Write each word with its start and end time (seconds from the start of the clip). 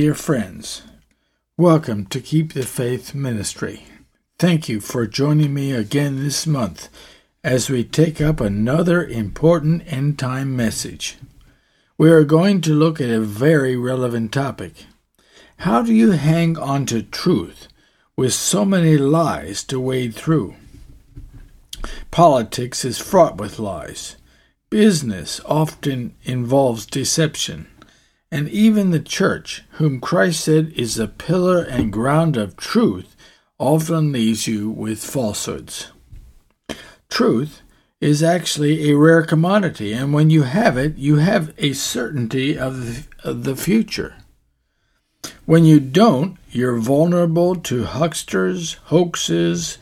Dear 0.00 0.14
friends, 0.14 0.82
welcome 1.56 2.06
to 2.06 2.20
Keep 2.20 2.52
the 2.52 2.62
Faith 2.62 3.16
Ministry. 3.16 3.82
Thank 4.38 4.68
you 4.68 4.78
for 4.78 5.08
joining 5.08 5.52
me 5.52 5.72
again 5.72 6.22
this 6.22 6.46
month 6.46 6.88
as 7.42 7.68
we 7.68 7.82
take 7.82 8.20
up 8.20 8.38
another 8.40 9.04
important 9.04 9.92
end 9.92 10.16
time 10.16 10.54
message. 10.54 11.18
We 11.98 12.12
are 12.12 12.22
going 12.22 12.60
to 12.60 12.74
look 12.74 13.00
at 13.00 13.10
a 13.10 13.18
very 13.18 13.76
relevant 13.76 14.30
topic. 14.30 14.86
How 15.56 15.82
do 15.82 15.92
you 15.92 16.12
hang 16.12 16.56
on 16.56 16.86
to 16.86 17.02
truth 17.02 17.66
with 18.14 18.32
so 18.32 18.64
many 18.64 18.96
lies 18.96 19.64
to 19.64 19.80
wade 19.80 20.14
through? 20.14 20.54
Politics 22.12 22.84
is 22.84 22.98
fraught 22.98 23.36
with 23.38 23.58
lies. 23.58 24.14
Business 24.70 25.40
often 25.44 26.14
involves 26.22 26.86
deception 26.86 27.66
and 28.30 28.48
even 28.48 28.90
the 28.90 29.00
church, 29.00 29.62
whom 29.72 30.00
Christ 30.00 30.44
said 30.44 30.72
is 30.76 30.96
the 30.96 31.08
pillar 31.08 31.62
and 31.62 31.92
ground 31.92 32.36
of 32.36 32.56
truth, 32.56 33.16
often 33.58 34.12
leaves 34.12 34.46
you 34.46 34.70
with 34.70 35.04
falsehoods. 35.04 35.90
Truth 37.08 37.62
is 38.00 38.22
actually 38.22 38.90
a 38.90 38.96
rare 38.96 39.22
commodity, 39.22 39.92
and 39.92 40.12
when 40.12 40.30
you 40.30 40.42
have 40.42 40.76
it, 40.76 40.96
you 40.96 41.16
have 41.16 41.52
a 41.58 41.72
certainty 41.72 42.56
of 42.56 43.08
the, 43.24 43.56
future. 43.56 44.14
When 45.46 45.64
you 45.64 45.80
don't, 45.80 46.36
you're 46.50 46.78
vulnerable 46.78 47.56
to 47.56 47.84
hucksters, 47.84 48.74
hoaxes, 48.84 49.78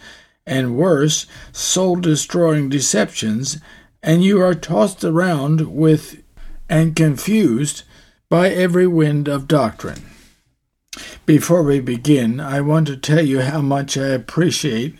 and 0.47 0.77
worse, 0.77 1.27
soul 1.53 1.97
destroying 1.97 2.69
deceptions, 2.69 3.59
and 4.03 4.25
you 4.25 4.41
are 4.41 4.55
tossed 4.55 5.05
around 5.05 5.75
with 5.75 6.23
and 6.69 6.97
confused 6.97 7.83
by 8.29 8.51
every 8.51 8.87
wind 8.87 9.29
of 9.29 9.49
doctrine. 9.49 10.03
Before 11.27 11.63
we 11.63 11.81
begin, 11.81 12.41
I 12.41 12.61
want 12.61 12.87
to 12.89 12.97
tell 12.97 13.25
you 13.25 13.41
how 13.41 13.61
much 13.61 13.97
I 13.97 14.07
appreciate 14.09 14.97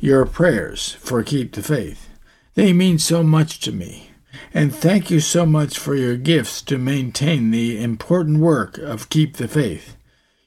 your 0.00 0.26
prayers 0.26 0.92
for 0.92 1.22
Keep 1.22 1.54
the 1.54 1.62
Faith. 1.62 2.08
They 2.54 2.72
mean 2.72 2.98
so 2.98 3.22
much 3.22 3.60
to 3.60 3.72
me. 3.72 4.10
And 4.52 4.74
thank 4.74 5.10
you 5.10 5.20
so 5.20 5.46
much 5.46 5.78
for 5.78 5.94
your 5.94 6.16
gifts 6.16 6.62
to 6.62 6.78
maintain 6.78 7.50
the 7.50 7.82
important 7.82 8.38
work 8.38 8.78
of 8.78 9.08
Keep 9.08 9.36
the 9.36 9.48
Faith. 9.48 9.96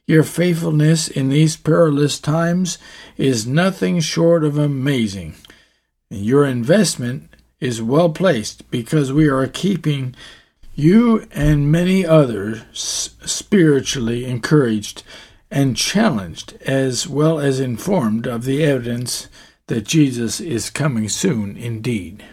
Your 0.06 0.22
faithfulness 0.22 1.08
in 1.08 1.28
these 1.28 1.56
perilous 1.56 2.18
times 2.18 2.78
is 3.16 3.46
nothing 3.46 4.00
short 4.00 4.44
of 4.44 4.58
amazing. 4.58 5.34
Your 6.10 6.44
investment 6.44 7.30
is 7.60 7.80
well 7.80 8.10
placed 8.10 8.70
because 8.70 9.12
we 9.12 9.28
are 9.28 9.46
keeping 9.46 10.14
you 10.74 11.26
and 11.32 11.70
many 11.70 12.04
others 12.06 12.62
spiritually 12.72 14.24
encouraged 14.24 15.02
and 15.50 15.76
challenged, 15.76 16.54
as 16.62 17.06
well 17.06 17.38
as 17.38 17.60
informed 17.60 18.26
of 18.26 18.44
the 18.44 18.64
evidence 18.64 19.28
that 19.66 19.86
Jesus 19.86 20.40
is 20.40 20.70
coming 20.70 21.08
soon 21.08 21.56
indeed. 21.56 22.24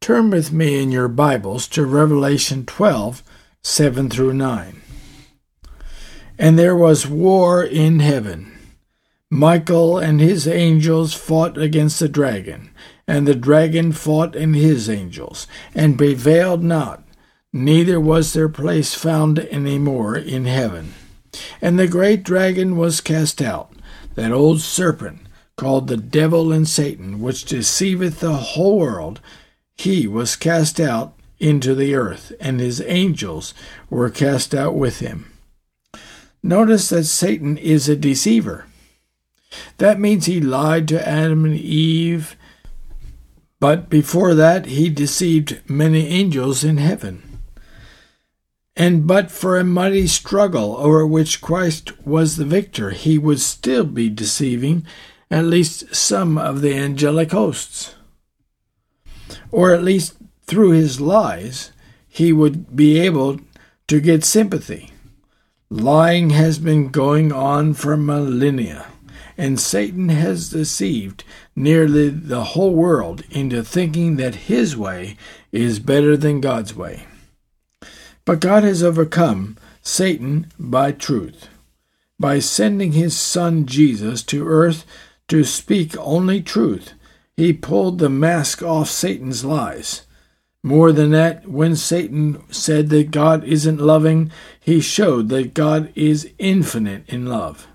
Turn 0.00 0.30
with 0.30 0.52
me 0.52 0.82
in 0.82 0.90
your 0.90 1.08
Bibles 1.08 1.68
to 1.68 1.84
Revelation 1.84 2.64
12, 2.64 3.22
7 3.62 4.08
through 4.08 4.32
9. 4.32 4.80
And 6.38 6.58
there 6.58 6.76
was 6.76 7.06
war 7.06 7.62
in 7.62 8.00
heaven. 8.00 8.56
Michael 9.28 9.98
and 9.98 10.18
his 10.18 10.48
angels 10.48 11.12
fought 11.12 11.58
against 11.58 12.00
the 12.00 12.08
dragon 12.08 12.70
and 13.08 13.26
the 13.26 13.34
dragon 13.34 13.90
fought 13.90 14.36
and 14.36 14.54
his 14.54 14.88
angels, 14.88 15.46
and 15.74 15.96
prevailed 15.96 16.62
not, 16.62 17.02
neither 17.54 17.98
was 17.98 18.34
their 18.34 18.50
place 18.50 18.94
found 18.94 19.38
any 19.50 19.78
more 19.78 20.14
in 20.14 20.44
heaven. 20.44 20.92
And 21.62 21.78
the 21.78 21.88
great 21.88 22.22
dragon 22.22 22.76
was 22.76 23.00
cast 23.00 23.40
out, 23.40 23.72
that 24.14 24.30
old 24.30 24.60
serpent, 24.60 25.20
called 25.56 25.88
the 25.88 25.96
devil 25.96 26.52
and 26.52 26.68
Satan, 26.68 27.20
which 27.20 27.46
deceiveth 27.46 28.20
the 28.20 28.34
whole 28.34 28.78
world. 28.78 29.20
He 29.74 30.06
was 30.06 30.36
cast 30.36 30.78
out 30.78 31.14
into 31.40 31.74
the 31.74 31.94
earth, 31.94 32.32
and 32.38 32.60
his 32.60 32.82
angels 32.82 33.54
were 33.88 34.10
cast 34.10 34.54
out 34.54 34.74
with 34.74 34.98
him. 34.98 35.32
Notice 36.42 36.90
that 36.90 37.04
Satan 37.04 37.56
is 37.56 37.88
a 37.88 37.96
deceiver. 37.96 38.66
That 39.78 39.98
means 39.98 40.26
he 40.26 40.40
lied 40.40 40.86
to 40.88 41.08
Adam 41.08 41.46
and 41.46 41.56
Eve 41.56 42.36
but 43.60 43.90
before 43.90 44.34
that, 44.34 44.66
he 44.66 44.88
deceived 44.88 45.60
many 45.68 46.06
angels 46.06 46.62
in 46.62 46.76
heaven. 46.76 47.40
And 48.76 49.08
but 49.08 49.32
for 49.32 49.58
a 49.58 49.64
mighty 49.64 50.06
struggle 50.06 50.76
over 50.76 51.04
which 51.04 51.40
Christ 51.40 52.06
was 52.06 52.36
the 52.36 52.44
victor, 52.44 52.90
he 52.90 53.18
would 53.18 53.40
still 53.40 53.84
be 53.84 54.08
deceiving 54.08 54.86
at 55.30 55.44
least 55.44 55.94
some 55.94 56.38
of 56.38 56.60
the 56.60 56.74
angelic 56.74 57.32
hosts. 57.32 57.96
Or 59.50 59.74
at 59.74 59.82
least 59.82 60.14
through 60.46 60.70
his 60.70 61.00
lies, 61.00 61.72
he 62.06 62.32
would 62.32 62.76
be 62.76 63.00
able 63.00 63.40
to 63.88 64.00
get 64.00 64.24
sympathy. 64.24 64.90
Lying 65.70 66.30
has 66.30 66.58
been 66.58 66.88
going 66.88 67.32
on 67.32 67.74
for 67.74 67.96
millennia, 67.96 68.86
and 69.38 69.60
Satan 69.60 70.08
has 70.08 70.50
deceived 70.50 71.22
nearly 71.54 72.08
the 72.08 72.42
whole 72.42 72.74
world 72.74 73.22
into 73.30 73.62
thinking 73.62 74.16
that 74.16 74.34
his 74.34 74.76
way 74.76 75.16
is 75.52 75.78
better 75.78 76.16
than 76.16 76.40
God's 76.40 76.74
way. 76.74 77.04
But 78.24 78.40
God 78.40 78.64
has 78.64 78.82
overcome 78.82 79.56
Satan 79.80 80.52
by 80.58 80.90
truth, 80.90 81.48
by 82.18 82.40
sending 82.40 82.92
his 82.92 83.16
Son 83.16 83.64
Jesus 83.64 84.24
to 84.24 84.46
earth 84.46 84.84
to 85.28 85.44
speak 85.44 85.96
only 85.98 86.42
truth. 86.42 86.92
He 87.36 87.52
pulled 87.52 88.00
the 88.00 88.10
mask 88.10 88.60
off 88.60 88.90
Satan's 88.90 89.44
lies. 89.44 90.02
More 90.64 90.90
than 90.90 91.12
that, 91.12 91.46
when 91.46 91.76
Satan 91.76 92.42
said 92.50 92.88
that 92.88 93.12
God 93.12 93.44
isn't 93.44 93.80
loving, 93.80 94.32
he 94.58 94.80
showed 94.80 95.28
that 95.28 95.54
God 95.54 95.92
is 95.94 96.32
infinite 96.38 97.08
in 97.08 97.26
love. 97.26 97.68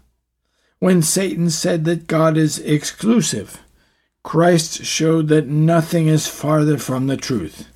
When 0.83 1.01
Satan 1.01 1.49
said 1.49 1.85
that 1.85 2.07
God 2.07 2.35
is 2.35 2.59
exclusive, 2.59 3.57
Christ 4.21 4.83
showed 4.83 5.29
that 5.29 5.47
nothing 5.47 6.07
is 6.07 6.27
farther 6.27 6.77
from 6.77 7.07
the 7.07 7.15
truth. 7.15 7.69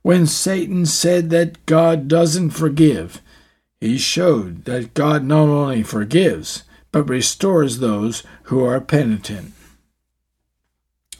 When 0.00 0.26
Satan 0.26 0.86
said 0.86 1.28
that 1.28 1.66
God 1.66 2.08
doesn't 2.08 2.52
forgive, 2.52 3.20
he 3.78 3.98
showed 3.98 4.64
that 4.64 4.94
God 4.94 5.22
not 5.22 5.50
only 5.50 5.82
forgives, 5.82 6.62
but 6.92 7.10
restores 7.10 7.76
those 7.76 8.22
who 8.44 8.64
are 8.64 8.80
penitent. 8.80 9.52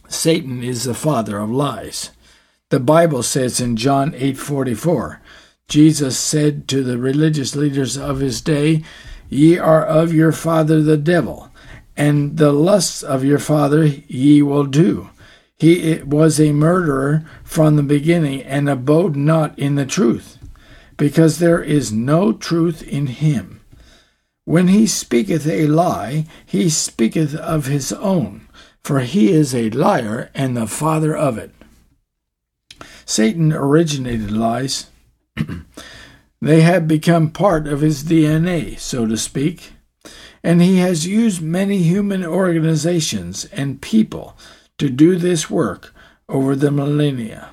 Satan 0.08 0.62
is 0.62 0.84
the 0.84 0.94
father 0.94 1.36
of 1.36 1.50
lies. 1.50 2.12
The 2.70 2.80
Bible 2.80 3.22
says 3.22 3.60
in 3.60 3.76
John 3.76 4.14
8:44, 4.14 5.20
Jesus 5.68 6.16
said 6.18 6.66
to 6.68 6.82
the 6.82 6.96
religious 6.96 7.54
leaders 7.54 7.98
of 7.98 8.20
his 8.20 8.40
day, 8.40 8.82
Ye 9.28 9.58
are 9.58 9.84
of 9.84 10.12
your 10.14 10.32
father 10.32 10.82
the 10.82 10.96
devil, 10.96 11.50
and 11.96 12.36
the 12.36 12.52
lusts 12.52 13.02
of 13.02 13.24
your 13.24 13.38
father 13.38 13.84
ye 13.84 14.42
will 14.42 14.64
do. 14.64 15.10
He 15.56 16.00
was 16.04 16.40
a 16.40 16.52
murderer 16.52 17.24
from 17.44 17.76
the 17.76 17.82
beginning, 17.82 18.42
and 18.42 18.68
abode 18.68 19.16
not 19.16 19.58
in 19.58 19.74
the 19.74 19.86
truth, 19.86 20.38
because 20.96 21.38
there 21.38 21.62
is 21.62 21.92
no 21.92 22.32
truth 22.32 22.82
in 22.82 23.08
him. 23.08 23.60
When 24.44 24.68
he 24.68 24.86
speaketh 24.86 25.46
a 25.46 25.66
lie, 25.66 26.24
he 26.46 26.70
speaketh 26.70 27.34
of 27.34 27.66
his 27.66 27.92
own, 27.92 28.48
for 28.82 29.00
he 29.00 29.30
is 29.30 29.54
a 29.54 29.68
liar 29.70 30.30
and 30.34 30.56
the 30.56 30.66
father 30.66 31.14
of 31.14 31.36
it. 31.36 31.50
Satan 33.04 33.52
originated 33.52 34.30
lies. 34.30 34.86
they 36.40 36.60
have 36.60 36.86
become 36.86 37.30
part 37.30 37.66
of 37.66 37.80
his 37.80 38.04
DNA, 38.04 38.78
so 38.78 39.06
to 39.06 39.16
speak, 39.16 39.72
and 40.42 40.62
he 40.62 40.78
has 40.78 41.06
used 41.06 41.42
many 41.42 41.78
human 41.82 42.24
organizations 42.24 43.44
and 43.46 43.82
people 43.82 44.36
to 44.78 44.88
do 44.88 45.16
this 45.16 45.50
work 45.50 45.92
over 46.28 46.54
the 46.54 46.70
millennia. 46.70 47.50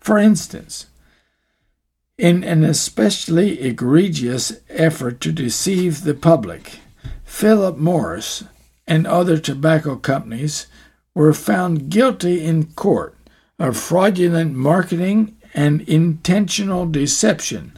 For 0.00 0.18
instance, 0.18 0.86
in 2.16 2.42
an 2.42 2.64
especially 2.64 3.60
egregious 3.60 4.60
effort 4.68 5.20
to 5.20 5.32
deceive 5.32 6.02
the 6.02 6.14
public, 6.14 6.80
Philip 7.24 7.76
Morris 7.76 8.44
and 8.86 9.06
other 9.06 9.38
tobacco 9.38 9.96
companies 9.96 10.66
were 11.14 11.34
found 11.34 11.90
guilty 11.90 12.42
in 12.42 12.72
court 12.72 13.14
of 13.58 13.76
fraudulent 13.76 14.54
marketing 14.54 15.36
and 15.54 15.82
intentional 15.82 16.86
deception 16.86 17.76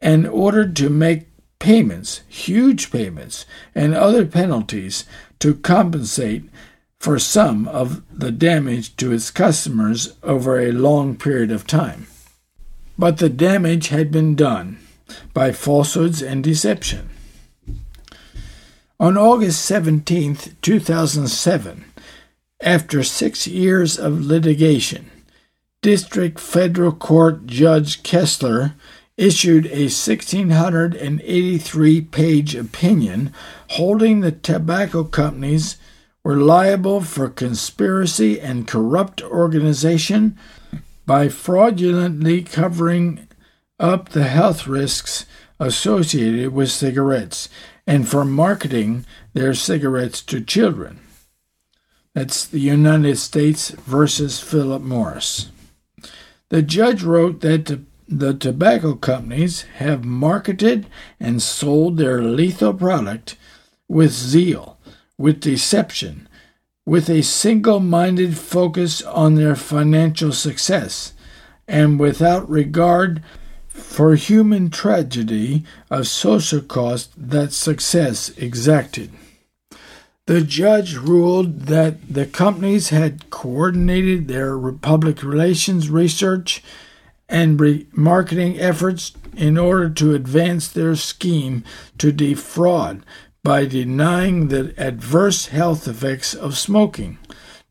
and 0.00 0.26
ordered 0.26 0.76
to 0.76 0.88
make 0.88 1.26
payments, 1.58 2.22
huge 2.28 2.90
payments, 2.90 3.44
and 3.74 3.94
other 3.94 4.24
penalties 4.24 5.04
to 5.40 5.54
compensate 5.54 6.44
for 6.98 7.18
some 7.18 7.68
of 7.68 8.02
the 8.16 8.30
damage 8.30 8.96
to 8.96 9.12
its 9.12 9.30
customers 9.30 10.14
over 10.22 10.58
a 10.58 10.72
long 10.72 11.16
period 11.16 11.50
of 11.50 11.66
time. 11.66 12.06
But 12.98 13.18
the 13.18 13.28
damage 13.28 13.88
had 13.88 14.10
been 14.10 14.34
done 14.34 14.78
by 15.32 15.52
falsehoods 15.52 16.20
and 16.22 16.42
deception. 16.42 17.08
On 19.00 19.16
August 19.16 19.64
17, 19.64 20.36
2007, 20.60 21.84
after 22.60 23.04
six 23.04 23.46
years 23.46 23.96
of 23.96 24.20
litigation, 24.20 25.08
District 25.80 26.40
Federal 26.40 26.90
Court 26.90 27.46
Judge 27.46 28.02
Kessler 28.02 28.74
issued 29.16 29.66
a 29.66 29.86
1683 29.86 32.00
page 32.00 32.56
opinion 32.56 33.32
holding 33.70 34.20
the 34.20 34.32
tobacco 34.32 35.04
companies 35.04 35.76
were 36.24 36.36
liable 36.36 37.00
for 37.00 37.28
conspiracy 37.28 38.40
and 38.40 38.66
corrupt 38.66 39.22
organization 39.22 40.36
by 41.06 41.28
fraudulently 41.28 42.42
covering 42.42 43.28
up 43.78 44.08
the 44.08 44.24
health 44.24 44.66
risks 44.66 45.26
associated 45.60 46.52
with 46.52 46.72
cigarettes 46.72 47.48
and 47.86 48.08
for 48.08 48.24
marketing 48.24 49.06
their 49.32 49.54
cigarettes 49.54 50.22
to 50.22 50.40
children. 50.40 50.98
That's 52.16 52.44
the 52.44 52.58
United 52.58 53.16
States 53.18 53.70
versus 53.70 54.40
Philip 54.40 54.82
Morris. 54.82 55.52
The 56.50 56.62
judge 56.62 57.02
wrote 57.02 57.40
that 57.40 57.66
the, 58.08 58.34
tobacco 58.34 58.94
companies 58.94 59.62
have 59.76 60.04
marketed 60.04 60.86
and 61.20 61.42
sold 61.42 61.98
their 61.98 62.22
lethal 62.22 62.72
product 62.72 63.36
with 63.86 64.12
zeal 64.12 64.78
with 65.18 65.40
deception, 65.40 66.28
with 66.86 67.10
a 67.10 67.22
single 67.22 67.80
minded 67.80 68.38
focus 68.38 69.02
on 69.02 69.34
their 69.34 69.56
financial 69.56 70.32
success, 70.32 71.12
and 71.66 71.98
without 71.98 72.48
regard 72.48 73.22
for 73.66 74.14
human 74.14 74.70
tragedy 74.70 75.64
of 75.90 76.06
social 76.06 76.60
cost 76.60 77.10
that 77.16 77.52
success 77.52 78.30
exacted. 78.38 79.10
The 80.28 80.42
judge 80.42 80.94
ruled 80.94 81.60
that 81.68 82.12
the 82.12 82.26
companies 82.26 82.90
had 82.90 83.30
coordinated 83.30 84.28
their 84.28 84.58
public 84.72 85.22
relations 85.22 85.88
research 85.88 86.62
and 87.30 87.58
re- 87.58 87.86
marketing 87.92 88.60
efforts 88.60 89.12
in 89.34 89.56
order 89.56 89.88
to 89.88 90.14
advance 90.14 90.68
their 90.68 90.96
scheme 90.96 91.64
to 91.96 92.12
defraud 92.12 93.06
by 93.42 93.64
denying 93.64 94.48
the 94.48 94.74
adverse 94.76 95.46
health 95.46 95.88
effects 95.88 96.34
of 96.34 96.58
smoking, 96.58 97.16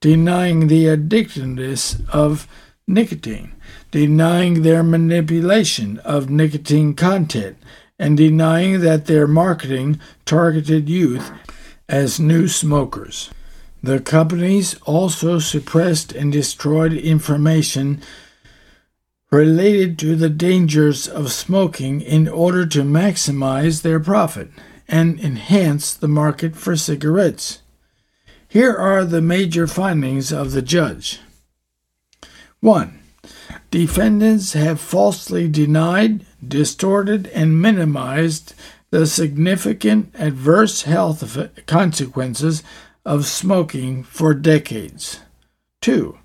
denying 0.02 0.66
the 0.66 0.86
addictiveness 0.86 2.02
of 2.10 2.48
nicotine, 2.88 3.52
denying 3.92 4.64
their 4.64 4.82
manipulation 4.82 6.00
of 6.00 6.32
nicotine 6.32 6.96
content, 6.96 7.56
and 8.00 8.18
denying 8.18 8.80
that 8.80 9.06
their 9.06 9.28
marketing 9.28 10.00
targeted 10.26 10.90
youth 10.90 11.32
as 11.90 12.20
new 12.20 12.48
smokers. 12.48 13.30
The 13.82 14.00
companies 14.00 14.76
also 14.86 15.40
suppressed 15.40 16.12
and 16.12 16.32
destroyed 16.32 16.94
information 16.94 18.02
related 19.30 20.00
to 20.00 20.16
the 20.16 20.30
dangers 20.30 21.08
of 21.08 21.32
smoking 21.32 22.02
in 22.02 22.28
order 22.28 22.66
to 22.66 22.84
maximize 22.84 23.82
their 23.82 24.00
profit 24.00 24.50
and 24.88 25.20
enhance 25.20 25.94
the 25.94 26.08
market 26.08 26.56
for 26.56 26.76
cigarettes. 26.76 27.62
Here 28.48 28.74
are 28.74 29.04
the 29.04 29.22
major 29.22 29.68
findings 29.68 30.32
of 30.32 30.54
the 30.54 30.62
judge. 30.62 31.20
1. 32.62 33.00
Defendants 33.70 34.54
have 34.54 34.80
falsely 34.80 35.50
denied, 35.50 36.26
distorted, 36.46 37.28
and 37.28 37.62
minimized 37.62 38.54
the 38.90 39.06
significant 39.06 40.14
adverse 40.16 40.84
health 40.84 41.38
consequences 41.66 42.64
of 43.06 43.26
smoking 43.26 44.04
for 44.04 44.34
decades. 44.34 45.22
2. 45.82 46.18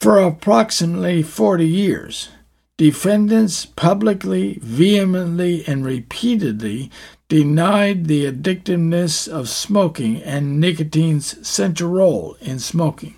For 0.00 0.18
approximately 0.18 1.22
40 1.22 1.66
years, 1.66 2.28
defendants 2.76 3.64
publicly, 3.64 4.58
vehemently, 4.62 5.64
and 5.66 5.84
repeatedly 5.84 6.90
denied 7.28 8.06
the 8.06 8.30
addictiveness 8.30 9.26
of 9.26 9.48
smoking 9.48 10.22
and 10.22 10.60
nicotine's 10.60 11.46
central 11.46 11.90
role 11.90 12.36
in 12.40 12.58
smoking. 12.58 13.16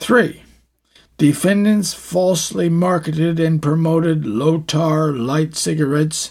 3. 0.00 0.42
Defendants 1.18 1.94
falsely 1.94 2.68
marketed 2.68 3.40
and 3.40 3.62
promoted 3.62 4.26
low 4.26 4.58
tar 4.58 5.12
light 5.12 5.56
cigarettes 5.56 6.30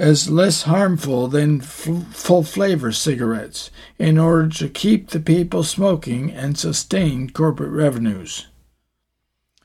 as 0.00 0.30
less 0.30 0.62
harmful 0.62 1.28
than 1.28 1.60
f- 1.60 2.06
full 2.10 2.42
flavor 2.42 2.90
cigarettes 2.90 3.70
in 3.98 4.16
order 4.16 4.48
to 4.48 4.66
keep 4.66 5.10
the 5.10 5.20
people 5.20 5.62
smoking 5.62 6.32
and 6.32 6.58
sustain 6.58 7.28
corporate 7.28 7.70
revenues. 7.70 8.46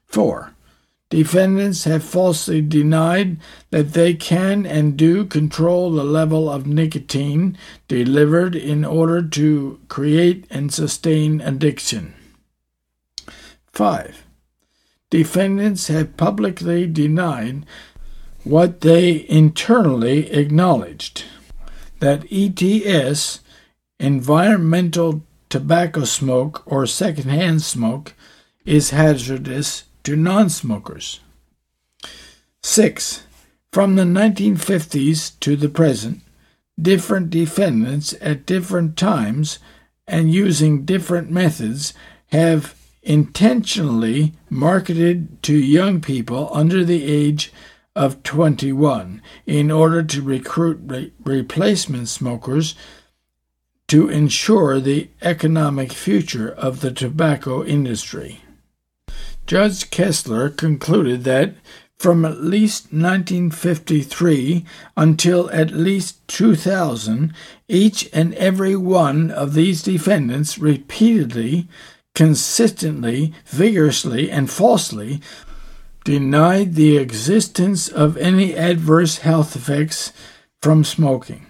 4. 0.07 0.51
Defendants 1.09 1.85
have 1.85 2.03
falsely 2.03 2.61
denied 2.61 3.37
that 3.69 3.93
they 3.93 4.13
can 4.13 4.65
and 4.65 4.97
do 4.97 5.23
control 5.23 5.91
the 5.91 6.03
level 6.03 6.49
of 6.49 6.67
nicotine 6.67 7.57
delivered 7.87 8.55
in 8.57 8.83
order 8.83 9.21
to 9.21 9.79
create 9.87 10.45
and 10.49 10.73
sustain 10.73 11.39
addiction. 11.39 12.13
5. 13.71 14.25
Defendants 15.09 15.87
have 15.87 16.17
publicly 16.17 16.87
denied 16.87 17.65
what 18.45 18.81
they 18.81 19.25
internally 19.27 20.31
acknowledged 20.31 21.25
that 21.99 22.25
ETS, 22.31 23.39
environmental 23.99 25.23
tobacco 25.49 26.05
smoke 26.05 26.61
or 26.65 26.85
secondhand 26.85 27.63
smoke, 27.63 28.13
is 28.63 28.91
hazardous 28.91 29.85
to 30.03 30.15
non 30.15 30.49
smokers. 30.49 31.19
6. 32.61 33.23
From 33.73 33.95
the 33.95 34.03
1950s 34.03 35.39
to 35.39 35.55
the 35.55 35.69
present, 35.69 36.21
different 36.79 37.31
defendants 37.31 38.13
at 38.21 38.45
different 38.45 38.95
times 38.95 39.59
and 40.07 40.31
using 40.31 40.85
different 40.85 41.31
methods 41.31 41.93
have 42.27 42.75
intentionally 43.01 44.33
marketed 44.49 45.41
to 45.43 45.55
young 45.55 45.99
people 45.99 46.49
under 46.51 46.83
the 46.83 47.03
age 47.03 47.47
of 47.47 47.74
21 47.95 49.21
in 49.45 49.71
order 49.71 50.03
to 50.03 50.21
recruit 50.21 50.79
re- 50.83 51.11
replacement 51.23 52.09
smokers 52.09 52.75
to 53.87 54.09
ensure 54.09 54.79
the 54.79 55.09
economic 55.21 55.93
future 55.93 56.49
of 56.49 56.81
the 56.81 56.91
tobacco 56.91 57.63
industry. 57.63 58.41
Judge 59.45 59.89
Kessler 59.91 60.49
concluded 60.49 61.23
that 61.23 61.55
from 61.97 62.25
at 62.25 62.41
least 62.41 62.85
1953 62.91 64.65
until 64.97 65.49
at 65.51 65.71
least 65.71 66.27
2000, 66.27 67.33
each 67.69 68.09
and 68.11 68.33
every 68.33 68.75
one 68.75 69.31
of 69.31 69.53
these 69.53 69.83
defendants 69.83 70.57
repeatedly 70.57 71.67
consistently, 72.15 73.33
vigorously, 73.45 74.31
and 74.31 74.49
falsely 74.49 75.21
denied 76.05 76.75
the 76.75 76.97
existence 76.97 77.89
of 77.89 78.15
any 78.15 78.55
adverse 78.55 79.17
health 79.17 79.55
effects 79.55 80.13
from 80.61 80.83
smoking. 80.83 81.45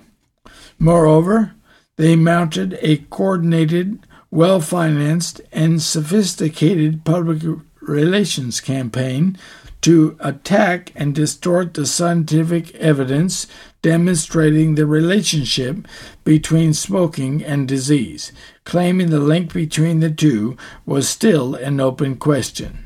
Moreover, 0.80 1.54
they 1.98 2.16
mounted 2.16 2.80
a 2.82 2.98
coordinated, 2.98 4.00
well 4.32 4.62
financed, 4.62 5.42
and 5.52 5.82
sophisticated 5.82 7.04
public 7.04 7.44
relations 7.82 8.62
campaign 8.62 9.38
to 9.82 10.18
attack 10.22 10.92
and 10.96 11.14
distort 11.14 11.74
the 11.74 11.86
scientific 11.86 12.74
evidence 12.76 13.48
demonstrating 13.82 14.76
the 14.76 14.86
relationship 14.86 15.86
between 16.24 16.74
smoking 16.74 17.44
and 17.44 17.68
disease, 17.68 18.32
claiming 18.64 19.10
the 19.10 19.20
link 19.20 19.54
between 19.54 20.00
the 20.00 20.10
two 20.10 20.56
was 20.86 21.10
still 21.10 21.56
an 21.56 21.82
open 21.82 22.16
question. 22.16 22.85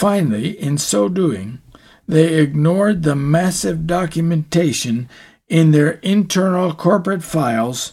Finally, 0.00 0.58
in 0.58 0.78
so 0.78 1.10
doing, 1.10 1.60
they 2.08 2.36
ignored 2.36 3.02
the 3.02 3.14
massive 3.14 3.86
documentation 3.86 5.06
in 5.46 5.72
their 5.72 5.90
internal 6.00 6.72
corporate 6.72 7.22
files 7.22 7.92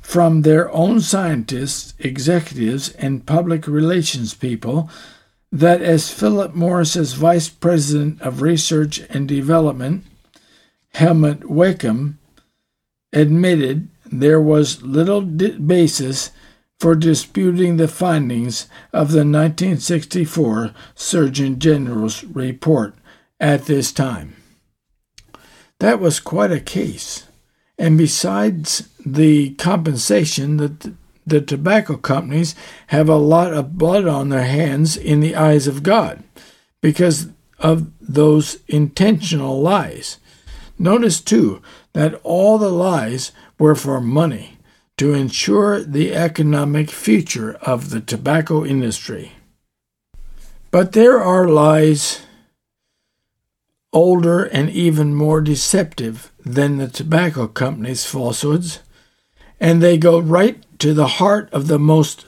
from 0.00 0.42
their 0.42 0.68
own 0.72 1.00
scientists, 1.00 1.94
executives, 2.00 2.88
and 2.94 3.24
public 3.24 3.68
relations 3.68 4.34
people 4.34 4.90
that 5.52 5.80
as 5.80 6.12
Philip 6.12 6.56
Morris's 6.56 7.12
vice 7.12 7.48
president 7.48 8.20
of 8.20 8.42
research 8.42 9.00
and 9.08 9.28
development 9.28 10.04
Helmut 10.94 11.48
Wakeham 11.48 12.18
admitted 13.12 13.86
there 14.04 14.40
was 14.40 14.82
little 14.82 15.20
basis 15.20 16.32
for 16.84 16.94
disputing 16.94 17.78
the 17.78 17.88
findings 17.88 18.66
of 18.92 19.10
the 19.10 19.24
1964 19.24 20.74
Surgeon 20.94 21.58
General's 21.58 22.22
report 22.24 22.94
at 23.40 23.64
this 23.64 23.90
time. 23.90 24.36
That 25.78 25.98
was 25.98 26.20
quite 26.20 26.52
a 26.52 26.60
case. 26.60 27.26
And 27.78 27.96
besides 27.96 28.86
the 29.02 29.54
compensation 29.54 30.58
that 30.58 30.92
the 31.26 31.40
tobacco 31.40 31.96
companies 31.96 32.54
have 32.88 33.08
a 33.08 33.16
lot 33.16 33.54
of 33.54 33.78
blood 33.78 34.06
on 34.06 34.28
their 34.28 34.44
hands 34.44 34.94
in 34.94 35.20
the 35.20 35.36
eyes 35.36 35.66
of 35.66 35.82
God 35.82 36.22
because 36.82 37.28
of 37.58 37.90
those 37.98 38.58
intentional 38.68 39.58
lies. 39.62 40.18
Notice, 40.78 41.22
too, 41.22 41.62
that 41.94 42.20
all 42.22 42.58
the 42.58 42.68
lies 42.68 43.32
were 43.58 43.74
for 43.74 44.02
money 44.02 44.53
to 44.96 45.12
ensure 45.12 45.82
the 45.82 46.14
economic 46.14 46.90
future 46.90 47.54
of 47.62 47.90
the 47.90 48.00
tobacco 48.00 48.64
industry. 48.64 49.32
But 50.70 50.92
there 50.92 51.20
are 51.20 51.48
lies 51.48 52.20
older 53.92 54.44
and 54.44 54.68
even 54.70 55.14
more 55.14 55.40
deceptive 55.40 56.32
than 56.44 56.78
the 56.78 56.88
tobacco 56.88 57.46
company's 57.46 58.04
falsehoods, 58.04 58.80
and 59.60 59.80
they 59.80 59.96
go 59.96 60.18
right 60.18 60.62
to 60.80 60.92
the 60.92 61.06
heart 61.06 61.48
of 61.52 61.68
the 61.68 61.78
most 61.78 62.26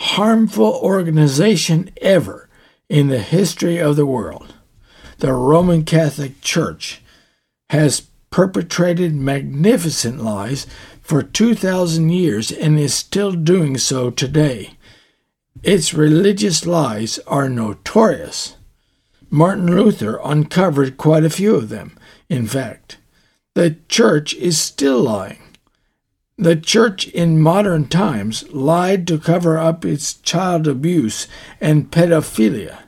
harmful 0.00 0.78
organization 0.82 1.90
ever 2.00 2.48
in 2.88 3.08
the 3.08 3.18
history 3.18 3.78
of 3.78 3.96
the 3.96 4.06
world. 4.06 4.54
The 5.18 5.32
Roman 5.32 5.84
Catholic 5.84 6.40
Church 6.40 7.02
has 7.70 8.02
perpetrated 8.30 9.14
magnificent 9.14 10.22
lies 10.22 10.66
for 11.08 11.22
2,000 11.22 12.10
years 12.10 12.52
and 12.52 12.78
is 12.78 12.92
still 12.92 13.32
doing 13.32 13.78
so 13.78 14.10
today. 14.10 14.74
Its 15.62 15.94
religious 15.94 16.66
lies 16.66 17.18
are 17.26 17.48
notorious. 17.48 18.56
Martin 19.30 19.74
Luther 19.74 20.20
uncovered 20.22 20.98
quite 20.98 21.24
a 21.24 21.30
few 21.30 21.54
of 21.54 21.70
them, 21.70 21.96
in 22.28 22.46
fact. 22.46 22.98
The 23.54 23.76
church 23.88 24.34
is 24.34 24.60
still 24.60 25.00
lying. 25.00 25.38
The 26.36 26.56
church 26.56 27.08
in 27.08 27.40
modern 27.40 27.88
times 27.88 28.46
lied 28.50 29.06
to 29.06 29.18
cover 29.18 29.56
up 29.56 29.86
its 29.86 30.12
child 30.12 30.68
abuse 30.68 31.26
and 31.58 31.90
pedophilia 31.90 32.80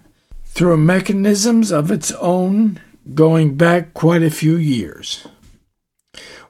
through 0.44 0.76
mechanisms 0.76 1.72
of 1.72 1.90
its 1.90 2.12
own 2.12 2.80
going 3.14 3.54
back 3.56 3.94
quite 3.94 4.22
a 4.22 4.30
few 4.30 4.56
years. 4.56 5.26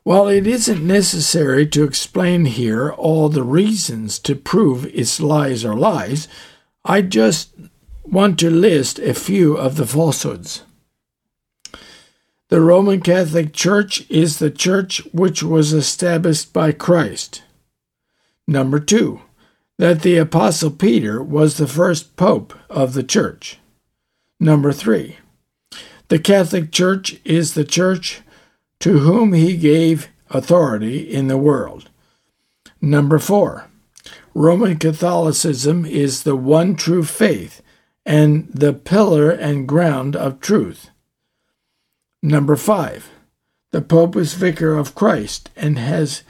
While 0.03 0.29
it 0.29 0.47
isn't 0.47 0.87
necessary 0.87 1.67
to 1.69 1.85
explain 1.85 2.47
here 2.47 2.91
all 2.91 3.29
the 3.29 3.43
reasons 3.43 4.19
to 4.21 4.35
prove 4.35 4.87
its 4.87 5.21
lies 5.21 5.65
are 5.65 5.77
lies, 5.77 6.27
I 6.85 7.03
just 7.03 7.51
want 8.03 8.39
to 8.39 8.51
list 8.51 8.99
a 8.99 9.13
few 9.13 9.57
of 9.57 9.77
the 9.77 9.87
falsehoods. 9.87 10.63
The 12.49 12.61
Roman 12.61 13.01
Catholic 13.01 13.53
Church 13.53 14.05
is 14.11 14.39
the 14.39 14.51
church 14.51 15.03
which 15.13 15.43
was 15.43 15.73
established 15.73 16.53
by 16.53 16.73
Christ. 16.73 17.43
Number 18.49 18.81
two, 18.81 19.21
that 19.79 20.03
the 20.03 20.17
Apostle 20.17 20.71
Peter 20.73 21.23
was 21.23 21.57
the 21.57 21.69
first 21.69 22.17
pope 22.17 22.53
of 22.69 22.95
the 22.95 23.05
church. 23.05 23.59
Number 24.41 24.73
three, 24.73 25.19
the 26.09 26.19
Catholic 26.19 26.73
Church 26.73 27.21
is 27.25 27.55
the 27.55 27.65
church 27.65 28.23
to 28.81 29.01
whom 29.01 29.33
he 29.33 29.57
gave 29.57 30.09
authority 30.31 30.99
in 31.01 31.29
the 31.29 31.39
world. 31.39 31.91
Number 32.81 33.19
four, 33.19 33.69
Roman 34.35 34.79
Catholicism 34.79 35.85
is 35.85 36.23
the 36.23 36.37
one 36.37 36.77
true 36.77 37.05
faith 37.05 37.63
and 38.07 38.49
the 38.53 38.73
pillar 38.73 39.31
and 39.31 39.69
ground 39.69 40.17
of 40.17 40.41
truth. 40.41 40.91
Number 42.23 42.57
five, 42.57 43.11
the 43.71 43.83
Pope 43.83 44.17
is 44.17 44.35
vicar 44.35 44.77
of 44.77 44.95
Christ 44.95 45.51
and 45.57 45.79
has 45.79 46.23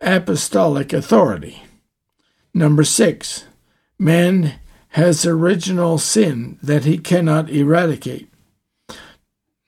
apostolic 0.00 0.92
authority. 0.92 1.62
Number 2.54 2.84
six, 2.84 3.44
man 3.98 4.54
has 4.94 5.26
original 5.26 5.98
sin 5.98 6.58
that 6.62 6.84
he 6.84 6.98
cannot 6.98 7.50
eradicate. 7.50 8.29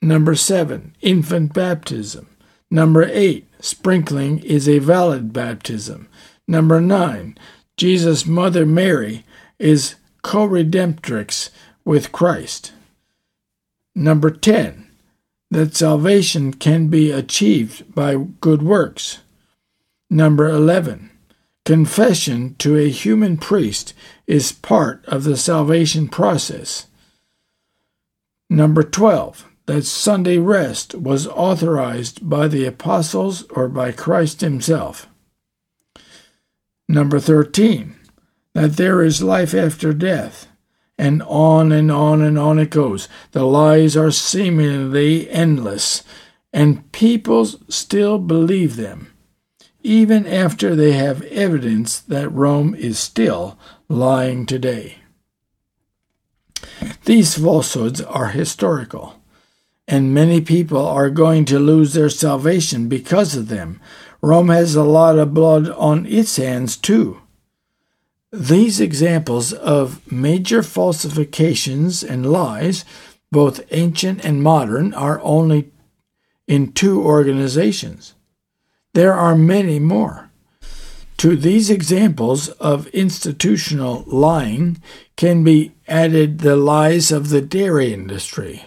Number 0.03 0.35
seven, 0.35 0.97
infant 0.99 1.53
baptism. 1.53 2.27
Number 2.69 3.07
eight, 3.09 3.47
sprinkling 3.61 4.39
is 4.39 4.67
a 4.67 4.79
valid 4.79 5.31
baptism. 5.31 6.09
Number 6.45 6.81
nine, 6.81 7.37
Jesus' 7.77 8.25
mother 8.25 8.65
Mary 8.65 9.23
is 9.59 9.95
co 10.21 10.45
redemptrix 10.45 11.51
with 11.85 12.11
Christ. 12.11 12.73
Number 13.95 14.29
10, 14.29 14.91
that 15.51 15.73
salvation 15.73 16.53
can 16.53 16.89
be 16.89 17.09
achieved 17.09 17.95
by 17.95 18.17
good 18.41 18.61
works. 18.61 19.19
Number 20.09 20.49
11, 20.49 21.11
confession 21.63 22.55
to 22.55 22.75
a 22.75 22.89
human 22.89 23.37
priest 23.37 23.93
is 24.27 24.51
part 24.51 25.05
of 25.05 25.23
the 25.23 25.37
salvation 25.37 26.09
process. 26.09 26.87
Number 28.49 28.83
12, 28.83 29.47
that 29.65 29.85
Sunday 29.85 30.37
rest 30.37 30.93
was 30.95 31.27
authorized 31.27 32.29
by 32.29 32.47
the 32.47 32.65
apostles 32.65 33.43
or 33.51 33.67
by 33.67 33.91
Christ 33.91 34.41
himself. 34.41 35.07
Number 36.87 37.19
13, 37.19 37.95
that 38.53 38.73
there 38.73 39.01
is 39.01 39.23
life 39.23 39.53
after 39.53 39.93
death. 39.93 40.47
And 40.97 41.23
on 41.23 41.71
and 41.71 41.91
on 41.91 42.21
and 42.21 42.37
on 42.37 42.59
it 42.59 42.69
goes. 42.69 43.09
The 43.31 43.45
lies 43.45 43.97
are 43.97 44.11
seemingly 44.11 45.27
endless, 45.29 46.03
and 46.53 46.91
people 46.91 47.45
still 47.45 48.19
believe 48.19 48.75
them, 48.75 49.11
even 49.81 50.27
after 50.27 50.75
they 50.75 50.91
have 50.91 51.23
evidence 51.23 51.99
that 51.99 52.29
Rome 52.29 52.75
is 52.75 52.99
still 52.99 53.57
lying 53.89 54.45
today. 54.45 54.97
These 57.05 57.39
falsehoods 57.39 57.99
are 57.99 58.27
historical, 58.29 59.19
and 59.93 60.11
many 60.11 60.41
people 60.41 60.87
are 60.87 61.11
going 61.11 61.45
to 61.45 61.59
lose 61.59 61.93
their 61.93 62.09
salvation 62.09 62.89
because 62.89 63.35
of 63.35 63.47
them. 63.47 63.79
Rome 64.23 64.49
has 64.49 64.73
a 64.73 64.83
lot 64.83 65.19
of 65.19 65.35
blood 65.35 65.69
on 65.69 66.07
its 66.07 66.35
hands, 66.37 66.75
too. 66.75 67.21
These 68.31 68.81
examples 68.81 69.53
of 69.53 70.01
major 70.11 70.63
falsifications 70.63 72.03
and 72.03 72.31
lies, 72.31 72.85
both 73.31 73.61
ancient 73.69 74.25
and 74.25 74.41
modern, 74.41 74.95
are 74.95 75.21
only 75.21 75.71
in 76.47 76.71
two 76.71 76.99
organizations. 76.99 78.15
There 78.93 79.13
are 79.13 79.35
many 79.35 79.77
more. 79.77 80.31
To 81.17 81.35
these 81.35 81.69
examples 81.69 82.49
of 82.49 82.87
institutional 82.87 84.05
lying 84.07 84.81
can 85.17 85.43
be 85.43 85.73
added 85.87 86.39
the 86.39 86.55
lies 86.55 87.11
of 87.11 87.29
the 87.29 87.41
dairy 87.41 87.93
industry, 87.93 88.65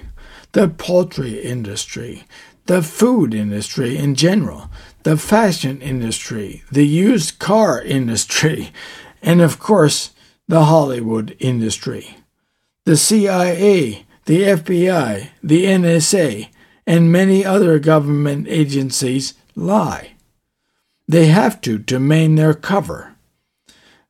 the 0.56 0.68
poultry 0.68 1.38
industry, 1.42 2.24
the 2.64 2.82
food 2.82 3.34
industry 3.34 3.94
in 3.94 4.14
general, 4.14 4.70
the 5.02 5.14
fashion 5.14 5.82
industry, 5.82 6.64
the 6.72 6.86
used 6.86 7.38
car 7.38 7.82
industry, 7.82 8.70
and 9.22 9.42
of 9.42 9.58
course, 9.58 10.12
the 10.48 10.64
Hollywood 10.64 11.36
industry. 11.40 12.16
The 12.86 12.96
CIA, 12.96 14.06
the 14.24 14.42
FBI, 14.44 15.28
the 15.42 15.66
NSA, 15.66 16.48
and 16.86 17.12
many 17.12 17.44
other 17.44 17.78
government 17.78 18.48
agencies 18.48 19.34
lie. 19.54 20.12
They 21.06 21.26
have 21.26 21.60
to 21.60 21.78
to 21.80 22.00
maintain 22.00 22.36
their 22.36 22.54
cover. 22.54 23.14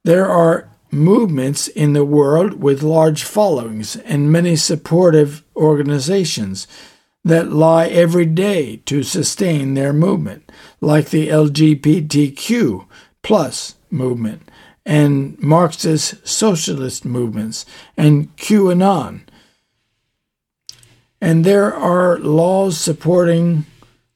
There 0.05 0.29
are 0.29 0.69
movements 0.91 1.69
in 1.69 1.93
the 1.93 2.05
world 2.05 2.63
with 2.63 2.83
large 2.83 3.25
followings 3.25 3.97
and 3.97 4.33
many 4.33 4.57
supportive 4.57 5.45
organizations 5.57 6.67
that 7.25 7.51
lie 7.51 7.87
every 7.87 8.27
day 8.27 8.77
to 8.87 9.03
sustain 9.03 9.75
their 9.75 9.93
movement, 9.93 10.51
like 10.81 11.11
the 11.11 11.29
LGBTQ 11.29 12.87
plus 13.23 13.75
movement 13.91 14.49
and 14.85 15.37
Marxist 15.41 16.27
socialist 16.27 17.05
movements 17.05 17.67
and 17.97 18.35
QAnon. 18.37 19.23
And 21.21 21.45
there 21.45 21.75
are 21.75 22.19
laws 22.19 22.79
supporting 22.79 23.67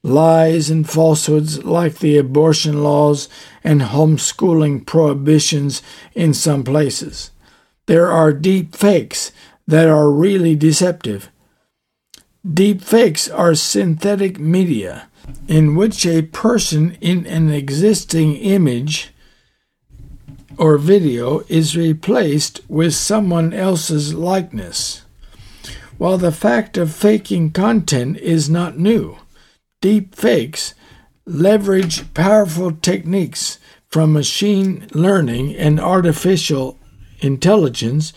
lies 0.03 0.69
and 0.69 0.89
falsehoods 0.89 1.63
like 1.63 1.99
the 1.99 2.17
abortion 2.17 2.83
laws 2.83 3.29
and 3.63 3.81
homeschooling 3.81 4.85
prohibitions 4.85 5.81
in 6.15 6.33
some 6.33 6.63
places. 6.63 7.31
There 7.85 8.11
are 8.11 8.33
deep 8.33 8.75
fakes 8.75 9.31
that 9.67 9.87
are 9.87 10.09
really 10.09 10.55
deceptive. 10.55 11.29
Deep 12.51 12.81
fakes 12.81 13.29
are 13.29 13.53
synthetic 13.53 14.39
media 14.39 15.07
in 15.47 15.75
which 15.75 16.05
a 16.05 16.23
person 16.23 16.97
in 16.99 17.25
an 17.27 17.51
existing 17.51 18.35
image 18.35 19.13
or 20.57 20.77
video 20.77 21.41
is 21.47 21.77
replaced 21.77 22.61
with 22.67 22.93
someone 22.93 23.53
else's 23.53 24.13
likeness. 24.13 25.03
While 25.97 26.17
the 26.17 26.31
fact 26.31 26.77
of 26.77 26.93
faking 26.93 27.51
content 27.51 28.17
is 28.17 28.49
not 28.49 28.77
new, 28.77 29.17
deep 29.81 30.15
fakes 30.15 30.73
leverage 31.25 32.13
powerful 32.13 32.71
techniques 32.71 33.59
from 33.87 34.13
machine 34.13 34.87
learning 34.93 35.55
and 35.55 35.79
artificial 35.79 36.79
intelligence 37.19 38.13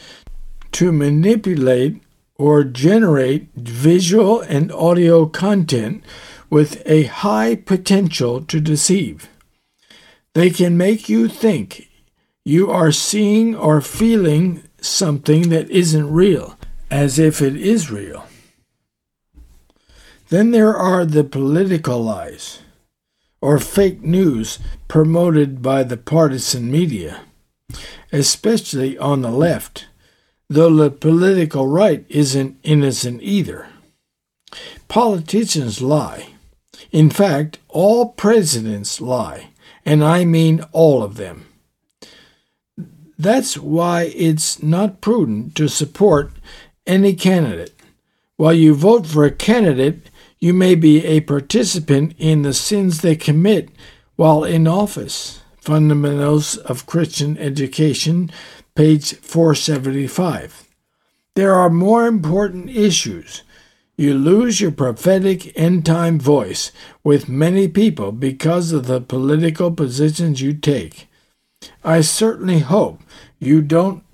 to 0.73 0.93
manipulate 0.93 2.01
or 2.37 2.65
generate 2.65 3.49
visual 3.55 4.41
and 4.43 4.71
audio 4.73 5.27
content 5.27 6.03
with 6.51 6.83
a 6.87 7.05
high 7.05 7.55
potential 7.55 8.41
to 8.45 8.61
deceive. 8.61 9.29
They 10.35 10.51
can 10.51 10.77
make 10.77 11.09
you 11.09 11.29
think 11.29 11.89
you 12.45 12.71
are 12.71 12.93
seeing 12.93 13.55
or 13.55 13.81
feeling 13.81 14.63
something 14.81 15.49
that 15.49 15.71
isn't 15.71 16.13
real, 16.13 16.59
as 16.91 17.19
if 17.19 17.41
it 17.41 17.57
is 17.57 17.91
real. 17.91 18.27
Then 20.29 20.51
there 20.51 20.75
are 20.75 21.05
the 21.05 21.25
political 21.25 22.03
lies, 22.03 22.61
or 23.41 23.59
fake 23.59 24.03
news 24.03 24.59
promoted 24.89 25.61
by 25.61 25.83
the 25.83 25.97
partisan 25.97 26.71
media, 26.71 27.21
especially 28.11 28.97
on 28.97 29.21
the 29.21 29.31
left, 29.31 29.87
though 30.49 30.75
the 30.75 30.91
political 30.91 31.67
right 31.67 32.05
isn't 32.09 32.59
innocent 32.63 33.23
either. 33.23 33.67
Politicians 34.89 35.83
lie. 35.83 36.29
In 36.91 37.11
fact, 37.11 37.59
all 37.69 38.11
presidents 38.13 39.01
lie, 39.01 39.51
and 39.85 40.03
I 40.03 40.25
mean 40.25 40.65
all 40.73 41.03
of 41.03 41.17
them. 41.17 41.47
That's 43.19 43.57
why 43.59 44.13
it's 44.15 44.63
not 44.63 45.01
prudent 45.01 45.55
to 45.57 45.69
support 45.69 46.33
any 46.87 47.15
candidate. 47.15 47.75
While 48.37 48.55
you 48.55 48.75
vote 48.75 49.07
for 49.07 49.25
a 49.25 49.31
candidate, 49.31 50.11
you 50.45 50.53
may 50.53 50.75
be 50.75 51.03
a 51.07 51.23
participant 51.23 52.15
in 52.19 52.43
the 52.43 52.53
sins 52.53 53.01
they 53.01 53.17
commit 53.17 53.71
while 54.17 54.45
in 54.45 54.69
office. 54.69 55.41
Fundamentals 55.57 56.59
of 56.59 56.85
Christian 56.85 57.39
Education, 57.39 58.31
page 58.75 59.15
475. 59.15 60.69
There 61.35 61.55
are 61.55 61.71
more 61.71 62.07
important 62.07 62.69
issues. 62.69 63.43
You 63.97 64.13
lose 64.13 64.61
your 64.61 64.71
prophetic 64.71 65.59
end 65.59 65.87
time 65.87 66.21
voice 66.21 66.73
with 67.03 67.27
many 67.27 67.67
people 67.67 68.13
because 68.13 68.71
of 68.71 68.87
the 68.87 69.01
political 69.01 69.71
positions 69.71 70.43
you 70.43 70.53
take. 70.53 71.09
I 71.83 72.03
certainly 72.03 72.59
hope 72.59 73.01
you 73.39 73.63
don't 73.63 74.05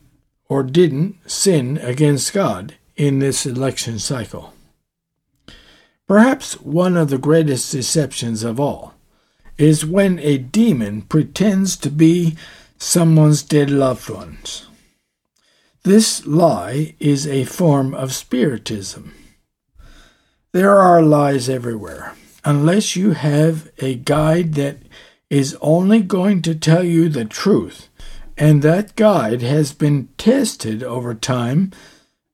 or 0.48 0.62
didn't 0.62 1.16
sin 1.28 1.76
against 1.78 2.32
God 2.32 2.76
in 2.94 3.18
this 3.18 3.46
election 3.46 3.98
cycle. 3.98 4.54
Perhaps 6.10 6.60
one 6.62 6.96
of 6.96 7.08
the 7.08 7.18
greatest 7.18 7.70
deceptions 7.70 8.42
of 8.42 8.58
all 8.58 8.94
is 9.56 9.86
when 9.86 10.18
a 10.18 10.38
demon 10.38 11.02
pretends 11.02 11.76
to 11.76 11.88
be 11.88 12.36
someone's 12.78 13.44
dead 13.44 13.70
loved 13.70 14.10
ones. 14.10 14.66
This 15.84 16.26
lie 16.26 16.96
is 16.98 17.28
a 17.28 17.44
form 17.44 17.94
of 17.94 18.12
spiritism. 18.12 19.14
There 20.50 20.80
are 20.80 21.00
lies 21.00 21.48
everywhere. 21.48 22.16
Unless 22.44 22.96
you 22.96 23.12
have 23.12 23.70
a 23.78 23.94
guide 23.94 24.54
that 24.54 24.78
is 25.30 25.56
only 25.60 26.02
going 26.02 26.42
to 26.42 26.56
tell 26.56 26.82
you 26.82 27.08
the 27.08 27.24
truth, 27.24 27.88
and 28.36 28.62
that 28.62 28.96
guide 28.96 29.42
has 29.42 29.72
been 29.72 30.08
tested 30.18 30.82
over 30.82 31.14
time, 31.14 31.70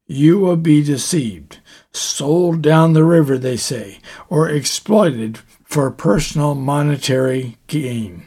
you 0.07 0.39
will 0.39 0.57
be 0.57 0.83
deceived, 0.83 1.59
sold 1.97 2.63
down 2.63 2.93
the 2.93 3.05
river, 3.05 3.39
they 3.39 3.57
say, 3.57 3.99
or 4.29 4.49
exploited 4.49 5.39
for 5.65 5.91
personal 5.91 6.55
monetary 6.55 7.57
gain. 7.67 8.25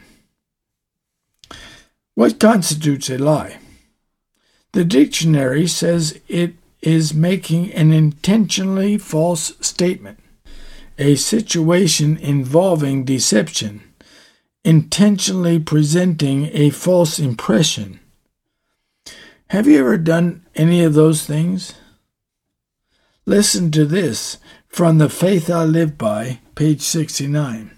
What 2.14 2.38
constitutes 2.38 3.08
a 3.08 3.18
lie? 3.18 3.58
The 4.72 4.84
dictionary 4.84 5.66
says 5.66 6.20
it 6.28 6.54
is 6.82 7.14
making 7.14 7.72
an 7.72 7.92
intentionally 7.92 8.98
false 8.98 9.52
statement, 9.60 10.18
a 10.98 11.14
situation 11.14 12.16
involving 12.16 13.04
deception 13.04 13.82
intentionally 14.64 15.58
presenting 15.58 16.50
a 16.52 16.70
false 16.70 17.18
impression. 17.18 18.00
Have 19.48 19.66
you 19.66 19.80
ever 19.80 19.96
done 19.96 20.44
any 20.54 20.84
of 20.84 20.94
those 20.94 21.24
things? 21.24 21.74
Listen 23.26 23.70
to 23.70 23.84
this 23.84 24.38
from 24.66 24.96
The 24.96 25.10
Faith 25.10 25.50
I 25.50 25.64
Live 25.64 25.98
By, 25.98 26.40
page 26.54 26.80
69. 26.80 27.70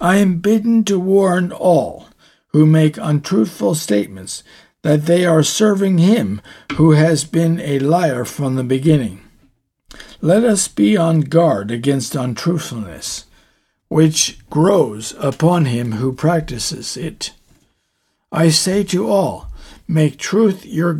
I 0.00 0.16
am 0.16 0.38
bidden 0.38 0.84
to 0.84 1.00
warn 1.00 1.50
all 1.50 2.06
who 2.48 2.64
make 2.64 2.96
untruthful 2.96 3.74
statements 3.74 4.44
that 4.82 5.06
they 5.06 5.26
are 5.26 5.42
serving 5.42 5.98
him 5.98 6.40
who 6.74 6.92
has 6.92 7.24
been 7.24 7.60
a 7.60 7.80
liar 7.80 8.24
from 8.24 8.54
the 8.54 8.64
beginning. 8.64 9.20
Let 10.20 10.44
us 10.44 10.68
be 10.68 10.96
on 10.96 11.22
guard 11.22 11.72
against 11.72 12.14
untruthfulness, 12.14 13.24
which 13.88 14.38
grows 14.48 15.12
upon 15.18 15.64
him 15.64 15.92
who 15.92 16.12
practices 16.12 16.96
it. 16.96 17.32
I 18.30 18.50
say 18.50 18.84
to 18.84 19.10
all, 19.10 19.50
make 19.88 20.18
truth 20.18 20.64
your 20.64 20.94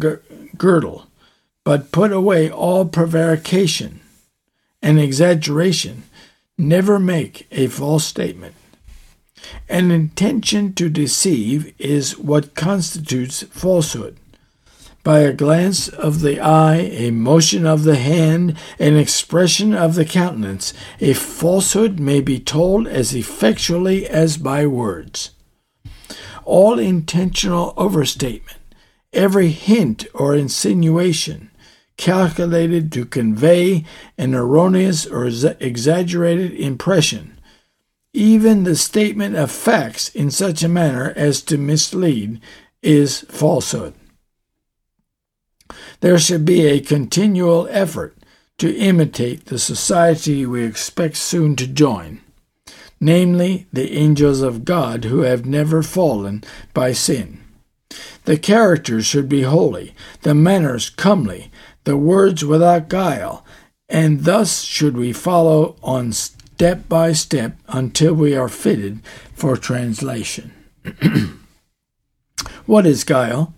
girdle, 0.56 1.06
but 1.64 1.92
put 1.92 2.12
away 2.12 2.50
all 2.50 2.84
prevarication 2.84 4.00
and 4.82 4.98
exaggeration. 4.98 6.04
Never 6.56 6.98
make 6.98 7.46
a 7.50 7.66
false 7.68 8.04
statement. 8.04 8.54
An 9.68 9.90
intention 9.90 10.74
to 10.74 10.88
deceive 10.88 11.72
is 11.78 12.18
what 12.18 12.54
constitutes 12.54 13.42
falsehood. 13.44 14.16
By 15.02 15.20
a 15.20 15.32
glance 15.32 15.88
of 15.88 16.20
the 16.20 16.40
eye, 16.40 16.76
a 16.76 17.10
motion 17.10 17.64
of 17.66 17.84
the 17.84 17.96
hand, 17.96 18.56
an 18.78 18.96
expression 18.96 19.72
of 19.72 19.94
the 19.94 20.04
countenance, 20.04 20.74
a 21.00 21.14
falsehood 21.14 21.98
may 21.98 22.20
be 22.20 22.38
told 22.38 22.86
as 22.86 23.14
effectually 23.14 24.06
as 24.06 24.36
by 24.36 24.66
words. 24.66 25.30
All 26.44 26.78
intentional 26.78 27.72
overstatement, 27.78 28.58
every 29.14 29.48
hint 29.48 30.06
or 30.12 30.34
insinuation, 30.34 31.49
calculated 32.00 32.90
to 32.90 33.04
convey 33.04 33.84
an 34.16 34.34
erroneous 34.34 35.04
or 35.04 35.26
exaggerated 35.60 36.50
impression, 36.54 37.38
even 38.14 38.64
the 38.64 38.74
statement 38.74 39.36
of 39.36 39.50
facts 39.50 40.08
in 40.08 40.30
such 40.30 40.62
a 40.62 40.68
manner 40.68 41.12
as 41.14 41.42
to 41.42 41.58
mislead 41.58 42.40
is 42.82 43.20
falsehood. 43.28 43.92
There 46.00 46.18
should 46.18 46.46
be 46.46 46.66
a 46.66 46.80
continual 46.80 47.68
effort 47.70 48.16
to 48.56 48.74
imitate 48.74 49.44
the 49.46 49.58
society 49.58 50.46
we 50.46 50.64
expect 50.64 51.16
soon 51.16 51.54
to 51.56 51.66
join, 51.66 52.22
namely 52.98 53.66
the 53.74 53.92
angels 53.92 54.40
of 54.40 54.64
God 54.64 55.04
who 55.04 55.20
have 55.20 55.44
never 55.44 55.82
fallen 55.82 56.44
by 56.72 56.92
sin. 56.92 57.44
The 58.24 58.38
characters 58.38 59.04
should 59.04 59.28
be 59.28 59.42
holy, 59.42 59.94
the 60.22 60.34
manners 60.34 60.88
comely, 60.88 61.50
the 61.90 61.96
words 61.96 62.44
without 62.44 62.88
guile, 62.88 63.44
and 63.88 64.22
thus 64.22 64.62
should 64.62 64.96
we 64.96 65.12
follow 65.12 65.74
on 65.82 66.12
step 66.12 66.88
by 66.88 67.10
step 67.10 67.56
until 67.66 68.14
we 68.14 68.36
are 68.36 68.48
fitted 68.48 69.00
for 69.34 69.56
translation. 69.56 70.52
what 72.66 72.86
is 72.86 73.02
guile? 73.02 73.52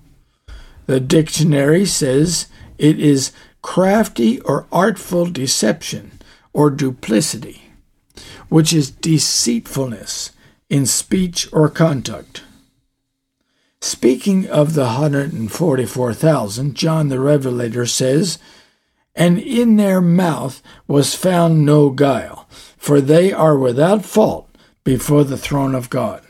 The 0.86 0.98
dictionary 0.98 1.84
says 1.84 2.46
it 2.78 2.98
is 2.98 3.32
crafty 3.60 4.40
or 4.40 4.66
artful 4.72 5.26
deception 5.26 6.12
or 6.54 6.70
duplicity, 6.70 7.64
which 8.48 8.72
is 8.72 8.90
deceitfulness 8.90 10.30
in 10.70 10.86
speech 10.86 11.50
or 11.52 11.68
conduct. 11.68 12.44
Speaking 13.82 14.46
of 14.46 14.74
the 14.74 14.84
144,000, 14.84 16.74
John 16.76 17.08
the 17.08 17.18
Revelator 17.18 17.84
says, 17.84 18.38
And 19.16 19.40
in 19.40 19.74
their 19.74 20.00
mouth 20.00 20.62
was 20.86 21.16
found 21.16 21.66
no 21.66 21.90
guile, 21.90 22.46
for 22.78 23.00
they 23.00 23.32
are 23.32 23.58
without 23.58 24.04
fault 24.04 24.48
before 24.84 25.24
the 25.24 25.36
throne 25.36 25.74
of 25.74 25.90
God. 25.90 26.22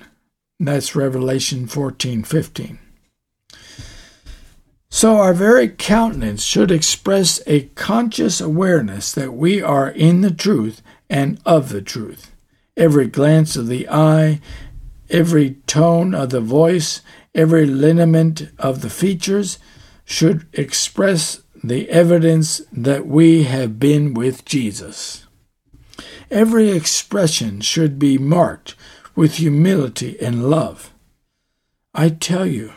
That's 0.58 0.96
Revelation 0.96 1.66
14:15. 1.66 2.78
So 4.88 5.16
our 5.16 5.34
very 5.34 5.68
countenance 5.68 6.42
should 6.42 6.70
express 6.70 7.42
a 7.46 7.68
conscious 7.74 8.40
awareness 8.40 9.12
that 9.12 9.34
we 9.34 9.60
are 9.60 9.90
in 9.90 10.22
the 10.22 10.30
truth 10.30 10.80
and 11.10 11.38
of 11.44 11.68
the 11.68 11.82
truth. 11.82 12.30
Every 12.78 13.08
glance 13.08 13.56
of 13.56 13.66
the 13.66 13.86
eye, 13.90 14.40
every 15.10 15.56
tone 15.66 16.14
of 16.14 16.30
the 16.30 16.40
voice, 16.40 17.02
Every 17.34 17.66
lineament 17.66 18.50
of 18.58 18.82
the 18.82 18.90
features 18.90 19.58
should 20.04 20.46
express 20.52 21.42
the 21.64 21.88
evidence 21.88 22.60
that 22.72 23.06
we 23.06 23.44
have 23.44 23.78
been 23.78 24.14
with 24.14 24.44
Jesus. 24.44 25.26
Every 26.30 26.70
expression 26.70 27.60
should 27.60 27.98
be 27.98 28.18
marked 28.18 28.74
with 29.14 29.34
humility 29.34 30.20
and 30.20 30.50
love. 30.50 30.92
I 31.94 32.08
tell 32.08 32.46
you, 32.46 32.72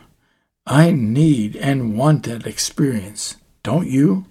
I 0.66 0.92
need 0.92 1.56
and 1.56 1.98
want 1.98 2.24
that 2.24 2.46
experience, 2.46 3.38
don't 3.64 3.88
you? 3.88 4.26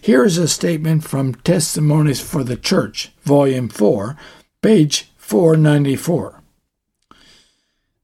Here 0.00 0.24
is 0.24 0.38
a 0.38 0.48
statement 0.48 1.04
from 1.04 1.34
Testimonies 1.34 2.20
for 2.20 2.42
the 2.42 2.56
Church, 2.56 3.12
Volume 3.22 3.68
4, 3.68 4.16
page 4.62 5.12
494. 5.16 6.39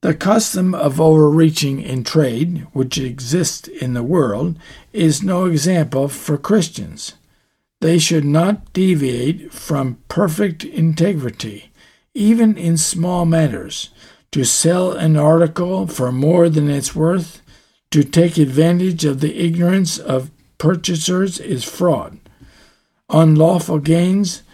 The 0.06 0.14
custom 0.14 0.72
of 0.72 1.00
overreaching 1.00 1.82
in 1.82 2.04
trade, 2.04 2.68
which 2.72 2.96
exists 2.96 3.66
in 3.66 3.94
the 3.94 4.04
world, 4.04 4.56
is 4.92 5.20
no 5.20 5.46
example 5.46 6.06
for 6.06 6.38
Christians. 6.38 7.14
They 7.80 7.98
should 7.98 8.24
not 8.24 8.72
deviate 8.72 9.52
from 9.52 9.98
perfect 10.06 10.62
integrity, 10.62 11.72
even 12.14 12.56
in 12.56 12.76
small 12.76 13.26
matters. 13.26 13.88
To 14.30 14.44
sell 14.44 14.92
an 14.92 15.16
article 15.16 15.88
for 15.88 16.12
more 16.12 16.48
than 16.48 16.70
its 16.70 16.94
worth, 16.94 17.42
to 17.90 18.04
take 18.04 18.38
advantage 18.38 19.04
of 19.04 19.18
the 19.18 19.36
ignorance 19.44 19.98
of 19.98 20.30
purchasers 20.56 21.40
is 21.40 21.64
fraud. 21.64 22.20
Unlawful 23.10 23.80
gains, 23.80 24.44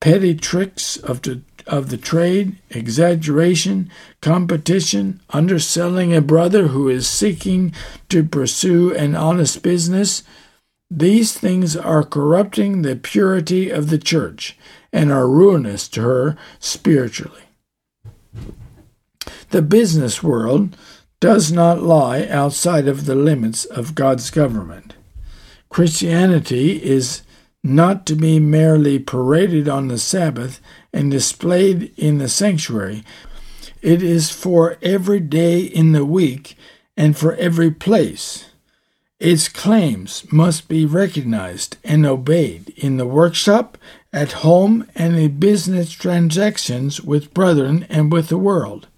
petty 0.00 0.34
tricks 0.34 0.98
of 0.98 1.22
the 1.22 1.40
of 1.66 1.88
the 1.88 1.96
trade, 1.96 2.56
exaggeration, 2.70 3.90
competition, 4.20 5.20
underselling 5.30 6.14
a 6.14 6.20
brother 6.20 6.68
who 6.68 6.88
is 6.88 7.08
seeking 7.08 7.72
to 8.08 8.24
pursue 8.24 8.94
an 8.94 9.14
honest 9.14 9.62
business, 9.62 10.22
these 10.90 11.32
things 11.32 11.76
are 11.76 12.04
corrupting 12.04 12.82
the 12.82 12.96
purity 12.96 13.70
of 13.70 13.88
the 13.88 13.98
church 13.98 14.56
and 14.92 15.10
are 15.10 15.28
ruinous 15.28 15.88
to 15.88 16.02
her 16.02 16.36
spiritually. 16.58 17.42
The 19.50 19.62
business 19.62 20.22
world 20.22 20.76
does 21.20 21.52
not 21.52 21.82
lie 21.82 22.26
outside 22.26 22.88
of 22.88 23.06
the 23.06 23.14
limits 23.14 23.64
of 23.64 23.94
God's 23.94 24.28
government. 24.30 24.94
Christianity 25.68 26.82
is 26.82 27.22
not 27.64 28.04
to 28.06 28.14
be 28.14 28.38
merely 28.40 28.98
paraded 28.98 29.68
on 29.68 29.88
the 29.88 29.98
Sabbath 29.98 30.60
and 30.92 31.10
displayed 31.10 31.92
in 31.96 32.18
the 32.18 32.28
sanctuary. 32.28 33.02
It 33.80 34.02
is 34.02 34.30
for 34.30 34.76
every 34.82 35.20
day 35.20 35.60
in 35.60 35.92
the 35.92 36.04
week 36.04 36.56
and 36.96 37.16
for 37.16 37.34
every 37.34 37.70
place. 37.70 38.46
Its 39.18 39.48
claims 39.48 40.24
must 40.32 40.68
be 40.68 40.84
recognized 40.84 41.76
and 41.84 42.04
obeyed 42.04 42.70
in 42.76 42.96
the 42.96 43.06
workshop, 43.06 43.78
at 44.12 44.32
home, 44.32 44.86
and 44.94 45.16
in 45.16 45.38
business 45.38 45.92
transactions 45.92 47.00
with 47.00 47.32
brethren 47.32 47.86
and 47.88 48.12
with 48.12 48.28
the 48.28 48.36
world. 48.36 48.88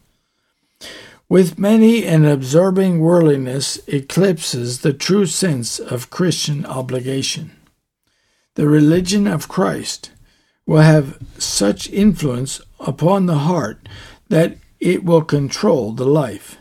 With 1.28 1.58
many, 1.58 2.06
an 2.06 2.24
absorbing 2.24 3.00
worldliness 3.00 3.78
eclipses 3.86 4.80
the 4.80 4.92
true 4.92 5.26
sense 5.26 5.78
of 5.78 6.10
Christian 6.10 6.64
obligation. 6.66 7.52
The 8.54 8.68
religion 8.68 9.26
of 9.26 9.48
Christ 9.48 10.10
will 10.66 10.80
have 10.80 11.18
such 11.38 11.90
influence 11.90 12.60
upon 12.80 13.26
the 13.26 13.38
heart 13.38 13.88
that 14.28 14.56
it 14.80 15.04
will 15.04 15.22
control 15.22 15.92
the 15.92 16.06
life. 16.06 16.58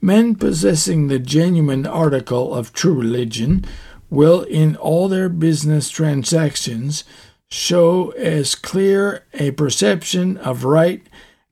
Men 0.00 0.34
possessing 0.34 1.08
the 1.08 1.18
genuine 1.18 1.86
article 1.86 2.54
of 2.54 2.72
true 2.72 2.94
religion 2.94 3.64
will, 4.10 4.42
in 4.42 4.76
all 4.76 5.08
their 5.08 5.28
business 5.28 5.88
transactions, 5.88 7.04
show 7.50 8.10
as 8.10 8.54
clear 8.54 9.24
a 9.32 9.52
perception 9.52 10.36
of 10.38 10.64
right 10.64 11.06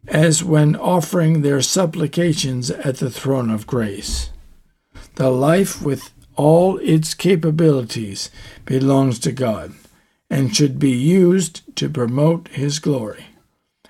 as 0.08 0.42
when 0.42 0.74
offering 0.76 1.42
their 1.42 1.62
supplications 1.62 2.70
at 2.70 2.96
the 2.96 3.10
throne 3.10 3.50
of 3.50 3.66
grace. 3.66 4.30
The 5.14 5.30
life 5.30 5.80
with 5.82 6.12
all 6.34 6.78
its 6.78 7.14
capabilities 7.14 8.30
belongs 8.64 9.18
to 9.20 9.32
God 9.32 9.74
and 10.32 10.56
should 10.56 10.78
be 10.78 10.90
used 10.90 11.60
to 11.76 11.90
promote 11.90 12.48
His 12.48 12.78
glory. 12.78 13.26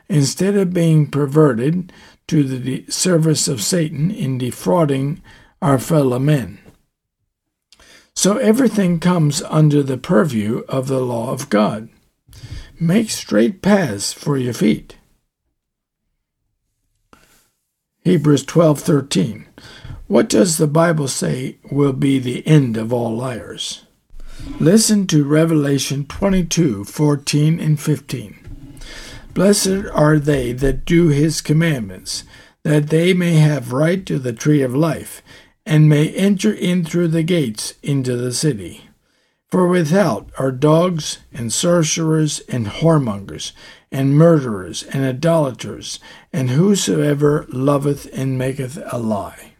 Instead 0.09 0.57
of 0.57 0.74
being 0.74 1.07
perverted 1.07 1.92
to 2.26 2.42
the 2.42 2.85
service 2.88 3.46
of 3.46 3.62
Satan 3.62 4.11
in 4.11 4.38
defrauding 4.38 5.22
our 5.62 5.78
fellow 5.78 6.18
men. 6.18 6.59
So 8.16 8.38
everything 8.38 8.98
comes 8.98 9.40
under 9.42 9.85
the 9.85 9.96
purview 9.96 10.64
of 10.68 10.88
the 10.88 11.00
law 11.00 11.31
of 11.31 11.48
God. 11.48 11.88
Make 12.81 13.11
straight 13.11 13.62
paths 13.62 14.12
for 14.12 14.37
your 14.37 14.52
feet. 14.52 14.96
Hebrews 18.00 18.44
12:13 18.46 19.46
What 20.09 20.28
does 20.28 20.59
the 20.59 20.66
Bible 20.66 21.07
say 21.07 21.59
will 21.70 21.92
be 21.92 22.18
the 22.18 22.44
end 22.44 22.76
of 22.76 22.92
all 22.92 23.16
liars? 23.16 23.87
Listen 24.59 25.07
to 25.07 25.24
Revelation 25.24 26.05
22:14 26.05 27.61
and 27.61 27.78
15. 27.78 28.37
Blessed 29.35 29.85
are 29.92 30.18
they 30.18 30.52
that 30.52 30.85
do 30.85 31.09
his 31.09 31.40
commandments, 31.40 32.24
that 32.64 32.88
they 32.88 33.14
may 33.14 33.35
have 33.35 33.72
right 33.72 34.05
to 34.05 34.18
the 34.18 34.33
tree 34.33 34.62
of 34.62 34.74
life, 34.74 35.22
and 35.64 35.88
may 35.88 36.09
enter 36.09 36.52
in 36.52 36.85
through 36.85 37.09
the 37.09 37.22
gates 37.22 37.74
into 37.83 38.16
the 38.16 38.33
city. 38.33 38.83
For 39.48 39.68
without 39.68 40.31
are 40.38 40.50
dogs, 40.50 41.18
and 41.33 41.52
sorcerers, 41.52 42.40
and 42.48 42.66
whoremongers, 42.66 43.52
and 43.92 44.18
murderers, 44.18 44.83
and 44.83 45.05
idolaters, 45.05 46.00
and 46.33 46.50
whosoever 46.50 47.46
loveth 47.48 48.09
and 48.12 48.37
maketh 48.38 48.78
a 48.90 48.98
lie. 48.98 49.52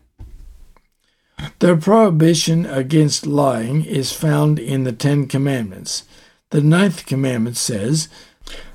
The 1.59 1.77
prohibition 1.77 2.67
against 2.67 3.27
lying 3.27 3.85
is 3.85 4.13
found 4.13 4.59
in 4.59 4.85
the 4.85 4.93
Ten 4.93 5.27
Commandments. 5.27 6.05
The 6.51 6.61
ninth 6.61 7.07
commandment 7.07 7.57
says, 7.57 8.09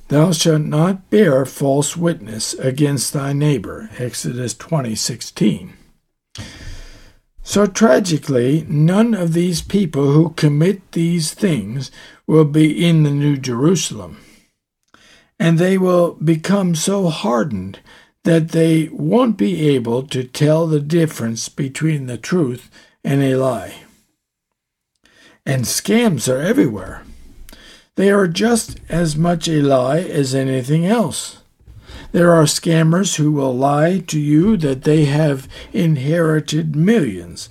Thou 0.10 0.32
shalt 0.32 0.62
not 0.62 1.10
bear 1.10 1.46
false 1.46 1.98
witness 1.98 2.54
against 2.54 3.14
thy 3.14 3.34
neighbor. 3.34 3.90
Exodus 3.98 4.54
20:16. 4.54 5.74
So 7.44 7.66
tragically, 7.66 8.66
none 8.68 9.14
of 9.14 9.34
these 9.34 9.62
people 9.62 10.12
who 10.12 10.32
commit 10.32 10.92
these 10.94 11.34
things 11.34 11.92
will 12.26 12.46
be 12.46 12.86
in 12.86 13.04
the 13.04 13.12
New 13.12 13.38
Jerusalem. 13.38 14.18
And 15.40 15.58
they 15.58 15.78
will 15.78 16.16
become 16.16 16.74
so 16.76 17.10
hardened 17.10 17.80
that 18.28 18.50
they 18.50 18.90
won't 18.92 19.38
be 19.38 19.70
able 19.70 20.04
to 20.04 20.22
tell 20.22 20.68
the 20.68 20.82
difference 20.82 21.48
between 21.48 22.08
the 22.08 22.18
truth 22.18 22.70
and 23.02 23.24
a 23.24 23.36
lie. 23.36 23.74
And 25.46 25.64
scams 25.64 26.28
are 26.28 26.42
everywhere. 26.42 27.04
They 27.96 28.12
are 28.12 28.28
just 28.28 28.82
as 28.90 29.16
much 29.16 29.48
a 29.48 29.62
lie 29.62 30.00
as 30.00 30.36
anything 30.36 30.86
else. 30.86 31.40
There 32.12 32.34
are 32.34 32.44
scammers 32.44 33.16
who 33.16 33.32
will 33.32 33.56
lie 33.56 34.00
to 34.08 34.20
you 34.20 34.58
that 34.58 34.84
they 34.84 35.06
have 35.06 35.48
inherited 35.72 36.76
millions 36.76 37.48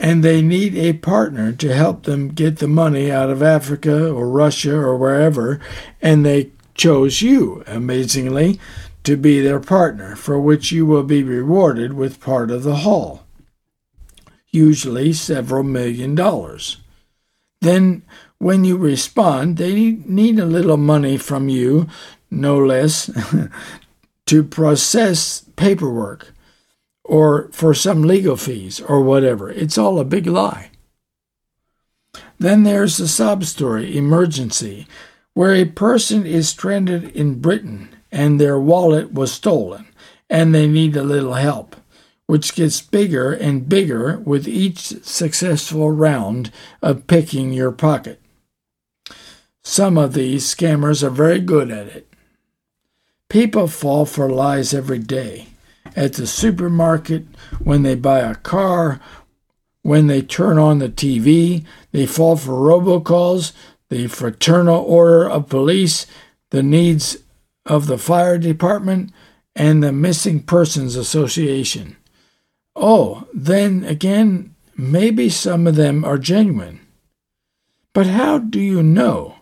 and 0.00 0.24
they 0.24 0.42
need 0.42 0.74
a 0.74 0.94
partner 0.94 1.52
to 1.52 1.72
help 1.72 2.02
them 2.02 2.30
get 2.30 2.58
the 2.58 2.66
money 2.66 3.12
out 3.12 3.30
of 3.30 3.40
Africa 3.40 4.10
or 4.10 4.28
Russia 4.28 4.74
or 4.74 4.96
wherever, 4.96 5.60
and 6.02 6.26
they 6.26 6.50
chose 6.74 7.22
you, 7.22 7.62
amazingly, 7.66 8.60
to 9.06 9.16
be 9.16 9.40
their 9.40 9.60
partner, 9.60 10.16
for 10.16 10.40
which 10.40 10.72
you 10.72 10.84
will 10.84 11.04
be 11.04 11.22
rewarded 11.22 11.92
with 11.92 12.20
part 12.20 12.50
of 12.50 12.64
the 12.64 12.78
haul, 12.78 13.24
usually 14.50 15.12
several 15.12 15.62
million 15.62 16.16
dollars. 16.16 16.78
Then, 17.60 18.02
when 18.38 18.64
you 18.64 18.76
respond, 18.76 19.58
they 19.58 19.92
need 19.92 20.40
a 20.40 20.44
little 20.44 20.76
money 20.76 21.16
from 21.18 21.48
you, 21.48 21.86
no 22.32 22.58
less, 22.58 23.08
to 24.26 24.42
process 24.42 25.44
paperwork 25.54 26.32
or 27.04 27.48
for 27.52 27.74
some 27.74 28.02
legal 28.02 28.36
fees 28.36 28.80
or 28.80 29.02
whatever. 29.02 29.48
It's 29.48 29.78
all 29.78 30.00
a 30.00 30.04
big 30.04 30.26
lie. 30.26 30.72
Then 32.40 32.64
there's 32.64 32.96
the 32.96 33.06
sob 33.06 33.44
story, 33.44 33.96
emergency, 33.96 34.88
where 35.32 35.54
a 35.54 35.64
person 35.64 36.26
is 36.26 36.48
stranded 36.48 37.04
in 37.14 37.38
Britain 37.38 37.95
and 38.16 38.40
their 38.40 38.58
wallet 38.58 39.12
was 39.12 39.30
stolen, 39.30 39.86
and 40.30 40.54
they 40.54 40.66
need 40.66 40.96
a 40.96 41.02
little 41.02 41.34
help, 41.34 41.76
which 42.26 42.54
gets 42.54 42.80
bigger 42.80 43.34
and 43.34 43.68
bigger 43.68 44.16
with 44.20 44.48
each 44.48 44.78
successful 45.04 45.90
round 45.90 46.50
of 46.80 47.06
picking 47.06 47.52
your 47.52 47.70
pocket. 47.70 48.18
Some 49.62 49.98
of 49.98 50.14
these 50.14 50.46
scammers 50.46 51.02
are 51.02 51.10
very 51.10 51.40
good 51.40 51.70
at 51.70 51.88
it. 51.88 52.08
People 53.28 53.68
fall 53.68 54.06
for 54.06 54.30
lies 54.30 54.72
every 54.72 55.00
day. 55.00 55.48
At 55.94 56.14
the 56.14 56.26
supermarket, 56.26 57.26
when 57.62 57.82
they 57.82 57.96
buy 57.96 58.20
a 58.20 58.34
car, 58.34 58.98
when 59.82 60.06
they 60.06 60.22
turn 60.22 60.58
on 60.58 60.78
the 60.78 60.88
TV, 60.88 61.66
they 61.92 62.06
fall 62.06 62.36
for 62.36 62.52
robocalls, 62.52 63.52
the 63.90 64.06
fraternal 64.06 64.82
order 64.82 65.28
of 65.28 65.50
police, 65.50 66.06
the 66.48 66.62
needs 66.62 67.18
of 67.66 67.86
the 67.86 67.98
fire 67.98 68.38
department 68.38 69.12
and 69.54 69.82
the 69.82 69.92
Missing 69.92 70.44
Persons 70.44 70.96
Association. 70.96 71.96
Oh, 72.74 73.26
then 73.32 73.84
again, 73.84 74.54
maybe 74.76 75.28
some 75.28 75.66
of 75.66 75.76
them 75.76 76.04
are 76.04 76.18
genuine. 76.18 76.80
But 77.92 78.06
how 78.06 78.38
do 78.38 78.60
you 78.60 78.82
know 78.82 79.36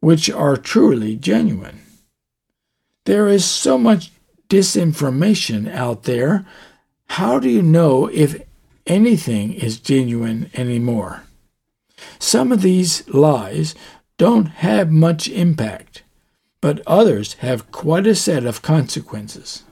which 0.00 0.30
are 0.30 0.56
truly 0.56 1.16
genuine? 1.16 1.80
There 3.06 3.28
is 3.28 3.44
so 3.44 3.78
much 3.78 4.10
disinformation 4.48 5.72
out 5.72 6.02
there. 6.02 6.44
How 7.06 7.38
do 7.38 7.48
you 7.48 7.62
know 7.62 8.06
if 8.08 8.42
anything 8.86 9.54
is 9.54 9.80
genuine 9.80 10.50
anymore? 10.54 11.22
Some 12.18 12.52
of 12.52 12.62
these 12.62 13.08
lies 13.08 13.74
don't 14.18 14.46
have 14.46 14.90
much 14.90 15.28
impact 15.28 15.85
but 16.66 16.82
others 16.84 17.34
have 17.34 17.70
quite 17.70 18.08
a 18.08 18.14
set 18.16 18.44
of 18.44 18.60
consequences. 18.60 19.62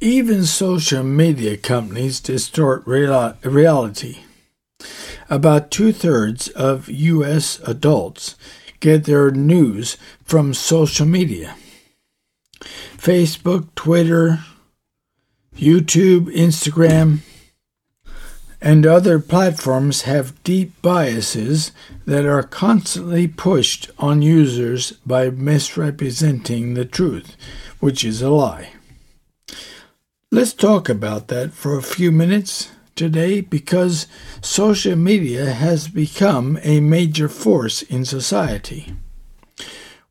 Even 0.00 0.44
social 0.44 1.04
media 1.04 1.56
companies 1.56 2.18
distort 2.18 2.84
reality. 2.84 4.18
About 5.30 5.70
two 5.70 5.92
thirds 5.92 6.48
of 6.48 6.88
U.S. 6.88 7.60
adults 7.60 8.34
get 8.80 9.04
their 9.04 9.30
news 9.30 9.96
from 10.24 10.52
social 10.52 11.06
media 11.06 11.54
Facebook, 12.98 13.72
Twitter, 13.76 14.40
YouTube, 15.56 16.24
Instagram, 16.34 17.20
and 18.66 18.84
other 18.84 19.20
platforms 19.20 20.02
have 20.02 20.42
deep 20.42 20.72
biases 20.82 21.70
that 22.04 22.26
are 22.26 22.42
constantly 22.42 23.28
pushed 23.28 23.88
on 23.96 24.22
users 24.22 24.90
by 25.06 25.30
misrepresenting 25.30 26.74
the 26.74 26.84
truth, 26.84 27.36
which 27.78 28.04
is 28.04 28.20
a 28.20 28.28
lie. 28.28 28.72
Let's 30.32 30.52
talk 30.52 30.88
about 30.88 31.28
that 31.28 31.52
for 31.52 31.78
a 31.78 31.82
few 31.96 32.10
minutes 32.10 32.72
today 32.96 33.40
because 33.40 34.08
social 34.42 34.96
media 34.96 35.52
has 35.52 35.86
become 35.86 36.58
a 36.64 36.80
major 36.80 37.28
force 37.28 37.82
in 37.82 38.04
society. 38.04 38.96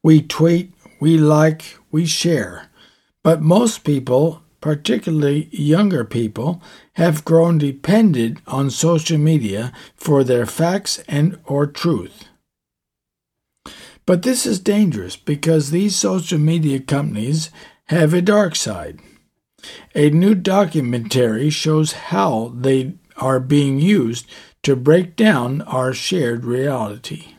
We 0.01 0.21
tweet, 0.21 0.71
we 1.01 1.17
like, 1.17 1.77
we 1.91 2.05
share, 2.05 2.69
but 3.21 3.41
most 3.41 3.83
people 3.83 4.43
particularly 4.65 5.47
younger 5.51 6.03
people, 6.03 6.59
have 6.95 7.25
grown 7.25 7.57
dependent 7.57 8.39
on 8.47 8.69
social 8.69 9.17
media 9.17 9.71
for 9.95 10.23
their 10.23 10.45
facts 10.45 10.99
and 11.07 11.39
or 11.45 11.67
truth. 11.67 12.25
But 14.05 14.23
this 14.23 14.45
is 14.45 14.59
dangerous 14.59 15.15
because 15.15 15.71
these 15.71 15.95
social 15.95 16.37
media 16.37 16.79
companies 16.79 17.49
have 17.85 18.13
a 18.13 18.21
dark 18.21 18.55
side. 18.55 18.99
A 19.95 20.09
new 20.09 20.35
documentary 20.35 21.49
shows 21.49 21.93
how 21.93 22.53
they 22.55 22.93
are 23.17 23.39
being 23.39 23.79
used 23.79 24.29
to 24.63 24.75
break 24.75 25.15
down 25.15 25.61
our 25.63 25.93
shared 25.93 26.45
reality. 26.45 27.35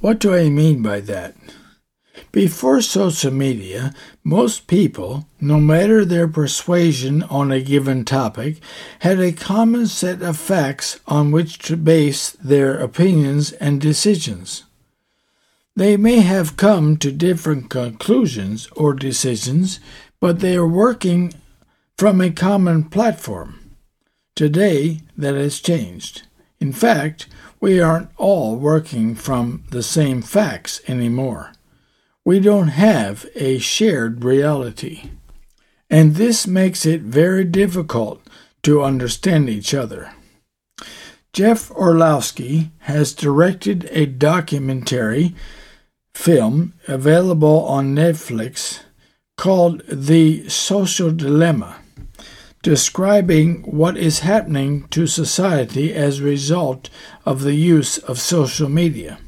What 0.00 0.18
do 0.18 0.34
I 0.34 0.48
mean 0.48 0.82
by 0.82 1.00
that? 1.00 1.34
Before 2.32 2.80
social 2.82 3.32
media, 3.32 3.94
most 4.24 4.66
people, 4.66 5.26
no 5.40 5.58
matter 5.58 6.04
their 6.04 6.28
persuasion 6.28 7.22
on 7.24 7.50
a 7.50 7.62
given 7.62 8.04
topic, 8.04 8.60
had 9.00 9.20
a 9.20 9.32
common 9.32 9.86
set 9.86 10.22
of 10.22 10.36
facts 10.36 11.00
on 11.06 11.30
which 11.30 11.58
to 11.60 11.76
base 11.76 12.30
their 12.32 12.78
opinions 12.78 13.52
and 13.52 13.80
decisions. 13.80 14.64
They 15.74 15.96
may 15.96 16.20
have 16.20 16.56
come 16.56 16.96
to 16.98 17.12
different 17.12 17.68
conclusions 17.68 18.68
or 18.72 18.94
decisions, 18.94 19.80
but 20.20 20.40
they 20.40 20.56
are 20.56 20.66
working 20.66 21.34
from 21.98 22.20
a 22.20 22.30
common 22.30 22.84
platform. 22.84 23.76
Today, 24.34 25.00
that 25.16 25.34
has 25.34 25.60
changed. 25.60 26.26
In 26.60 26.72
fact, 26.72 27.26
we 27.60 27.80
aren't 27.80 28.10
all 28.16 28.56
working 28.56 29.14
from 29.14 29.64
the 29.70 29.82
same 29.82 30.22
facts 30.22 30.80
anymore 30.88 31.52
we 32.26 32.40
don't 32.40 32.68
have 32.68 33.24
a 33.36 33.56
shared 33.56 34.24
reality. 34.24 35.10
And 35.88 36.16
this 36.16 36.44
makes 36.44 36.84
it 36.84 37.02
very 37.02 37.44
difficult 37.44 38.20
to 38.64 38.82
understand 38.82 39.48
each 39.48 39.72
other. 39.72 40.12
Jeff 41.32 41.70
Orlowski 41.70 42.72
has 42.80 43.14
directed 43.14 43.88
a 43.92 44.06
documentary 44.06 45.36
film 46.14 46.74
available 46.88 47.64
on 47.64 47.94
Netflix 47.94 48.80
called 49.36 49.82
The 49.86 50.48
Social 50.48 51.12
Dilemma, 51.12 51.76
describing 52.60 53.62
what 53.62 53.96
is 53.96 54.20
happening 54.20 54.88
to 54.88 55.06
society 55.06 55.94
as 55.94 56.18
a 56.18 56.24
result 56.24 56.90
of 57.24 57.42
the 57.42 57.54
use 57.54 57.98
of 57.98 58.18
social 58.18 58.68
media. 58.68 59.20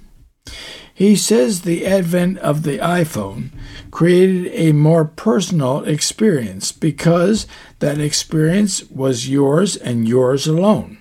He 0.99 1.15
says 1.15 1.61
the 1.61 1.87
advent 1.87 2.39
of 2.39 2.65
the 2.65 2.79
iPhone 2.79 3.51
created 3.93 4.51
a 4.53 4.73
more 4.73 5.05
personal 5.05 5.85
experience 5.85 6.73
because 6.73 7.47
that 7.79 8.01
experience 8.01 8.83
was 8.91 9.29
yours 9.29 9.77
and 9.77 10.09
yours 10.09 10.49
alone. 10.49 10.99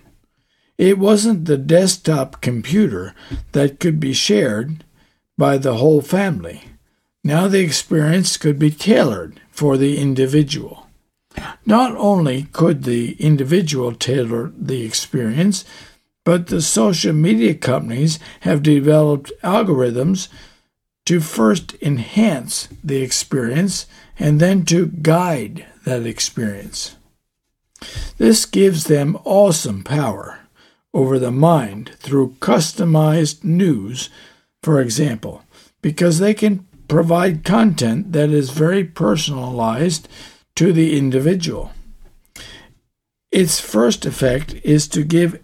It 0.77 0.99
wasn't 0.99 1.45
the 1.45 1.57
desktop 1.57 2.41
computer 2.41 3.15
that 3.53 3.79
could 3.79 3.99
be 3.99 4.13
shared 4.13 4.83
by 5.35 5.57
the 5.57 5.77
whole 5.77 6.01
family. 6.01 6.65
Now 7.23 7.47
the 7.47 7.61
experience 7.61 8.37
could 8.37 8.59
be 8.59 8.69
tailored 8.69 9.41
for 9.49 9.77
the 9.77 9.97
individual. 9.97 10.85
Not 11.65 11.95
only 11.95 12.43
could 12.53 12.83
the 12.83 13.13
individual 13.13 13.95
tailor 13.95 14.53
the 14.55 14.83
experience, 14.85 15.65
but 16.27 16.47
the 16.47 16.61
social 16.61 17.13
media 17.13 17.55
companies 17.55 18.19
have 18.41 18.61
developed 18.61 19.31
algorithms 19.45 20.27
to 21.05 21.21
first 21.21 21.73
enhance 21.81 22.67
the 22.83 22.97
experience 22.97 23.85
and 24.19 24.41
then 24.41 24.65
to 24.65 24.87
guide 24.87 25.65
that 25.85 26.05
experience. 26.05 26.97
This 28.17 28.45
gives 28.45 28.83
them 28.83 29.17
awesome 29.23 29.85
power 29.85 30.41
over 30.93 31.17
the 31.17 31.31
mind 31.31 31.91
through 31.97 32.35
customized 32.41 33.45
news, 33.45 34.09
for 34.61 34.81
example, 34.81 35.43
because 35.81 36.19
they 36.19 36.33
can 36.33 36.67
provide 36.89 37.45
content 37.45 38.11
that 38.11 38.31
is 38.31 38.49
very 38.49 38.83
personalized 38.83 40.09
to 40.57 40.73
the 40.73 40.97
individual. 40.97 41.71
Its 43.31 43.61
first 43.61 44.05
effect 44.05 44.55
is 44.65 44.89
to 44.89 45.05
give 45.05 45.41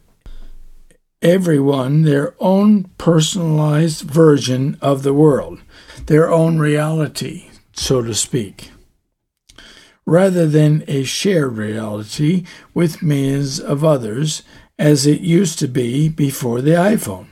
everyone 1.24 2.04
their 2.04 2.36
own 2.40 2.84
personalized 2.98 4.02
version 4.02 4.78
of 4.82 5.04
the 5.04 5.14
world, 5.14 5.60
their 6.06 6.30
own 6.30 6.60
reality, 6.60 7.50
so 7.72 8.04
to 8.04 8.14
speak, 8.14 8.70
rather 10.06 10.46
than 10.46 10.84
a 10.88 11.04
shared 11.04 11.58
reality 11.58 12.46
with 12.74 13.02
millions 13.02 13.60
of 13.60 13.84
others 13.84 14.44
as 14.78 15.08
it 15.08 15.22
used 15.22 15.58
to 15.58 15.68
be 15.68 16.10
before 16.10 16.62
the 16.62 16.72
iPhone. 16.72 17.28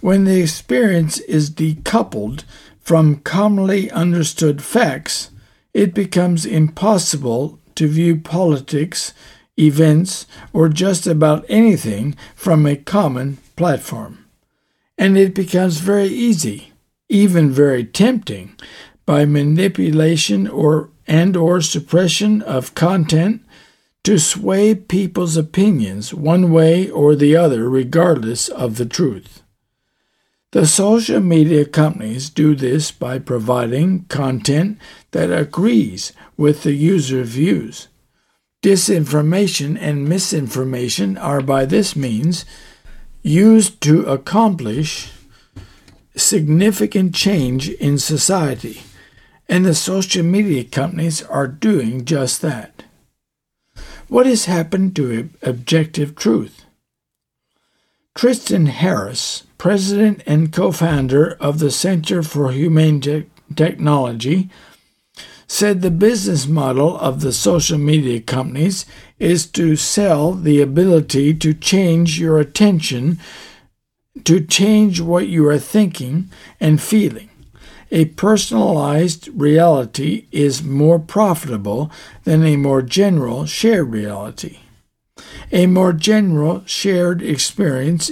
When 0.00 0.24
the 0.24 0.42
experience 0.42 1.20
is 1.20 1.50
decoupled 1.50 2.44
from 2.80 3.20
commonly 3.20 3.90
understood 3.90 4.62
facts, 4.62 5.30
it 5.72 5.94
becomes 5.94 6.44
impossible 6.44 7.58
to 7.76 7.88
view 7.88 8.16
politics, 8.16 9.14
events, 9.58 10.26
or 10.52 10.68
just 10.68 11.06
about 11.06 11.44
anything 11.48 12.16
from 12.34 12.66
a 12.66 12.76
common 12.76 13.38
platform. 13.56 14.24
And 14.98 15.16
it 15.16 15.34
becomes 15.34 15.78
very 15.78 16.08
easy, 16.08 16.72
even 17.08 17.50
very 17.50 17.84
tempting, 17.84 18.56
by 19.06 19.24
manipulation 19.24 20.48
or 20.48 20.90
and 21.06 21.36
or 21.36 21.60
suppression 21.60 22.40
of 22.42 22.74
content 22.74 23.42
to 24.04 24.18
sway 24.18 24.74
people's 24.74 25.36
opinions 25.36 26.14
one 26.14 26.50
way 26.50 26.88
or 26.90 27.14
the 27.14 27.36
other, 27.36 27.68
regardless 27.68 28.48
of 28.48 28.76
the 28.76 28.86
truth. 28.86 29.42
The 30.52 30.66
social 30.66 31.20
media 31.20 31.64
companies 31.64 32.30
do 32.30 32.54
this 32.54 32.92
by 32.92 33.18
providing 33.18 34.04
content 34.04 34.78
that 35.10 35.32
agrees 35.32 36.12
with 36.36 36.62
the 36.62 36.74
user 36.74 37.24
views. 37.24 37.88
Disinformation 38.64 39.76
and 39.78 40.08
misinformation 40.08 41.18
are 41.18 41.42
by 41.42 41.66
this 41.66 41.94
means 41.94 42.46
used 43.20 43.78
to 43.82 44.06
accomplish 44.06 45.12
significant 46.16 47.14
change 47.14 47.68
in 47.68 47.98
society, 47.98 48.80
and 49.50 49.66
the 49.66 49.74
social 49.74 50.22
media 50.22 50.64
companies 50.64 51.22
are 51.22 51.46
doing 51.46 52.06
just 52.06 52.40
that. 52.40 52.84
What 54.08 54.24
has 54.24 54.46
happened 54.46 54.96
to 54.96 55.28
objective 55.42 56.14
truth? 56.14 56.64
Tristan 58.14 58.64
Harris, 58.64 59.42
president 59.58 60.22
and 60.24 60.50
co 60.50 60.72
founder 60.72 61.36
of 61.38 61.58
the 61.58 61.70
Center 61.70 62.22
for 62.22 62.50
Humane 62.50 63.02
Te- 63.02 63.26
Technology, 63.54 64.48
said 65.54 65.82
the 65.82 65.90
business 65.90 66.48
model 66.48 66.98
of 66.98 67.20
the 67.20 67.32
social 67.32 67.78
media 67.78 68.20
companies 68.20 68.84
is 69.20 69.46
to 69.46 69.76
sell 69.76 70.32
the 70.32 70.60
ability 70.60 71.32
to 71.32 71.54
change 71.54 72.18
your 72.18 72.40
attention, 72.40 73.16
to 74.24 74.44
change 74.44 75.00
what 75.00 75.28
you 75.28 75.46
are 75.46 75.56
thinking 75.56 76.28
and 76.58 76.82
feeling. 76.82 77.30
A 77.92 78.06
personalized 78.06 79.28
reality 79.28 80.26
is 80.32 80.64
more 80.64 80.98
profitable 80.98 81.88
than 82.24 82.44
a 82.44 82.56
more 82.56 82.82
general 82.82 83.46
shared 83.46 83.92
reality. 83.92 84.58
A 85.52 85.68
more 85.68 85.92
general 85.92 86.64
shared 86.66 87.22
experience 87.22 88.10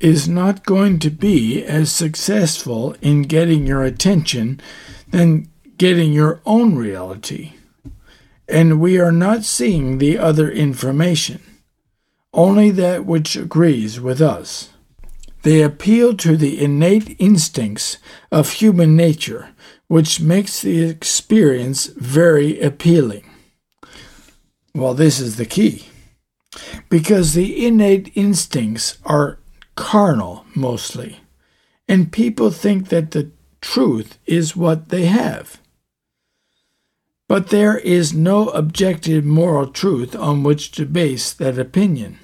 is 0.00 0.26
not 0.26 0.66
going 0.66 0.98
to 0.98 1.10
be 1.10 1.64
as 1.64 1.92
successful 1.92 2.96
in 3.00 3.22
getting 3.22 3.68
your 3.68 3.84
attention 3.84 4.60
than 5.12 5.46
getting 5.82 6.12
your 6.12 6.40
own 6.46 6.76
reality. 6.76 7.54
And 8.46 8.80
we 8.80 9.00
are 9.00 9.10
not 9.10 9.42
seeing 9.42 9.98
the 9.98 10.16
other 10.16 10.48
information, 10.48 11.42
only 12.32 12.70
that 12.70 13.04
which 13.04 13.34
agrees 13.34 14.00
with 14.00 14.20
us. 14.20 14.70
They 15.42 15.60
appeal 15.60 16.16
to 16.18 16.36
the 16.36 16.62
innate 16.62 17.16
instincts 17.18 17.98
of 18.30 18.52
human 18.52 18.94
nature, 18.94 19.48
which 19.88 20.20
makes 20.20 20.62
the 20.62 20.84
experience 20.84 21.86
very 21.86 22.60
appealing. 22.60 23.28
Well, 24.76 24.94
this 24.94 25.18
is 25.18 25.34
the 25.34 25.46
key. 25.46 25.88
Because 26.90 27.34
the 27.34 27.66
innate 27.66 28.12
instincts 28.14 28.98
are 29.04 29.40
carnal 29.74 30.46
mostly, 30.54 31.18
and 31.88 32.12
people 32.12 32.52
think 32.52 32.88
that 32.90 33.10
the 33.10 33.32
truth 33.60 34.20
is 34.26 34.54
what 34.54 34.90
they 34.90 35.06
have. 35.06 35.58
But 37.32 37.48
there 37.48 37.78
is 37.78 38.12
no 38.12 38.50
objective 38.50 39.24
moral 39.24 39.66
truth 39.66 40.14
on 40.14 40.42
which 40.42 40.70
to 40.72 40.84
base 40.84 41.32
that 41.32 41.58
opinion. 41.58 42.18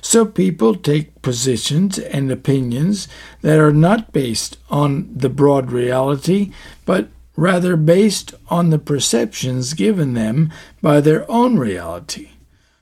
So 0.00 0.26
people 0.26 0.74
take 0.74 1.22
positions 1.22 2.00
and 2.00 2.28
opinions 2.28 3.06
that 3.42 3.60
are 3.60 3.72
not 3.72 4.12
based 4.12 4.56
on 4.70 5.08
the 5.14 5.28
broad 5.28 5.70
reality, 5.70 6.50
but 6.84 7.10
rather 7.36 7.76
based 7.76 8.34
on 8.48 8.70
the 8.70 8.80
perceptions 8.80 9.72
given 9.72 10.14
them 10.14 10.52
by 10.82 11.00
their 11.00 11.24
own 11.30 11.56
reality, 11.56 12.30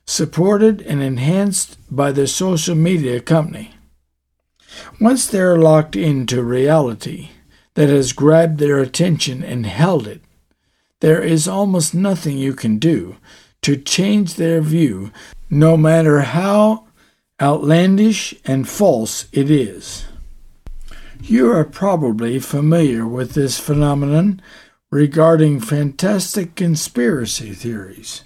supported 0.06 0.80
and 0.80 1.02
enhanced 1.02 1.76
by 1.94 2.12
the 2.12 2.26
social 2.26 2.74
media 2.74 3.20
company. 3.20 3.72
Once 5.02 5.26
they 5.26 5.40
are 5.40 5.58
locked 5.58 5.96
into 5.96 6.42
reality 6.42 7.28
that 7.74 7.90
has 7.90 8.14
grabbed 8.14 8.58
their 8.58 8.78
attention 8.78 9.44
and 9.44 9.66
held 9.66 10.08
it, 10.08 10.22
there 11.00 11.22
is 11.22 11.46
almost 11.46 11.94
nothing 11.94 12.38
you 12.38 12.54
can 12.54 12.78
do 12.78 13.16
to 13.62 13.76
change 13.76 14.34
their 14.34 14.60
view, 14.60 15.10
no 15.50 15.76
matter 15.76 16.20
how 16.20 16.84
outlandish 17.40 18.34
and 18.44 18.68
false 18.68 19.26
it 19.32 19.50
is. 19.50 20.06
You 21.20 21.50
are 21.50 21.64
probably 21.64 22.38
familiar 22.38 23.06
with 23.06 23.32
this 23.32 23.58
phenomenon 23.58 24.40
regarding 24.90 25.60
fantastic 25.60 26.54
conspiracy 26.54 27.52
theories. 27.52 28.22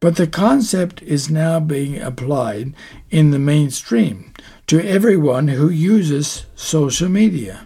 But 0.00 0.16
the 0.16 0.26
concept 0.26 1.02
is 1.02 1.30
now 1.30 1.58
being 1.60 2.00
applied 2.00 2.74
in 3.10 3.30
the 3.30 3.38
mainstream 3.38 4.32
to 4.66 4.80
everyone 4.86 5.48
who 5.48 5.70
uses 5.70 6.44
social 6.54 7.08
media. 7.08 7.65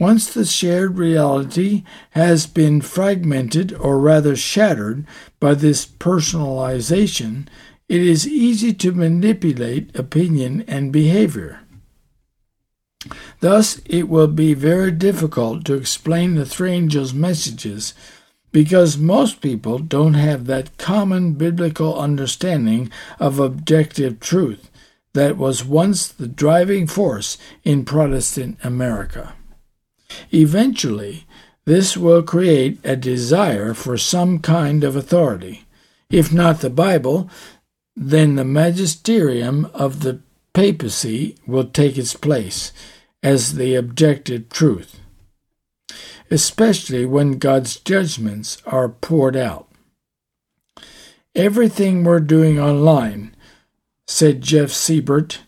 Once 0.00 0.32
the 0.32 0.46
shared 0.46 0.96
reality 0.96 1.84
has 2.12 2.46
been 2.46 2.80
fragmented 2.80 3.70
or 3.74 3.98
rather 3.98 4.34
shattered 4.34 5.06
by 5.38 5.52
this 5.52 5.84
personalization, 5.84 7.46
it 7.86 8.00
is 8.00 8.26
easy 8.26 8.72
to 8.72 8.92
manipulate 8.92 9.94
opinion 9.94 10.64
and 10.66 10.90
behavior. 10.90 11.60
Thus, 13.40 13.82
it 13.84 14.08
will 14.08 14.26
be 14.26 14.54
very 14.54 14.90
difficult 14.90 15.66
to 15.66 15.74
explain 15.74 16.34
the 16.34 16.46
three 16.46 16.70
angels' 16.70 17.12
messages 17.12 17.92
because 18.52 18.96
most 18.96 19.42
people 19.42 19.78
don't 19.78 20.14
have 20.14 20.46
that 20.46 20.78
common 20.78 21.34
biblical 21.34 21.98
understanding 21.98 22.90
of 23.18 23.38
objective 23.38 24.18
truth 24.18 24.70
that 25.12 25.36
was 25.36 25.62
once 25.62 26.08
the 26.08 26.26
driving 26.26 26.86
force 26.86 27.36
in 27.64 27.84
Protestant 27.84 28.56
America. 28.64 29.34
Eventually, 30.32 31.26
this 31.64 31.96
will 31.96 32.22
create 32.22 32.78
a 32.84 32.96
desire 32.96 33.74
for 33.74 33.96
some 33.96 34.38
kind 34.38 34.84
of 34.84 34.96
authority. 34.96 35.64
If 36.08 36.32
not 36.32 36.60
the 36.60 36.70
Bible, 36.70 37.30
then 37.94 38.34
the 38.34 38.44
magisterium 38.44 39.66
of 39.74 40.00
the 40.00 40.20
papacy 40.52 41.36
will 41.46 41.64
take 41.64 41.96
its 41.96 42.14
place 42.14 42.72
as 43.22 43.54
the 43.54 43.74
objective 43.74 44.48
truth 44.48 45.00
especially 46.30 47.04
when 47.04 47.38
God's 47.38 47.78
judgments 47.80 48.62
are 48.64 48.88
poured 48.88 49.36
out. 49.36 49.68
Everything 51.34 52.04
we're 52.04 52.20
doing 52.20 52.58
online, 52.58 53.34
said 54.06 54.40
Jeff 54.40 54.70
Seibert, 54.70 55.38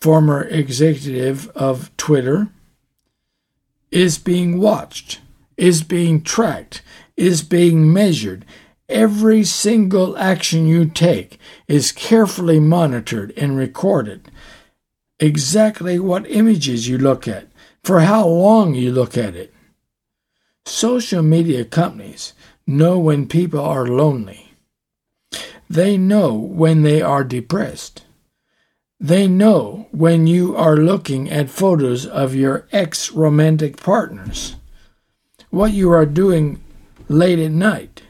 former 0.00 0.42
executive 0.44 1.48
of 1.50 1.96
Twitter, 1.96 2.48
is 3.90 4.18
being 4.18 4.58
watched, 4.58 5.20
is 5.56 5.82
being 5.82 6.22
tracked, 6.22 6.82
is 7.16 7.42
being 7.42 7.92
measured. 7.92 8.44
Every 8.88 9.42
single 9.44 10.16
action 10.16 10.66
you 10.66 10.86
take 10.86 11.38
is 11.66 11.92
carefully 11.92 12.60
monitored 12.60 13.32
and 13.36 13.56
recorded. 13.56 14.30
Exactly 15.18 15.98
what 15.98 16.30
images 16.30 16.88
you 16.88 16.98
look 16.98 17.26
at, 17.26 17.48
for 17.82 18.00
how 18.00 18.26
long 18.26 18.74
you 18.74 18.92
look 18.92 19.16
at 19.16 19.34
it, 19.34 19.52
Social 20.66 21.22
media 21.22 21.64
companies 21.64 22.32
know 22.66 22.98
when 22.98 23.28
people 23.28 23.60
are 23.60 23.86
lonely. 23.86 24.50
They 25.70 25.96
know 25.96 26.34
when 26.34 26.82
they 26.82 27.00
are 27.00 27.22
depressed. 27.22 28.02
They 28.98 29.26
know 29.28 29.88
when 29.90 30.26
you 30.26 30.56
are 30.56 30.76
looking 30.76 31.30
at 31.30 31.50
photos 31.50 32.06
of 32.06 32.34
your 32.34 32.66
ex 32.72 33.12
romantic 33.12 33.76
partners, 33.76 34.56
what 35.50 35.72
you 35.72 35.90
are 35.92 36.06
doing 36.06 36.62
late 37.08 37.38
at 37.38 37.50
night. 37.50 38.02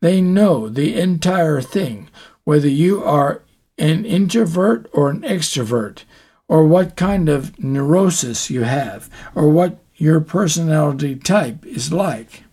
They 0.00 0.20
know 0.20 0.68
the 0.68 0.98
entire 0.98 1.60
thing, 1.60 2.08
whether 2.44 2.68
you 2.68 3.02
are 3.02 3.42
an 3.76 4.04
introvert 4.04 4.88
or 4.92 5.10
an 5.10 5.22
extrovert, 5.22 6.04
or 6.48 6.66
what 6.66 6.96
kind 6.96 7.28
of 7.28 7.58
neurosis 7.58 8.48
you 8.50 8.62
have, 8.62 9.10
or 9.34 9.50
what 9.50 9.78
your 9.96 10.20
personality 10.20 11.16
type 11.16 11.66
is 11.66 11.92
like. 11.92 12.44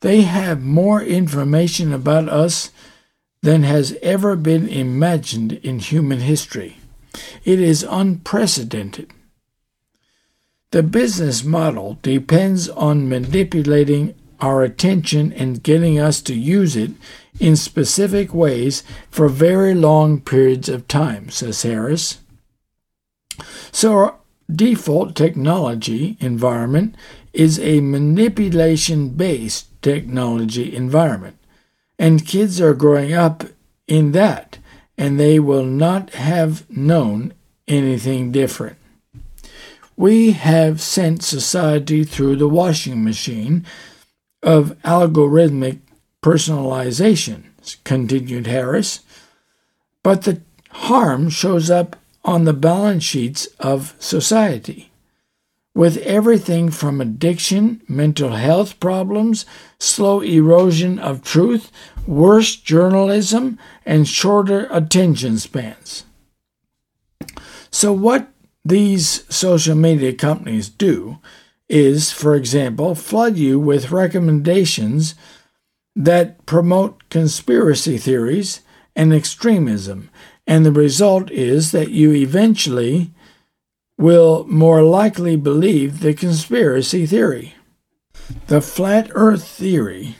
They 0.00 0.22
have 0.22 0.62
more 0.62 1.02
information 1.02 1.92
about 1.92 2.28
us 2.28 2.70
than 3.42 3.62
has 3.62 3.96
ever 4.02 4.36
been 4.36 4.68
imagined 4.68 5.52
in 5.52 5.78
human 5.78 6.20
history. 6.20 6.76
It 7.44 7.60
is 7.60 7.86
unprecedented. 7.88 9.10
The 10.70 10.82
business 10.82 11.42
model 11.42 11.98
depends 12.02 12.68
on 12.68 13.08
manipulating 13.08 14.14
our 14.40 14.62
attention 14.62 15.32
and 15.32 15.62
getting 15.62 15.98
us 15.98 16.20
to 16.22 16.34
use 16.34 16.76
it 16.76 16.92
in 17.38 17.56
specific 17.56 18.32
ways 18.32 18.82
for 19.10 19.28
very 19.28 19.74
long 19.74 20.20
periods 20.20 20.68
of 20.68 20.86
time, 20.86 21.28
says 21.30 21.62
Harris. 21.62 22.18
So 23.72 23.92
our 23.94 24.14
default 24.50 25.14
technology 25.14 26.16
environment 26.20 26.94
is 27.32 27.58
a 27.58 27.80
manipulation 27.80 29.10
based 29.10 29.66
technology 29.82 30.74
environment. 30.74 31.36
And 32.00 32.26
kids 32.26 32.62
are 32.62 32.72
growing 32.72 33.12
up 33.12 33.44
in 33.86 34.12
that, 34.12 34.56
and 34.96 35.20
they 35.20 35.38
will 35.38 35.66
not 35.66 36.14
have 36.14 36.68
known 36.70 37.34
anything 37.68 38.32
different. 38.32 38.78
We 39.98 40.32
have 40.32 40.80
sent 40.80 41.22
society 41.22 42.04
through 42.04 42.36
the 42.36 42.48
washing 42.48 43.04
machine 43.04 43.66
of 44.42 44.78
algorithmic 44.82 45.80
personalization, 46.22 47.42
continued 47.84 48.46
Harris. 48.46 49.00
But 50.02 50.22
the 50.22 50.40
harm 50.70 51.28
shows 51.28 51.68
up 51.68 51.96
on 52.24 52.44
the 52.44 52.54
balance 52.54 53.04
sheets 53.04 53.46
of 53.58 53.94
society. 53.98 54.89
With 55.80 55.96
everything 56.04 56.70
from 56.70 57.00
addiction, 57.00 57.80
mental 57.88 58.32
health 58.32 58.78
problems, 58.80 59.46
slow 59.78 60.20
erosion 60.20 60.98
of 60.98 61.22
truth, 61.24 61.72
worse 62.06 62.54
journalism, 62.54 63.58
and 63.86 64.06
shorter 64.06 64.68
attention 64.70 65.38
spans. 65.38 66.04
So, 67.70 67.94
what 67.94 68.28
these 68.62 69.24
social 69.34 69.74
media 69.74 70.12
companies 70.12 70.68
do 70.68 71.16
is, 71.66 72.12
for 72.12 72.34
example, 72.34 72.94
flood 72.94 73.38
you 73.38 73.58
with 73.58 73.90
recommendations 73.90 75.14
that 75.96 76.44
promote 76.44 77.08
conspiracy 77.08 77.96
theories 77.96 78.60
and 78.94 79.14
extremism 79.14 80.10
and 80.50 80.66
the 80.66 80.72
result 80.72 81.30
is 81.30 81.70
that 81.70 81.90
you 81.90 82.12
eventually 82.12 83.12
will 84.00 84.46
more 84.48 84.82
likely 84.82 85.36
believe 85.36 86.00
the 86.00 86.14
conspiracy 86.14 87.04
theory. 87.04 87.54
The 88.46 88.62
flat 88.62 89.10
earth 89.14 89.46
theory 89.46 90.16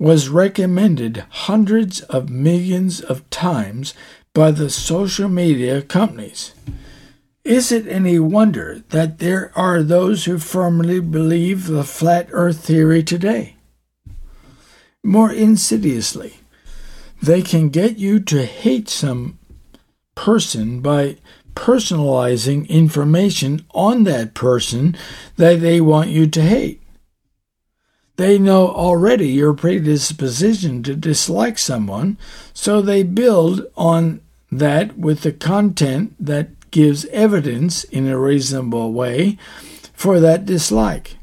was 0.00 0.28
recommended 0.28 1.24
hundreds 1.30 2.00
of 2.02 2.28
millions 2.28 3.00
of 3.00 3.28
times 3.30 3.94
by 4.34 4.50
the 4.50 4.68
social 4.68 5.28
media 5.28 5.82
companies. 5.82 6.52
Is 7.44 7.70
it 7.70 7.86
any 7.86 8.18
wonder 8.18 8.82
that 8.88 9.18
there 9.18 9.52
are 9.54 9.84
those 9.84 10.24
who 10.24 10.38
firmly 10.38 10.98
believe 10.98 11.68
the 11.68 11.84
flat 11.84 12.28
earth 12.32 12.64
theory 12.64 13.04
today? 13.04 13.54
More 15.04 15.32
insidiously, 15.32 16.38
they 17.22 17.40
can 17.40 17.68
get 17.68 17.98
you 17.98 18.18
to 18.20 18.44
hate 18.44 18.88
some 18.88 19.38
person 20.16 20.80
by 20.80 21.16
personalizing 21.60 22.66
information 22.70 23.62
on 23.72 24.04
that 24.04 24.32
person 24.32 24.96
that 25.36 25.60
they 25.60 25.78
want 25.78 26.08
you 26.08 26.26
to 26.26 26.40
hate. 26.40 26.80
They 28.16 28.38
know 28.38 28.68
already 28.68 29.28
your 29.28 29.52
predisposition 29.52 30.82
to 30.84 30.96
dislike 30.96 31.58
someone, 31.58 32.16
so 32.54 32.80
they 32.80 33.02
build 33.02 33.66
on 33.76 34.22
that 34.50 34.96
with 34.96 35.20
the 35.20 35.32
content 35.32 36.14
that 36.18 36.70
gives 36.70 37.04
evidence 37.06 37.84
in 37.84 38.08
a 38.08 38.18
reasonable 38.18 38.94
way 38.94 39.36
for 39.92 40.18
that 40.18 40.46
dislike. 40.46 41.18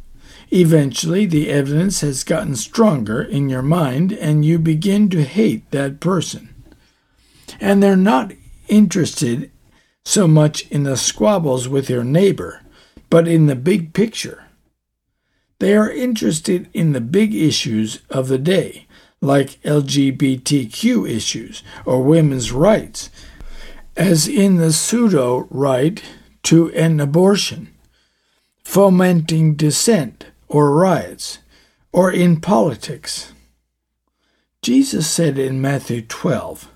Eventually, 0.51 1.25
the 1.25 1.49
evidence 1.49 2.01
has 2.01 2.23
gotten 2.23 2.55
stronger 2.55 3.23
in 3.23 3.49
your 3.49 3.63
mind, 3.63 4.13
and 4.13 4.45
you 4.45 4.59
begin 4.59 5.09
to 5.09 5.23
hate 5.23 5.69
that 5.71 5.99
person. 5.99 6.53
And 7.59 7.81
they're 7.81 7.95
not 7.95 8.33
interested 8.67 9.49
so 10.07 10.25
much 10.25 10.65
in 10.71 10.83
the 10.83 10.95
squabbles 10.95 11.67
with 11.67 11.89
your 11.89 12.03
neighbor, 12.03 12.61
but 13.09 13.27
in 13.27 13.47
the 13.47 13.57
big 13.57 13.91
picture. 13.91 14.45
They 15.59 15.75
are 15.75 15.91
interested 15.91 16.69
in 16.73 16.93
the 16.93 17.01
big 17.01 17.35
issues 17.35 17.99
of 18.09 18.29
the 18.29 18.37
day, 18.37 18.87
like 19.19 19.61
LGBTQ 19.63 21.09
issues 21.09 21.61
or 21.85 22.03
women's 22.03 22.53
rights, 22.53 23.09
as 23.97 24.29
in 24.29 24.55
the 24.55 24.71
pseudo 24.71 25.45
right 25.49 26.01
to 26.43 26.71
an 26.71 27.01
abortion, 27.01 27.75
fomenting 28.63 29.55
dissent 29.55 30.27
or 30.47 30.73
riots, 30.73 31.39
or 31.91 32.09
in 32.09 32.39
politics. 32.39 33.33
Jesus 34.61 35.09
said 35.09 35.37
in 35.37 35.59
Matthew 35.59 36.01
12, 36.01 36.71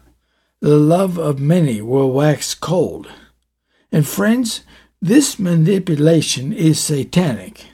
The 0.59 0.75
love 0.75 1.17
of 1.17 1.39
many 1.39 1.79
will 1.79 2.11
wax 2.11 2.53
cold. 2.53 3.07
And 3.91 4.07
friends, 4.07 4.61
this 5.01 5.37
manipulation 5.37 6.53
is 6.53 6.79
satanic. 6.79 7.65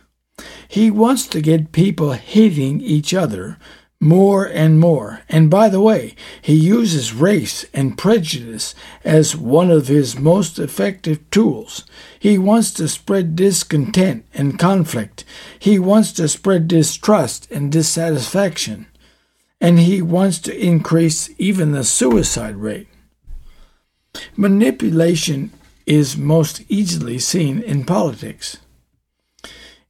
He 0.67 0.89
wants 0.91 1.27
to 1.27 1.41
get 1.41 1.71
people 1.71 2.13
hating 2.13 2.81
each 2.81 3.13
other 3.13 3.57
more 3.99 4.45
and 4.45 4.79
more. 4.79 5.21
And 5.27 5.49
by 5.49 5.69
the 5.69 5.81
way, 5.81 6.15
he 6.41 6.53
uses 6.53 7.13
race 7.13 7.65
and 7.73 7.97
prejudice 7.97 8.75
as 9.03 9.35
one 9.35 9.71
of 9.71 9.87
his 9.87 10.19
most 10.19 10.59
effective 10.59 11.27
tools. 11.31 11.83
He 12.19 12.37
wants 12.37 12.71
to 12.73 12.87
spread 12.87 13.35
discontent 13.35 14.25
and 14.33 14.59
conflict. 14.59 15.23
He 15.57 15.79
wants 15.79 16.11
to 16.13 16.27
spread 16.27 16.67
distrust 16.67 17.49
and 17.51 17.71
dissatisfaction. 17.71 18.87
And 19.59 19.79
he 19.79 20.01
wants 20.01 20.37
to 20.39 20.55
increase 20.55 21.31
even 21.39 21.71
the 21.71 21.83
suicide 21.83 22.57
rate. 22.57 22.87
Manipulation 24.35 25.51
is 25.87 26.17
most 26.17 26.61
easily 26.69 27.17
seen 27.17 27.61
in 27.61 27.85
politics. 27.85 28.57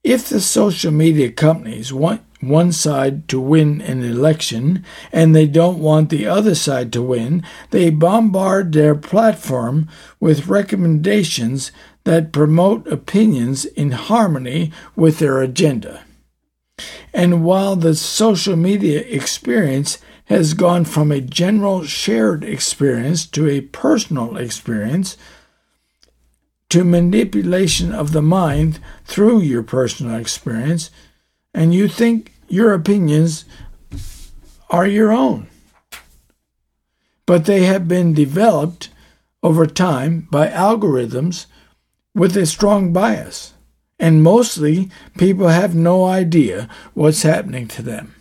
If 0.04 0.30
the 0.30 0.40
social 0.40 0.92
media 0.92 1.32
companies 1.32 1.92
want 1.92 2.22
one 2.40 2.72
side 2.72 3.28
to 3.28 3.40
win 3.40 3.82
an 3.82 4.04
election 4.04 4.86
and 5.12 5.36
they 5.36 5.48
don't 5.48 5.80
want 5.80 6.10
the 6.10 6.28
other 6.28 6.56
side 6.56 6.94
to 6.94 7.02
win, 7.02 7.44
they 7.72 7.90
bombard 7.90 8.72
their 8.72 8.96
platform 8.96 9.90
with 10.20 10.48
recommendations 10.48 11.72
that 12.04 12.32
promote 12.32 12.88
opinions 12.88 13.66
in 13.66 13.92
harmony 13.92 14.72
with 14.96 15.18
their 15.20 15.42
agenda. 15.42 16.06
And 17.14 17.44
while 17.44 17.76
the 17.76 17.96
social 17.96 18.56
media 18.56 19.02
experience 19.02 19.98
has 20.26 20.54
gone 20.54 20.86
from 20.86 21.12
a 21.12 21.20
general 21.20 21.84
shared 21.84 22.44
experience 22.44 23.26
to 23.26 23.50
a 23.50 23.62
personal 23.62 24.38
experience, 24.38 25.18
to 26.70 26.84
manipulation 26.84 27.94
of 27.94 28.12
the 28.12 28.22
mind 28.22 28.80
through 29.06 29.42
your 29.42 29.64
personal 29.64 30.16
experience, 30.16 30.90
and 31.54 31.74
you 31.74 31.88
think 31.88 32.34
your 32.48 32.74
opinions 32.74 33.46
are 34.70 34.88
your 34.88 35.12
own. 35.12 35.48
But 37.26 37.46
they 37.46 37.64
have 37.64 37.88
been 37.88 38.14
developed 38.14 38.90
over 39.44 39.66
time 39.66 40.28
by 40.32 40.48
algorithms 40.48 41.46
with 42.14 42.36
a 42.36 42.46
strong 42.46 42.92
bias, 42.92 43.54
and 44.00 44.24
mostly 44.24 44.90
people 45.18 45.48
have 45.48 45.76
no 45.76 46.06
idea 46.06 46.70
what's 46.94 47.24
happening 47.24 47.68
to 47.70 47.82
them. 47.82 48.14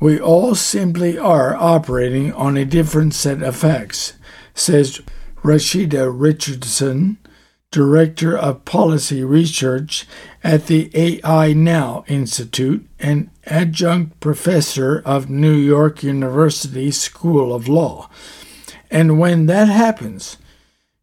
We 0.00 0.18
all 0.18 0.54
simply 0.54 1.18
are 1.18 1.54
operating 1.54 2.32
on 2.32 2.56
a 2.56 2.64
different 2.64 3.14
set 3.14 3.42
of 3.42 3.56
facts, 3.56 4.14
says 4.54 5.00
Rashida 5.44 6.10
Richardson, 6.12 7.18
Director 7.72 8.36
of 8.36 8.64
Policy 8.66 9.24
Research 9.24 10.06
at 10.44 10.66
the 10.66 10.90
AI 10.94 11.54
Now 11.54 12.04
Institute 12.06 12.86
and 13.00 13.30
adjunct 13.46 14.20
professor 14.20 15.02
of 15.06 15.30
New 15.30 15.54
York 15.54 16.02
University 16.02 16.90
School 16.90 17.54
of 17.54 17.68
Law. 17.68 18.10
And 18.90 19.18
when 19.18 19.46
that 19.46 19.68
happens, 19.68 20.36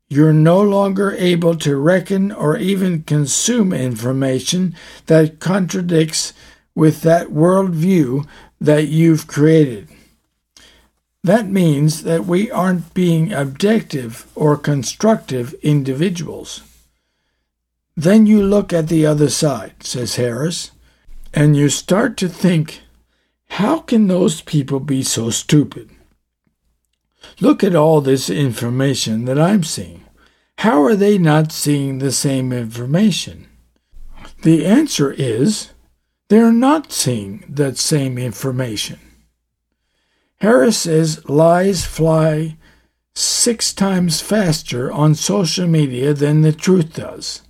you're 0.10 0.32
no 0.32 0.62
longer 0.62 1.12
able 1.14 1.56
to 1.58 1.76
reckon 1.76 2.32
or 2.32 2.56
even 2.56 3.02
consume 3.02 3.74
information 3.74 4.76
that 5.08 5.40
contradicts 5.40 6.34
with 6.76 7.02
that 7.02 7.30
worldview 7.30 8.28
that 8.62 8.88
you've 8.88 9.26
created. 9.26 9.90
That 11.24 11.48
means 11.48 12.04
that 12.04 12.26
we 12.26 12.50
aren't 12.50 12.94
being 12.94 13.34
objective 13.34 14.26
or 14.36 14.56
constructive 14.56 15.54
individuals. 15.56 16.64
Then 17.96 18.26
you 18.26 18.42
look 18.42 18.72
at 18.72 18.88
the 18.88 19.06
other 19.06 19.30
side, 19.30 19.84
says 19.84 20.16
Harris, 20.16 20.72
and 21.34 21.58
you 21.58 21.68
start 21.68 22.16
to 22.18 22.30
think, 22.30 22.82
how 23.50 23.80
can 23.80 24.08
those 24.08 24.42
people 24.42 24.80
be 24.80 25.04
so 25.04 25.30
stupid? 25.30 25.90
Look 27.42 27.64
at 27.64 27.76
all 27.76 28.00
this 28.00 28.30
information 28.30 29.26
that 29.26 29.40
I'm 29.40 29.64
seeing. 29.64 30.06
How 30.60 30.82
are 30.84 30.96
they 30.96 31.18
not 31.18 31.52
seeing 31.52 32.00
the 32.00 32.12
same 32.12 32.54
information? 32.54 33.48
The 34.44 34.66
answer 34.66 35.12
is 35.12 35.72
they're 36.30 36.54
not 36.54 36.94
seeing 36.94 37.44
that 37.50 37.78
same 37.78 38.18
information. 38.18 39.00
Harris 40.42 40.80
says 40.80 41.28
lies 41.30 41.86
fly 41.86 42.58
six 43.14 43.74
times 43.74 44.22
faster 44.22 44.92
on 44.92 45.14
social 45.14 45.68
media 45.68 46.14
than 46.14 46.42
the 46.42 46.54
truth 46.54 46.94
does. 46.94 47.42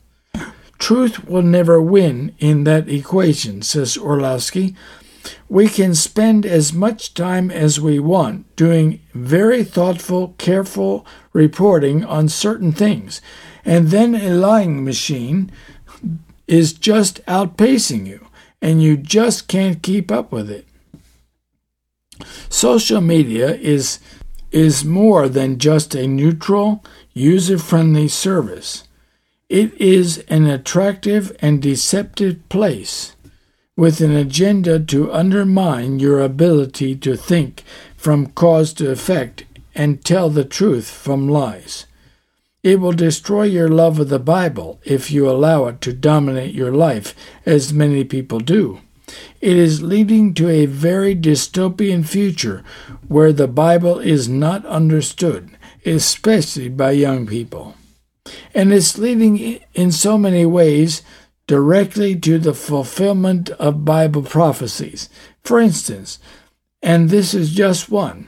Truth 0.79 1.25
will 1.25 1.43
never 1.43 1.81
win 1.81 2.33
in 2.39 2.63
that 2.63 2.89
equation, 2.89 3.61
says 3.61 3.97
Orlowski. 3.97 4.75
We 5.47 5.67
can 5.67 5.93
spend 5.93 6.45
as 6.45 6.73
much 6.73 7.13
time 7.13 7.51
as 7.51 7.79
we 7.79 7.99
want 7.99 8.55
doing 8.55 9.01
very 9.13 9.63
thoughtful, 9.63 10.33
careful 10.37 11.05
reporting 11.33 12.05
on 12.05 12.29
certain 12.29 12.71
things, 12.71 13.21
and 13.65 13.89
then 13.89 14.15
a 14.15 14.29
lying 14.29 14.83
machine 14.83 15.51
is 16.47 16.73
just 16.73 17.23
outpacing 17.25 18.07
you, 18.07 18.27
and 18.61 18.81
you 18.81 18.97
just 18.97 19.47
can't 19.47 19.83
keep 19.83 20.09
up 20.09 20.31
with 20.31 20.49
it. 20.49 20.68
Social 22.49 23.01
media 23.01 23.55
is 23.55 23.99
is 24.51 24.84
more 24.84 25.30
than 25.30 25.59
just 25.59 25.93
a 25.93 26.07
neutral, 26.07 26.84
user-friendly 27.13 28.07
service. 28.07 28.84
It 29.47 29.74
is 29.80 30.20
an 30.28 30.47
attractive 30.47 31.36
and 31.39 31.61
deceptive 31.61 32.47
place 32.49 33.15
with 33.78 34.01
an 34.01 34.15
agenda 34.15 34.80
to 34.80 35.13
undermine 35.13 35.99
your 35.99 36.20
ability 36.20 36.95
to 36.97 37.15
think 37.15 37.63
from 37.95 38.28
cause 38.28 38.74
to 38.74 38.89
effect 38.89 39.45
and 39.74 40.03
tell 40.03 40.30
the 40.30 40.43
truth 40.43 40.89
from 40.89 41.30
lies. 41.30 41.86
It 42.61 42.82
will 42.82 42.91
destroy 42.91 43.43
your 43.43 43.70
love 43.70 43.99
of 43.99 44.09
the 44.09 44.20
Bible 44.20 44.82
if 44.84 45.09
you 45.11 45.30
allow 45.30 45.67
it 45.67 45.80
to 45.82 45.93
dominate 45.93 46.53
your 46.53 46.74
life, 46.74 47.15
as 47.45 47.72
many 47.72 48.03
people 48.03 48.39
do. 48.39 48.82
It 49.41 49.55
is 49.57 49.82
leading 49.82 50.34
to 50.36 50.49
a 50.49 50.66
very 50.66 51.16
dystopian 51.16 52.05
future 52.05 52.64
where 53.07 53.32
the 53.32 53.47
Bible 53.47 53.99
is 53.99 54.28
not 54.28 54.66
understood, 54.66 55.51
especially 55.86 56.70
by 56.70 56.91
young 56.91 57.26
people. 57.26 57.76
And 58.53 58.74
it's 58.74 58.97
leading 58.97 59.60
in 59.74 59.91
so 59.91 60.18
many 60.18 60.45
ways 60.45 61.01
directly 61.47 62.16
to 62.20 62.38
the 62.38 62.53
fulfillment 62.53 63.49
of 63.51 63.86
Bible 63.86 64.24
prophecies. 64.24 65.10
For 65.43 65.60
instance, 65.60 66.20
and 66.82 67.10
this 67.10 67.34
is 67.34 67.53
just 67.53 67.89
one, 67.89 68.28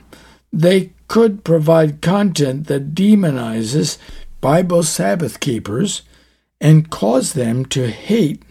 they 0.51 0.93
could 1.07 1.43
provide 1.43 2.01
content 2.01 2.67
that 2.67 2.95
demonizes 2.95 3.97
Bible 4.39 4.81
Sabbath 4.81 5.39
keepers 5.39 6.01
and 6.59 6.89
cause 6.89 7.33
them 7.33 7.65
to 7.65 7.91
hate 7.91 8.43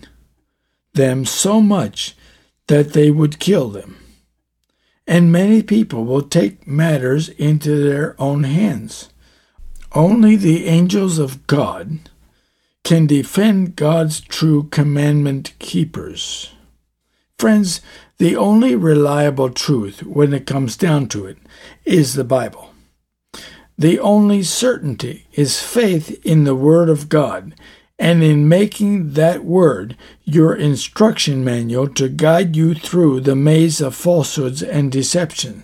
them 0.93 1.25
so 1.25 1.61
much 1.61 2.17
that 2.71 2.93
they 2.93 3.11
would 3.11 3.41
kill 3.41 3.69
them. 3.69 3.97
And 5.05 5.33
many 5.33 5.61
people 5.61 6.05
will 6.05 6.23
take 6.23 6.69
matters 6.69 7.29
into 7.31 7.83
their 7.83 8.15
own 8.17 8.45
hands. 8.45 9.11
Only 9.91 10.37
the 10.37 10.67
angels 10.67 11.19
of 11.19 11.49
God 11.49 11.99
can 12.85 13.09
defend 13.09 13.75
God's 13.75 14.21
true 14.21 14.69
commandment 14.71 15.53
keepers. 15.59 16.53
Friends, 17.41 17.81
the 18.19 18.37
only 18.37 18.77
reliable 18.77 19.51
truth 19.51 20.05
when 20.05 20.33
it 20.33 20.47
comes 20.47 20.77
down 20.77 21.09
to 21.09 21.27
it 21.27 21.39
is 21.85 22.15
the 22.15 22.23
Bible. 22.23 22.73
The 23.77 23.99
only 23.99 24.45
certainty 24.45 25.27
is 25.33 25.61
faith 25.61 26.25
in 26.25 26.45
the 26.45 26.55
Word 26.55 26.89
of 26.89 27.09
God 27.09 27.53
and 28.01 28.23
in 28.23 28.49
making 28.49 29.13
that 29.13 29.45
word 29.45 29.95
your 30.25 30.57
instruction 30.57 31.45
manual 31.45 31.87
to 31.87 32.09
guide 32.09 32.57
you 32.57 32.75
through 32.75 33.21
the 33.21 33.37
maze 33.37 33.79
of 33.83 33.95
falsehoods 33.95 34.63
and 34.63 34.91
deception. 34.91 35.63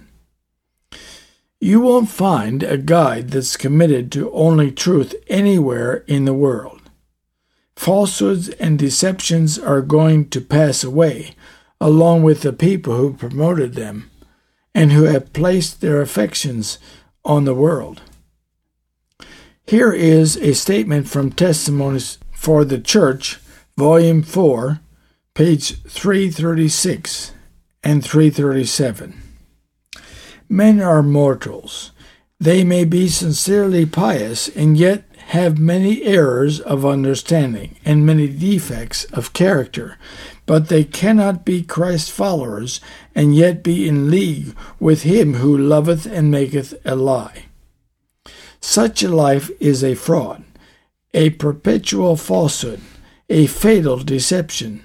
You 1.59 1.81
won't 1.81 2.11
find 2.11 2.63
a 2.63 2.77
guide 2.77 3.31
that's 3.31 3.57
committed 3.57 4.13
to 4.13 4.31
only 4.33 4.71
truth 4.71 5.15
anywhere 5.29 6.05
in 6.07 6.27
the 6.27 6.35
world. 6.35 6.83
Falsehoods 7.75 8.51
and 8.51 8.79
deceptions 8.79 9.59
are 9.59 9.81
going 9.81 10.29
to 10.29 10.41
pass 10.43 10.85
away, 10.85 11.35
along 11.81 12.23
with 12.23 12.43
the 12.43 12.53
people 12.53 12.99
who 12.99 13.15
promoted 13.15 13.75
them 13.75 14.11
and 14.75 14.93
who 14.93 15.05
have 15.05 15.33
placed 15.33 15.81
their 15.81 16.03
affections 16.03 16.79
on 17.25 17.47
the 17.47 17.55
world. 17.55 18.03
Here 19.67 19.93
is 19.93 20.37
a 20.37 20.53
statement 20.53 21.09
from 21.09 21.33
Testimonies 21.33 22.19
for 22.37 22.65
the 22.65 22.79
Church, 22.79 23.41
Volume 23.77 24.23
4, 24.23 24.79
page 25.35 25.83
336 25.83 27.33
and 27.83 28.05
337. 28.05 29.21
Men 30.49 30.81
are 30.81 31.03
mortals. 31.03 31.91
They 32.39 32.63
may 32.63 32.85
be 32.85 33.09
sincerely 33.09 33.87
pious 33.87 34.49
and 34.49 34.77
yet 34.77 35.05
have 35.29 35.59
many 35.59 36.05
errors 36.05 36.61
of 36.61 36.87
understanding 36.87 37.75
and 37.85 38.07
many 38.07 38.29
defects 38.29 39.07
of 39.07 39.33
character, 39.33 39.99
but 40.45 40.69
they 40.69 40.85
cannot 40.85 41.45
be 41.45 41.63
Christ's 41.63 42.11
followers 42.11 42.81
and 43.15 43.35
yet 43.35 43.65
be 43.65 43.89
in 43.89 44.11
league 44.11 44.55
with 44.79 45.03
him 45.03 45.35
who 45.35 45.57
loveth 45.57 46.07
and 46.07 46.31
maketh 46.31 46.75
a 46.85 46.95
lie. 46.95 47.47
Such 48.61 49.03
a 49.03 49.09
life 49.09 49.51
is 49.59 49.83
a 49.83 49.95
fraud 49.95 50.45
a 51.15 51.31
perpetual 51.31 52.17
falsehood, 52.17 52.81
a 53.29 53.47
fatal 53.47 53.99
deception. 53.99 54.85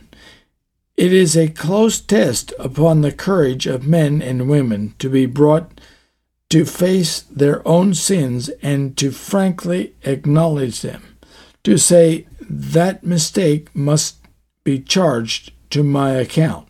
It 0.97 1.13
is 1.13 1.35
a 1.35 1.47
close 1.49 1.99
test 1.99 2.53
upon 2.59 3.01
the 3.01 3.11
courage 3.11 3.65
of 3.67 3.87
men 3.87 4.21
and 4.21 4.49
women 4.49 4.93
to 4.99 5.09
be 5.09 5.25
brought 5.25 5.81
to 6.49 6.65
face 6.65 7.21
their 7.21 7.65
own 7.67 7.93
sins 7.93 8.49
and 8.61 8.97
to 8.97 9.11
frankly 9.11 9.95
acknowledge 10.03 10.81
them, 10.81 11.17
to 11.63 11.77
say 11.77 12.27
that 12.41 13.05
mistake 13.05 13.73
must 13.73 14.17
be 14.63 14.79
charged 14.79 15.53
to 15.69 15.81
my 15.81 16.11
account. 16.11 16.67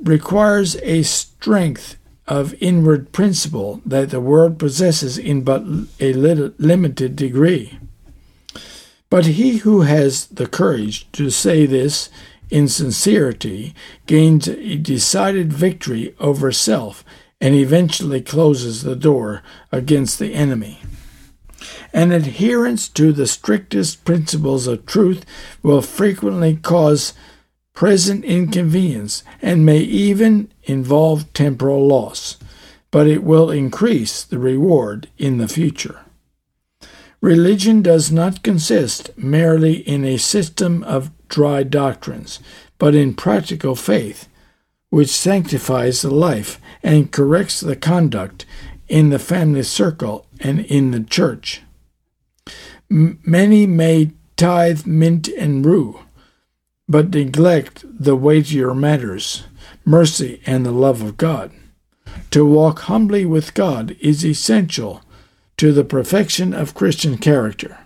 requires 0.00 0.76
a 0.82 1.02
strength 1.02 1.96
of 2.26 2.54
inward 2.60 3.12
principle 3.12 3.80
that 3.84 4.10
the 4.10 4.20
world 4.20 4.58
possesses 4.58 5.18
in 5.18 5.42
but 5.42 5.62
a 6.00 6.12
limited 6.12 7.16
degree. 7.16 7.78
But 9.12 9.26
he 9.26 9.58
who 9.58 9.82
has 9.82 10.24
the 10.28 10.46
courage 10.46 11.06
to 11.12 11.28
say 11.28 11.66
this 11.66 12.08
in 12.48 12.66
sincerity 12.66 13.74
gains 14.06 14.48
a 14.48 14.76
decided 14.76 15.52
victory 15.52 16.14
over 16.18 16.50
self 16.50 17.04
and 17.38 17.54
eventually 17.54 18.22
closes 18.22 18.80
the 18.80 18.96
door 18.96 19.42
against 19.70 20.18
the 20.18 20.32
enemy. 20.32 20.80
An 21.92 22.10
adherence 22.10 22.88
to 22.88 23.12
the 23.12 23.26
strictest 23.26 24.06
principles 24.06 24.66
of 24.66 24.86
truth 24.86 25.26
will 25.62 25.82
frequently 25.82 26.56
cause 26.56 27.12
present 27.74 28.24
inconvenience 28.24 29.24
and 29.42 29.66
may 29.66 29.80
even 29.80 30.50
involve 30.62 31.30
temporal 31.34 31.86
loss, 31.86 32.38
but 32.90 33.06
it 33.06 33.22
will 33.22 33.50
increase 33.50 34.24
the 34.24 34.38
reward 34.38 35.10
in 35.18 35.36
the 35.36 35.48
future. 35.48 36.00
Religion 37.22 37.82
does 37.82 38.10
not 38.10 38.42
consist 38.42 39.16
merely 39.16 39.74
in 39.74 40.04
a 40.04 40.16
system 40.16 40.82
of 40.82 41.12
dry 41.28 41.62
doctrines, 41.62 42.40
but 42.78 42.96
in 42.96 43.14
practical 43.14 43.76
faith, 43.76 44.28
which 44.90 45.08
sanctifies 45.08 46.02
the 46.02 46.10
life 46.10 46.60
and 46.82 47.12
corrects 47.12 47.60
the 47.60 47.76
conduct 47.76 48.44
in 48.88 49.10
the 49.10 49.20
family 49.20 49.62
circle 49.62 50.26
and 50.40 50.66
in 50.66 50.90
the 50.90 51.00
church. 51.00 51.62
Many 52.88 53.66
may 53.66 54.10
tithe 54.36 54.84
mint 54.84 55.28
and 55.28 55.64
rue, 55.64 56.00
but 56.88 57.10
neglect 57.10 57.84
the 57.84 58.16
weightier 58.16 58.74
matters, 58.74 59.44
mercy 59.84 60.42
and 60.44 60.66
the 60.66 60.72
love 60.72 61.00
of 61.02 61.16
God. 61.16 61.52
To 62.32 62.44
walk 62.44 62.80
humbly 62.80 63.24
with 63.24 63.54
God 63.54 63.96
is 64.00 64.26
essential 64.26 65.02
to 65.62 65.72
the 65.72 65.84
perfection 65.84 66.52
of 66.52 66.74
Christian 66.74 67.16
character. 67.16 67.78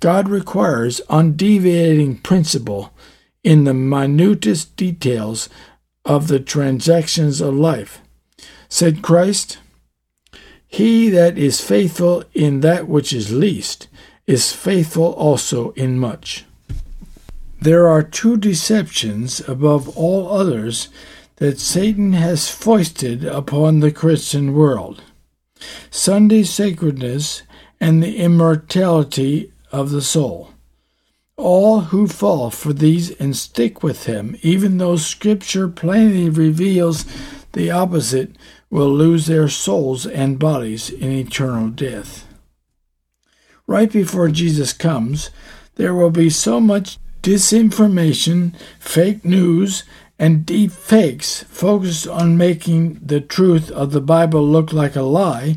God 0.00 0.28
requires 0.28 1.00
undeviating 1.08 2.16
principle 2.16 2.92
in 3.44 3.62
the 3.62 3.72
minutest 3.72 4.74
details 4.74 5.48
of 6.04 6.26
the 6.26 6.40
transactions 6.40 7.40
of 7.40 7.54
life. 7.54 8.00
Said 8.68 9.02
Christ, 9.02 9.58
He 10.66 11.08
that 11.10 11.38
is 11.38 11.60
faithful 11.60 12.24
in 12.34 12.58
that 12.62 12.88
which 12.88 13.12
is 13.12 13.32
least 13.32 13.86
is 14.26 14.52
faithful 14.52 15.12
also 15.12 15.70
in 15.74 16.00
much. 16.00 16.44
There 17.60 17.86
are 17.86 18.02
two 18.02 18.36
deceptions 18.36 19.48
above 19.48 19.96
all 19.96 20.28
others 20.28 20.88
that 21.36 21.60
Satan 21.60 22.14
has 22.14 22.50
foisted 22.50 23.24
upon 23.24 23.78
the 23.78 23.92
Christian 23.92 24.54
world 24.54 25.02
Sunday 25.90 26.42
sacredness 26.42 27.42
and 27.80 28.02
the 28.02 28.16
immortality 28.16 29.52
of 29.72 29.90
the 29.90 30.02
soul. 30.02 30.50
All 31.36 31.80
who 31.80 32.06
fall 32.06 32.50
for 32.50 32.72
these 32.72 33.10
and 33.20 33.36
stick 33.36 33.82
with 33.82 34.04
them, 34.04 34.36
even 34.42 34.78
though 34.78 34.96
Scripture 34.96 35.68
plainly 35.68 36.30
reveals 36.30 37.04
the 37.52 37.70
opposite, 37.70 38.36
will 38.70 38.92
lose 38.92 39.26
their 39.26 39.48
souls 39.48 40.06
and 40.06 40.38
bodies 40.38 40.90
in 40.90 41.10
eternal 41.12 41.68
death 41.68 42.26
right 43.66 43.90
before 43.90 44.28
Jesus 44.28 44.72
comes, 44.72 45.30
there 45.74 45.94
will 45.94 46.10
be 46.10 46.30
so 46.30 46.60
much 46.60 46.98
disinformation, 47.22 48.54
fake 48.78 49.24
news, 49.24 49.84
and 50.18 50.46
deep 50.46 50.70
fakes 50.70 51.42
focused 51.44 52.06
on 52.06 52.36
making 52.36 52.94
the 53.02 53.20
truth 53.20 53.70
of 53.70 53.92
the 53.92 54.00
Bible 54.00 54.46
look 54.46 54.72
like 54.72 54.96
a 54.96 55.02
lie 55.02 55.56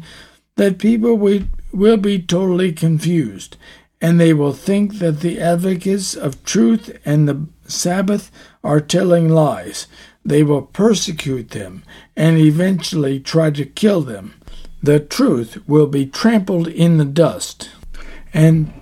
that 0.56 0.80
people 0.80 1.16
will 1.16 1.98
be 1.98 2.22
totally 2.22 2.74
confused 2.74 3.56
and 4.02 4.20
they 4.20 4.34
will 4.34 4.54
think 4.54 4.96
that 5.00 5.20
the 5.20 5.40
advocates 5.40 6.16
of 6.16 6.44
truth 6.44 6.98
and 7.06 7.28
the 7.28 7.48
Sabbath 7.68 8.32
are 8.64 8.80
telling 8.80 9.30
lies. 9.30 9.88
They 10.24 10.44
will 10.44 10.64
persecute 10.64 11.52
them 11.52 11.84
and 12.16 12.38
eventually 12.38 13.20
try 13.20 13.52
to 13.52 13.66
kill 13.66 14.02
them. 14.02 14.36
The 14.82 15.00
truth 15.00 15.58
will 15.68 15.88
be 15.88 16.06
trampled 16.06 16.68
in 16.68 16.98
the 16.98 17.06
dust 17.06 17.70
and 18.34 18.74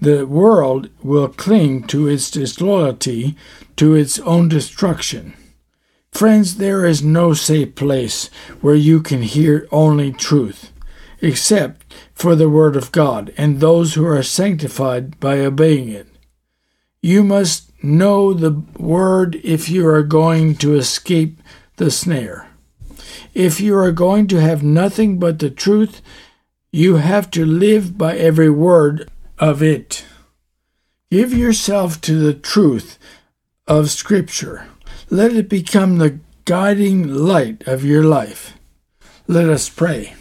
the 0.00 0.26
world 0.26 0.90
will 1.02 1.28
cling 1.28 1.84
to 1.84 2.06
its 2.06 2.30
disloyalty 2.30 3.34
to 3.76 3.94
its 3.94 4.18
own 4.20 4.48
destruction. 4.48 5.34
Friends, 6.10 6.56
there 6.56 6.84
is 6.86 7.02
no 7.02 7.34
safe 7.34 7.74
place 7.74 8.30
where 8.60 8.74
you 8.74 9.02
can 9.02 9.22
hear 9.22 9.68
only 9.70 10.12
truth, 10.12 10.72
except 11.20 11.94
for 12.14 12.34
the 12.34 12.48
Word 12.48 12.76
of 12.76 12.92
God 12.92 13.32
and 13.36 13.60
those 13.60 13.94
who 13.94 14.06
are 14.06 14.22
sanctified 14.22 15.20
by 15.20 15.40
obeying 15.40 15.88
it. 15.88 16.06
You 17.02 17.22
must 17.22 17.70
know 17.84 18.32
the 18.32 18.62
Word 18.78 19.36
if 19.44 19.68
you 19.68 19.86
are 19.86 20.02
going 20.02 20.56
to 20.56 20.74
escape 20.74 21.42
the 21.76 21.90
snare. 21.90 22.48
If 23.34 23.60
you 23.60 23.76
are 23.76 23.92
going 23.92 24.26
to 24.28 24.40
have 24.40 24.62
nothing 24.62 25.18
but 25.18 25.38
the 25.38 25.50
truth, 25.50 26.00
you 26.72 26.96
have 26.96 27.30
to 27.32 27.44
live 27.44 27.96
by 27.96 28.16
every 28.16 28.50
word 28.50 29.10
of 29.38 29.62
it. 29.62 30.04
Give 31.10 31.32
yourself 31.32 32.00
to 32.02 32.18
the 32.18 32.34
truth 32.34 32.98
of 33.66 33.90
Scripture. 33.90 34.68
Let 35.10 35.32
it 35.32 35.48
become 35.48 35.98
the 35.98 36.20
guiding 36.44 37.08
light 37.08 37.66
of 37.66 37.84
your 37.84 38.04
life. 38.04 38.56
Let 39.26 39.48
us 39.48 39.68
pray. 39.68 40.14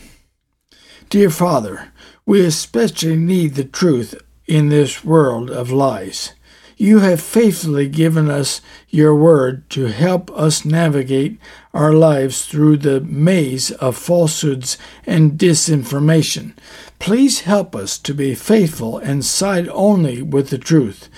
Dear 1.10 1.30
Father, 1.30 1.92
we 2.26 2.44
especially 2.44 3.16
need 3.16 3.54
the 3.54 3.64
truth 3.64 4.16
in 4.48 4.70
this 4.70 5.04
world 5.04 5.52
of 5.52 5.72
lies. 5.72 6.34
You 6.78 7.00
have 7.00 7.22
faithfully 7.22 7.88
given 7.88 8.30
us 8.30 8.62
your 8.90 9.16
word 9.16 9.70
to 9.70 9.86
help 9.86 10.30
us 10.32 10.66
navigate 10.66 11.40
our 11.74 11.94
lives 11.94 12.46
through 12.46 12.78
the 12.78 13.00
maze 13.00 13.72
of 13.72 13.96
falsehoods 13.96 14.78
and 15.06 15.40
disinformation. 15.40 16.54
Please 17.00 17.42
help 17.42 17.76
us 17.76 17.98
to 18.00 18.14
be 18.14 18.36
faithful 18.36 18.98
and 18.98 19.24
side 19.24 19.70
only 19.70 20.22
with 20.22 20.50
the 20.50 20.58
truth, 20.58 21.10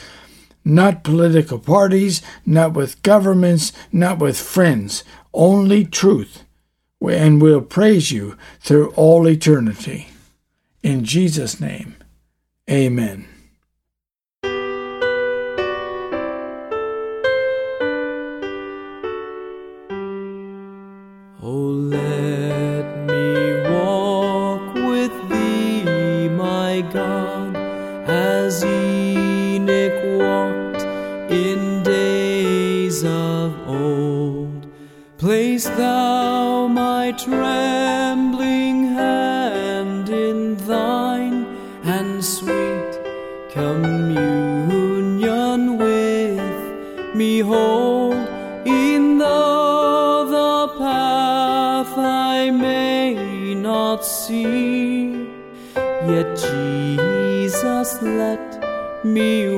not 0.67 1.03
political 1.03 1.59
parties, 1.59 2.21
not 2.45 2.73
with 2.73 3.01
governments, 3.01 3.71
not 3.91 4.19
with 4.19 4.37
friends, 4.37 5.03
only 5.33 5.85
truth. 5.85 6.43
And 7.01 7.41
we'll 7.41 7.61
praise 7.61 8.11
you 8.11 8.37
through 8.59 8.89
all 8.91 9.27
eternity. 9.27 10.09
In 10.83 11.05
Jesus' 11.05 11.61
name, 11.61 11.95
amen. 12.69 13.27
Thousand 59.17 59.56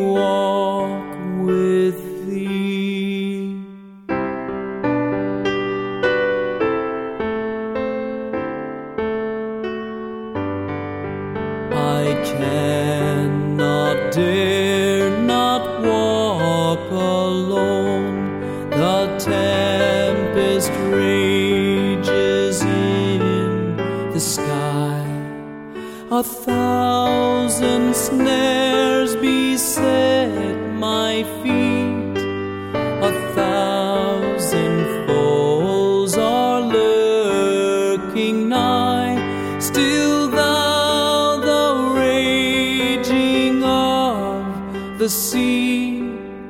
the 45.00 45.08
sea. 45.08 46.02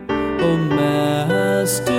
Oh, 0.10 0.58
Master, 0.58 1.99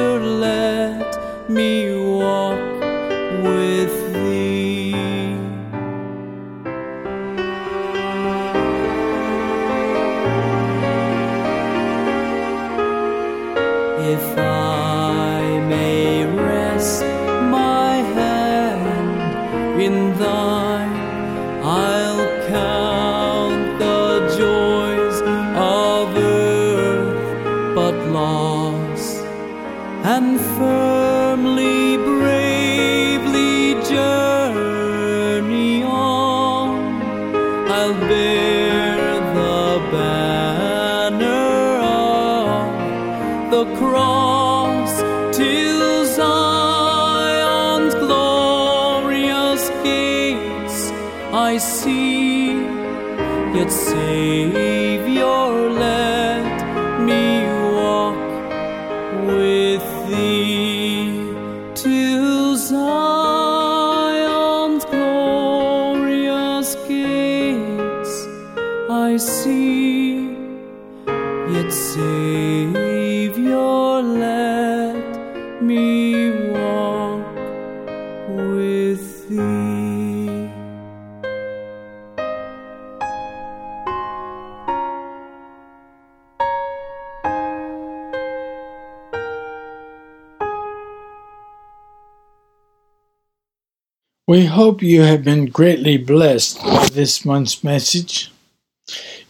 hope 94.61 94.83
you 94.83 95.01
have 95.01 95.25
been 95.25 95.47
greatly 95.47 95.97
blessed 95.97 96.63
by 96.63 96.87
this 96.93 97.25
month's 97.25 97.65
message. 97.65 98.31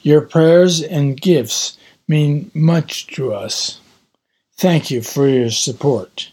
Your 0.02 0.22
prayers 0.22 0.82
and 0.82 1.20
gifts 1.20 1.78
mean 2.08 2.50
much 2.52 3.06
to 3.06 3.32
us. 3.32 3.78
Thank 4.56 4.90
you 4.90 5.02
for 5.02 5.28
your 5.28 5.50
support. 5.50 6.32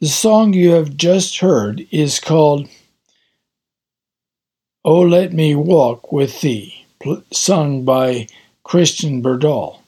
The 0.00 0.08
song 0.08 0.54
you 0.54 0.72
have 0.72 0.96
just 0.96 1.38
heard 1.38 1.86
is 1.92 2.18
called 2.18 2.68
Oh 4.84 5.02
Let 5.02 5.32
Me 5.32 5.54
Walk 5.54 6.10
with 6.10 6.40
Thee, 6.40 6.84
sung 7.30 7.84
by 7.84 8.26
Christian 8.64 9.22
Berdal. 9.22 9.78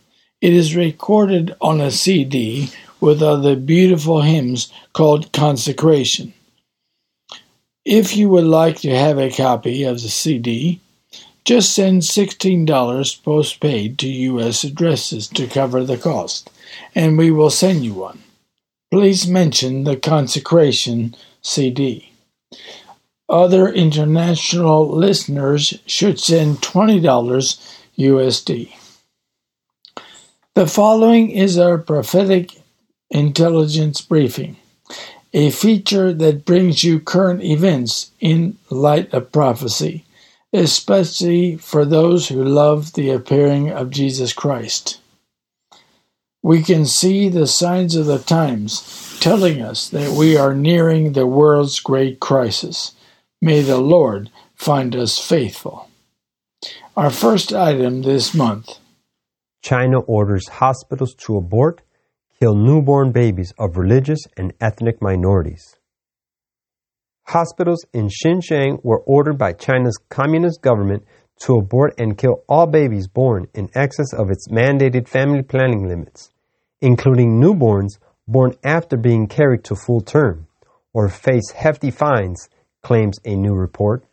It 0.41 0.53
is 0.53 0.76
recorded 0.76 1.57
on 1.61 1.80
a 1.80 1.91
CD 1.91 2.70
with 3.01 3.20
other 3.20 3.57
beautiful 3.57 4.22
hymns 4.22 4.72
called 4.93 5.32
Consecration. 5.32 6.34
If 7.91 8.18
you 8.18 8.28
would 8.28 8.45
like 8.45 8.80
to 8.80 8.95
have 8.95 9.16
a 9.16 9.30
copy 9.30 9.82
of 9.84 10.03
the 10.03 10.11
CD, 10.11 10.78
just 11.47 11.72
send 11.72 12.03
$16 12.03 13.22
postpaid 13.22 13.99
to 14.01 14.09
U.S. 14.09 14.62
addresses 14.62 15.26
to 15.28 15.47
cover 15.47 15.82
the 15.82 15.97
cost, 15.97 16.51
and 16.95 17.16
we 17.16 17.30
will 17.30 17.49
send 17.49 17.86
you 17.86 17.95
one. 17.95 18.22
Please 18.91 19.26
mention 19.26 19.84
the 19.84 19.97
Consecration 19.97 21.16
CD. 21.41 22.12
Other 23.26 23.72
international 23.72 24.86
listeners 24.95 25.80
should 25.86 26.20
send 26.20 26.59
$20 26.59 27.80
USD. 27.99 28.76
The 30.55 30.66
following 30.66 31.30
is 31.30 31.59
our 31.59 31.78
prophetic 31.78 32.53
intelligence 33.09 34.03
briefing 34.03 34.58
a 35.33 35.51
feature 35.51 36.12
that 36.12 36.45
brings 36.45 36.83
you 36.83 37.01
current 37.01 37.43
events 37.43 38.11
in 38.20 38.57
light 38.70 39.12
of 39.12 39.33
prophecy, 39.33 40.05
especially 40.53 41.57
for 41.57 41.85
those 41.85 42.29
who 42.29 42.43
love 42.43 42.95
the 42.95 43.11
appearing 43.11 43.70
of 43.70 43.91
Jesus 43.91 44.33
Christ. 44.33 45.01
We 46.43 46.62
can 46.62 46.87
see 46.87 47.29
the 47.29 47.47
signs 47.47 47.95
of 47.97 48.07
the 48.07 48.18
times 48.18 49.18
telling 49.20 49.61
us 49.61 49.89
that 49.91 50.12
we 50.12 50.37
are 50.37 50.55
nearing 50.55 51.12
the 51.12 51.26
world's 51.26 51.81
great 51.81 52.20
crisis. 52.20 52.93
May 53.43 53.61
the 53.62 53.79
Lord 53.79 54.31
find 54.55 54.95
us 54.97 55.18
faithful. 55.18 55.91
Our 56.97 57.11
first 57.11 57.53
item 57.53 58.03
this 58.03 58.35
month 58.35 58.79
China 59.62 60.01
orders 60.01 60.49
hospitals 60.49 61.14
to 61.14 61.37
abort, 61.37 61.83
kill 62.41 62.55
newborn 62.55 63.11
babies 63.11 63.53
of 63.59 63.76
religious 63.76 64.20
and 64.36 64.53
ethnic 64.61 65.03
minorities. 65.03 65.76
Hospitals 67.24 67.84
in 67.93 68.09
Xinjiang 68.09 68.78
were 68.84 69.01
ordered 69.01 69.36
by 69.36 69.53
China's 69.53 69.99
communist 70.09 70.62
government 70.62 71.05
to 71.41 71.57
abort 71.57 71.95
and 71.99 72.16
kill 72.16 72.45
all 72.49 72.66
babies 72.66 73.09
born 73.09 73.49
in 73.55 73.68
excess 73.74 74.12
of 74.12 74.30
its 74.30 74.49
mandated 74.49 75.09
family 75.09 75.43
planning 75.43 75.89
limits, 75.89 76.30
including 76.80 77.41
newborns 77.41 77.99
born 78.26 78.55
after 78.64 78.97
being 78.97 79.26
carried 79.26 79.64
to 79.64 79.74
full 79.74 80.01
term, 80.01 80.47
or 80.93 81.09
face 81.09 81.51
hefty 81.51 81.91
fines, 81.91 82.49
claims 82.82 83.18
a 83.24 83.34
new 83.34 83.55
report. 83.55 84.05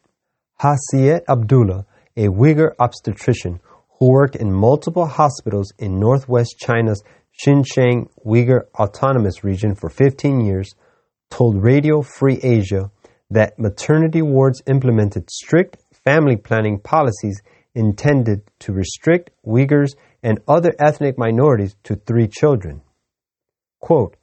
Hasiet 0.59 1.23
Abdullah, 1.29 1.85
a 2.17 2.27
Uyghur 2.27 2.71
obstetrician 2.79 3.59
who 3.99 4.09
worked 4.09 4.35
in 4.35 4.51
multiple 4.51 5.05
hospitals 5.05 5.71
in 5.77 5.99
northwest 5.99 6.57
China's 6.59 7.03
Xinjiang 7.43 8.09
Uyghur 8.25 8.61
Autonomous 8.75 9.43
Region 9.43 9.75
for 9.75 9.89
15 9.89 10.41
years, 10.41 10.75
told 11.29 11.61
Radio 11.61 12.01
Free 12.01 12.39
Asia 12.41 12.91
that 13.29 13.59
maternity 13.59 14.21
wards 14.21 14.61
implemented 14.67 15.29
strict 15.29 15.77
family 16.05 16.37
planning 16.37 16.79
policies 16.79 17.41
intended 17.73 18.41
to 18.59 18.71
restrict 18.71 19.31
Uyghurs 19.45 19.95
and 20.23 20.39
other 20.47 20.73
ethnic 20.79 21.17
minorities 21.17 21.75
to 21.83 21.95
three 21.95 22.27
children. 22.27 22.81
Quote, 23.79 24.15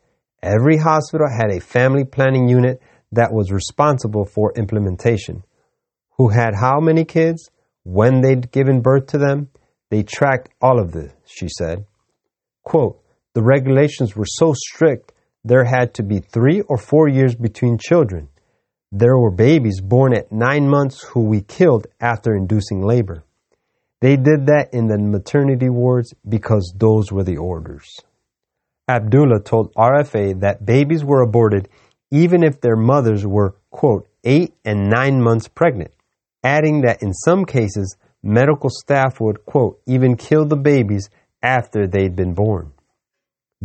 Every 0.42 0.78
hospital 0.78 1.28
had 1.28 1.50
a 1.50 1.60
family 1.60 2.04
planning 2.04 2.48
unit 2.48 2.80
that 3.12 3.32
was 3.32 3.52
responsible 3.52 4.24
for 4.24 4.52
implementation. 4.56 5.44
Who 6.16 6.28
had 6.28 6.54
how 6.54 6.80
many 6.80 7.04
kids, 7.04 7.50
when 7.84 8.20
they'd 8.22 8.50
given 8.50 8.80
birth 8.80 9.06
to 9.08 9.18
them, 9.18 9.50
they 9.90 10.02
tracked 10.02 10.48
all 10.60 10.80
of 10.80 10.92
this, 10.92 11.12
she 11.26 11.48
said. 11.48 11.84
Quote, 12.64 13.01
the 13.35 13.43
regulations 13.43 14.14
were 14.14 14.26
so 14.26 14.53
strict 14.55 15.12
there 15.45 15.64
had 15.64 15.95
to 15.95 16.03
be 16.03 16.20
three 16.20 16.61
or 16.62 16.78
four 16.78 17.09
years 17.09 17.35
between 17.35 17.78
children. 17.78 18.28
There 18.93 19.18
were 19.18 19.30
babies 19.30 19.80
born 19.80 20.14
at 20.14 20.30
nine 20.30 20.68
months 20.68 21.03
who 21.03 21.22
we 21.24 21.41
killed 21.41 21.87
after 22.01 22.35
inducing 22.35 22.83
labor. 22.83 23.24
They 24.01 24.16
did 24.16 24.47
that 24.47 24.68
in 24.72 24.87
the 24.87 24.99
maternity 24.99 25.68
wards 25.68 26.12
because 26.28 26.74
those 26.76 27.11
were 27.11 27.24
the 27.24 27.39
orders. 27.39 27.89
Abdullah 28.89 29.41
told 29.43 29.74
RFA 29.74 30.41
that 30.41 30.66
babies 30.66 31.05
were 31.05 31.22
aborted 31.22 31.68
even 32.11 32.43
if 32.43 32.61
their 32.61 32.76
mothers 32.76 33.26
were, 33.26 33.57
quote, 33.70 34.07
eight 34.22 34.53
and 34.64 34.91
nine 34.91 35.22
months 35.22 35.49
pregnant, 35.49 35.93
adding 36.45 36.83
that 36.83 37.03
in 37.03 37.14
some 37.14 37.47
cases, 37.47 37.97
medical 38.22 38.68
staff 38.68 39.18
would, 39.18 39.47
quote, 39.47 39.80
even 39.87 40.16
kill 40.16 40.45
the 40.45 40.57
babies 40.57 41.09
after 41.43 41.87
they'd 41.87 42.14
been 42.14 42.35
born. 42.35 42.72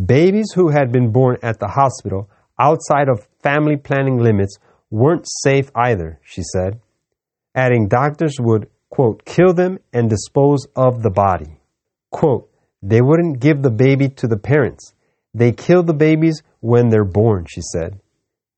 Babies 0.06 0.52
who 0.54 0.70
had 0.70 0.92
been 0.92 1.12
born 1.12 1.38
at 1.42 1.60
the 1.60 1.68
hospital 1.68 2.30
outside 2.60 3.10
of 3.10 3.28
family 3.42 3.78
planning 3.78 4.20
limits 4.20 4.58
weren't 4.92 5.26
safe 5.28 5.72
either, 5.74 6.20
she 6.24 6.44
said, 6.44 6.80
adding 7.56 7.88
doctors 7.88 8.36
would, 8.40 8.70
quote, 8.90 9.26
kill 9.26 9.54
them 9.54 9.80
and 9.92 10.10
dispose 10.10 10.68
of 10.76 11.02
the 11.02 11.10
body. 11.10 11.60
Quote, 12.12 12.50
they 12.84 13.02
wouldn't 13.02 13.40
give 13.40 13.64
the 13.64 13.72
baby 13.72 14.08
to 14.10 14.28
the 14.28 14.38
parents. 14.38 14.94
They 15.34 15.52
kill 15.52 15.82
the 15.82 15.96
babies 15.96 16.44
when 16.60 16.90
they're 16.90 17.04
born, 17.04 17.46
she 17.50 17.62
said. 17.62 18.00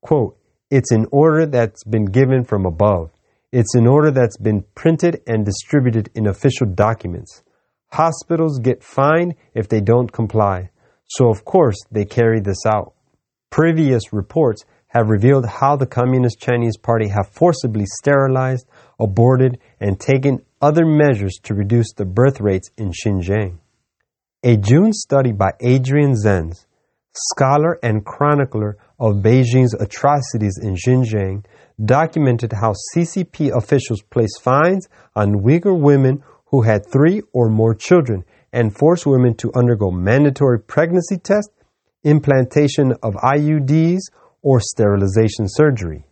Quote, 0.02 0.38
it's 0.70 0.92
an 0.92 1.06
order 1.12 1.46
that's 1.46 1.84
been 1.86 2.06
given 2.06 2.44
from 2.44 2.66
above. 2.66 3.12
It's 3.52 3.76
an 3.76 3.88
order 3.88 4.12
that's 4.12 4.38
been 4.38 4.66
printed 4.76 5.22
and 5.26 5.46
distributed 5.46 6.12
in 6.14 6.28
official 6.28 6.68
documents. 6.68 7.44
Hospitals 7.92 8.60
get 8.60 8.84
fined 8.84 9.36
if 9.56 9.70
they 9.70 9.82
don't 9.82 10.12
comply. 10.12 10.70
So, 11.10 11.30
of 11.30 11.44
course, 11.44 11.78
they 11.92 12.06
carry 12.06 12.40
this 12.40 12.66
out. 12.68 12.94
Previous 13.50 14.14
reports 14.14 14.64
have 14.90 15.10
revealed 15.10 15.46
how 15.46 15.76
the 15.76 15.88
Communist 15.88 16.40
Chinese 16.40 16.78
Party 16.78 17.08
have 17.08 17.30
forcibly 17.30 17.86
sterilized, 18.00 18.68
aborted, 19.00 19.60
and 19.80 20.00
taken 20.00 20.44
other 20.62 20.86
measures 20.86 21.40
to 21.44 21.56
reduce 21.56 21.94
the 21.94 22.06
birth 22.06 22.40
rates 22.40 22.70
in 22.78 22.92
Xinjiang. 22.92 23.58
A 24.44 24.56
June 24.58 24.94
study 24.94 25.32
by 25.32 25.52
Adrian 25.60 26.14
Zenz, 26.14 26.66
scholar 27.14 27.80
and 27.82 28.06
chronicler 28.06 28.78
of 29.00 29.16
Beijing's 29.16 29.74
atrocities 29.74 30.60
in 30.62 30.76
Xinjiang, 30.76 31.44
documented 31.84 32.54
how 32.54 32.74
CCP 32.94 33.56
officials 33.56 34.02
placed 34.10 34.42
fines 34.42 34.88
on 35.16 35.42
Uyghur 35.42 35.80
women 35.80 36.24
who 36.46 36.62
had 36.62 36.86
three 36.86 37.22
or 37.34 37.50
more 37.50 37.74
children 37.74 38.26
and 38.52 38.76
force 38.76 39.06
women 39.06 39.36
to 39.36 39.52
undergo 39.56 39.92
mandatory 39.92 40.60
pregnancy 40.60 41.18
tests, 41.18 41.54
implantation 42.04 42.94
of 43.04 43.16
IUDs, 43.16 44.00
or 44.42 44.60
sterilization 44.60 45.48
surgery. 45.48 46.06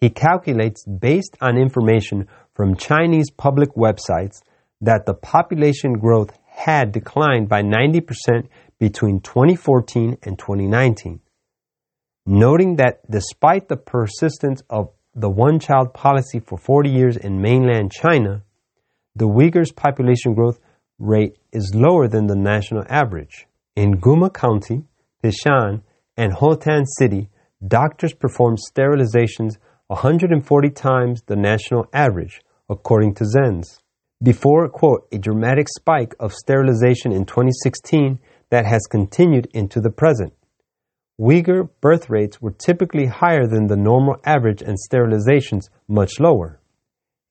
He 0.00 0.10
calculates, 0.10 0.84
based 0.84 1.36
on 1.40 1.56
information 1.56 2.28
from 2.54 2.76
Chinese 2.76 3.30
public 3.30 3.74
websites, 3.74 4.42
that 4.80 5.06
the 5.06 5.14
population 5.14 5.94
growth 5.94 6.36
had 6.44 6.92
declined 6.92 7.48
by 7.48 7.62
90% 7.62 8.48
between 8.78 9.20
2014 9.20 10.18
and 10.22 10.38
2019. 10.38 11.20
Noting 12.26 12.76
that 12.76 13.08
despite 13.10 13.68
the 13.68 13.76
persistence 13.76 14.62
of 14.68 14.90
the 15.14 15.30
one 15.30 15.58
child 15.58 15.94
policy 15.94 16.40
for 16.40 16.58
40 16.58 16.90
years 16.90 17.16
in 17.16 17.40
mainland 17.40 17.92
China, 17.92 18.42
the 19.14 19.28
Uyghurs' 19.28 19.74
population 19.74 20.34
growth 20.34 20.58
rate 21.02 21.36
is 21.52 21.74
lower 21.74 22.06
than 22.06 22.28
the 22.28 22.36
national 22.36 22.84
average. 22.88 23.46
In 23.74 24.00
Guma 24.00 24.32
County, 24.32 24.84
Pishan, 25.22 25.82
and 26.16 26.32
Hotan 26.32 26.84
City, 26.98 27.28
doctors 27.66 28.14
perform 28.14 28.56
sterilizations 28.56 29.56
140 29.88 30.70
times 30.70 31.22
the 31.26 31.36
national 31.36 31.86
average, 31.92 32.40
according 32.70 33.14
to 33.14 33.24
Zenz. 33.24 33.80
Before, 34.22 34.68
quote, 34.68 35.08
a 35.10 35.18
dramatic 35.18 35.66
spike 35.76 36.14
of 36.20 36.32
sterilization 36.32 37.10
in 37.10 37.24
2016 37.24 38.20
that 38.50 38.64
has 38.64 38.82
continued 38.88 39.48
into 39.52 39.80
the 39.80 39.90
present. 39.90 40.32
Uyghur 41.20 41.68
birth 41.80 42.08
rates 42.08 42.40
were 42.40 42.52
typically 42.52 43.06
higher 43.06 43.46
than 43.46 43.66
the 43.66 43.76
normal 43.76 44.16
average 44.24 44.62
and 44.62 44.78
sterilizations 44.78 45.68
much 45.88 46.20
lower. 46.20 46.60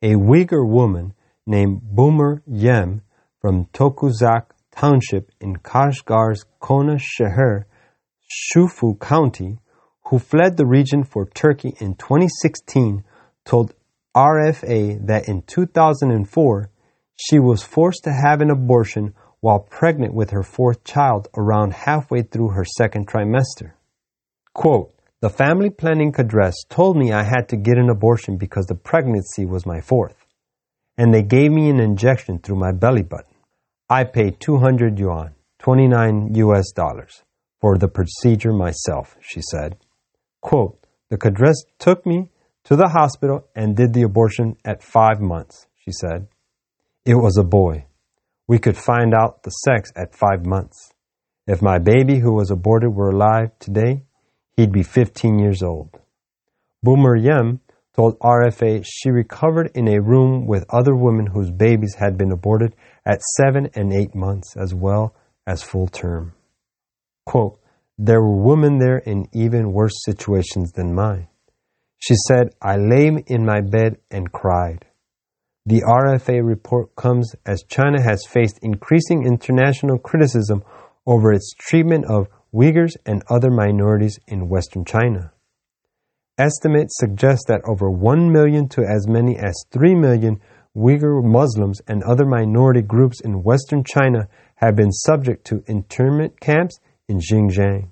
A 0.01 0.15
Uyghur 0.15 0.67
woman 0.67 1.13
named 1.45 1.81
Boomer 1.81 2.43
Yem 2.45 3.01
from 3.41 3.65
Tokuzak 3.73 4.51
Township 4.71 5.31
in 5.41 5.57
Kashgar's 5.57 6.45
Kona 6.59 6.97
Sheher, 6.97 7.63
Shufu 8.29 8.99
County, 8.99 9.57
who 10.05 10.19
fled 10.19 10.57
the 10.57 10.65
region 10.65 11.03
for 11.03 11.25
Turkey 11.25 11.73
in 11.79 11.95
2016, 11.95 13.03
told 13.43 13.73
RFA 14.15 15.07
that 15.07 15.27
in 15.27 15.41
2004 15.41 16.69
she 17.15 17.39
was 17.39 17.63
forced 17.63 18.03
to 18.03 18.13
have 18.13 18.41
an 18.41 18.51
abortion 18.51 19.15
while 19.39 19.59
pregnant 19.59 20.13
with 20.13 20.29
her 20.29 20.43
fourth 20.43 20.83
child 20.83 21.27
around 21.35 21.73
halfway 21.73 22.21
through 22.21 22.49
her 22.49 22.65
second 22.65 23.07
trimester. 23.07 23.71
Quote, 24.53 24.93
the 25.21 25.29
family 25.29 25.69
planning 25.69 26.13
address 26.17 26.55
told 26.69 26.97
me 26.97 27.11
I 27.11 27.23
had 27.23 27.49
to 27.49 27.57
get 27.57 27.77
an 27.77 27.89
abortion 27.89 28.37
because 28.37 28.65
the 28.65 28.75
pregnancy 28.75 29.45
was 29.45 29.65
my 29.65 29.81
fourth, 29.81 30.25
and 30.97 31.13
they 31.13 31.23
gave 31.23 31.51
me 31.51 31.69
an 31.69 31.79
injection 31.79 32.39
through 32.39 32.57
my 32.57 32.71
belly 32.71 33.03
button. 33.03 33.30
I 33.91 34.05
paid 34.05 34.39
200 34.39 34.97
yuan, 34.97 35.35
29 35.59 36.33
US 36.35 36.71
dollars, 36.71 37.23
for 37.59 37.77
the 37.77 37.89
procedure 37.89 38.53
myself, 38.53 39.17
she 39.19 39.41
said. 39.41 39.75
Quote, 40.39 40.87
the 41.09 41.17
cadres 41.17 41.65
took 41.77 42.05
me 42.05 42.29
to 42.63 42.77
the 42.77 42.87
hospital 42.87 43.49
and 43.53 43.75
did 43.75 43.93
the 43.93 44.03
abortion 44.03 44.55
at 44.63 44.81
five 44.81 45.19
months, 45.19 45.67
she 45.75 45.91
said. 45.91 46.29
It 47.03 47.15
was 47.15 47.35
a 47.37 47.43
boy. 47.43 47.87
We 48.47 48.59
could 48.59 48.77
find 48.77 49.13
out 49.13 49.43
the 49.43 49.49
sex 49.49 49.91
at 49.97 50.15
five 50.15 50.45
months. 50.45 50.93
If 51.45 51.61
my 51.61 51.77
baby 51.77 52.19
who 52.19 52.31
was 52.31 52.49
aborted 52.49 52.95
were 52.95 53.09
alive 53.09 53.49
today, 53.59 54.03
he'd 54.55 54.71
be 54.71 54.83
15 54.83 55.37
years 55.37 55.61
old. 55.61 55.99
Boomer 56.81 57.17
Yem 57.17 57.59
told 57.93 58.17
RFA 58.19 58.85
she 58.87 59.09
recovered 59.09 59.69
in 59.75 59.89
a 59.89 60.01
room 60.01 60.47
with 60.47 60.63
other 60.69 60.95
women 60.95 61.27
whose 61.27 61.51
babies 61.51 61.95
had 61.99 62.17
been 62.17 62.31
aborted 62.31 62.73
at 63.05 63.21
seven 63.37 63.69
and 63.75 63.91
eight 63.93 64.13
months 64.15 64.55
as 64.55 64.73
well 64.73 65.15
as 65.47 65.63
full 65.63 65.87
term. 65.87 66.33
Quote, 67.25 67.59
there 67.97 68.21
were 68.21 68.41
women 68.41 68.79
there 68.79 68.97
in 68.97 69.27
even 69.33 69.73
worse 69.73 70.03
situations 70.03 70.71
than 70.71 70.95
mine. 70.95 71.27
She 71.97 72.15
said, 72.27 72.55
I 72.61 72.77
lay 72.77 73.07
in 73.27 73.45
my 73.45 73.61
bed 73.61 73.97
and 74.09 74.31
cried. 74.31 74.85
The 75.65 75.81
RFA 75.81 76.43
report 76.43 76.95
comes 76.95 77.35
as 77.45 77.63
China 77.67 78.01
has 78.01 78.25
faced 78.25 78.57
increasing 78.63 79.23
international 79.25 79.99
criticism 79.99 80.63
over 81.05 81.31
its 81.31 81.53
treatment 81.59 82.05
of 82.05 82.27
Uyghurs 82.53 82.95
and 83.05 83.23
other 83.29 83.51
minorities 83.51 84.19
in 84.27 84.49
Western 84.49 84.83
China. 84.83 85.31
Estimates 86.37 86.97
suggest 86.97 87.45
that 87.47 87.61
over 87.65 87.91
1 87.91 88.31
million 88.31 88.67
to 88.69 88.81
as 88.81 89.07
many 89.07 89.37
as 89.37 89.53
3 89.71 89.93
million 89.93 90.39
Uyghur 90.75 91.21
Muslims 91.21 91.81
and 91.87 92.01
other 92.03 92.25
minority 92.25 92.81
groups 92.81 93.19
in 93.19 93.43
Western 93.43 93.83
China 93.83 94.29
have 94.55 94.75
been 94.75 94.91
subject 94.91 95.45
to 95.47 95.63
internment 95.67 96.39
camps 96.39 96.79
in 97.09 97.19
Xinjiang. 97.19 97.89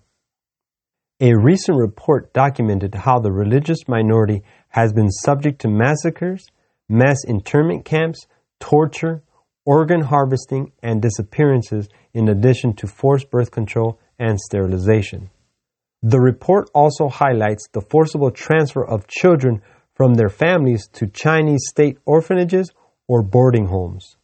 A 1.19 1.33
recent 1.35 1.77
report 1.77 2.31
documented 2.31 2.95
how 2.95 3.19
the 3.19 3.33
religious 3.33 3.79
minority 3.89 4.43
has 4.69 4.93
been 4.93 5.09
subject 5.09 5.59
to 5.61 5.67
massacres, 5.67 6.47
mass 6.87 7.17
internment 7.27 7.83
camps, 7.83 8.25
torture, 8.61 9.23
organ 9.65 9.99
harvesting, 10.01 10.71
and 10.81 11.01
disappearances, 11.01 11.89
in 12.13 12.29
addition 12.29 12.73
to 12.75 12.87
forced 12.87 13.29
birth 13.29 13.51
control 13.51 13.99
and 14.17 14.39
sterilization. 14.39 15.29
The 16.01 16.21
report 16.21 16.69
also 16.73 17.09
highlights 17.09 17.67
the 17.73 17.81
forcible 17.81 18.31
transfer 18.31 18.85
of 18.85 19.07
children 19.07 19.61
from 19.99 20.13
their 20.13 20.29
families 20.29 20.87
to 20.93 21.05
Chinese 21.07 21.65
state 21.67 21.97
orphanages 22.05 22.71
or 23.09 23.21
boarding 23.21 23.65
homes. 23.65 24.15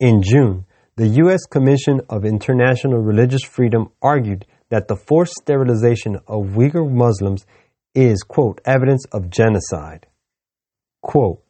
In 0.00 0.22
June, 0.22 0.66
the 0.96 1.06
U.S. 1.22 1.46
Commission 1.48 2.00
of 2.08 2.24
International 2.24 2.98
Religious 2.98 3.44
Freedom 3.44 3.92
argued 4.02 4.44
that 4.70 4.88
the 4.88 4.96
forced 4.96 5.34
sterilization 5.34 6.16
of 6.26 6.56
Uyghur 6.56 6.90
Muslims 6.90 7.46
is, 7.94 8.24
quote, 8.24 8.60
evidence 8.64 9.04
of 9.12 9.30
genocide. 9.30 10.08
Quote, 11.00 11.44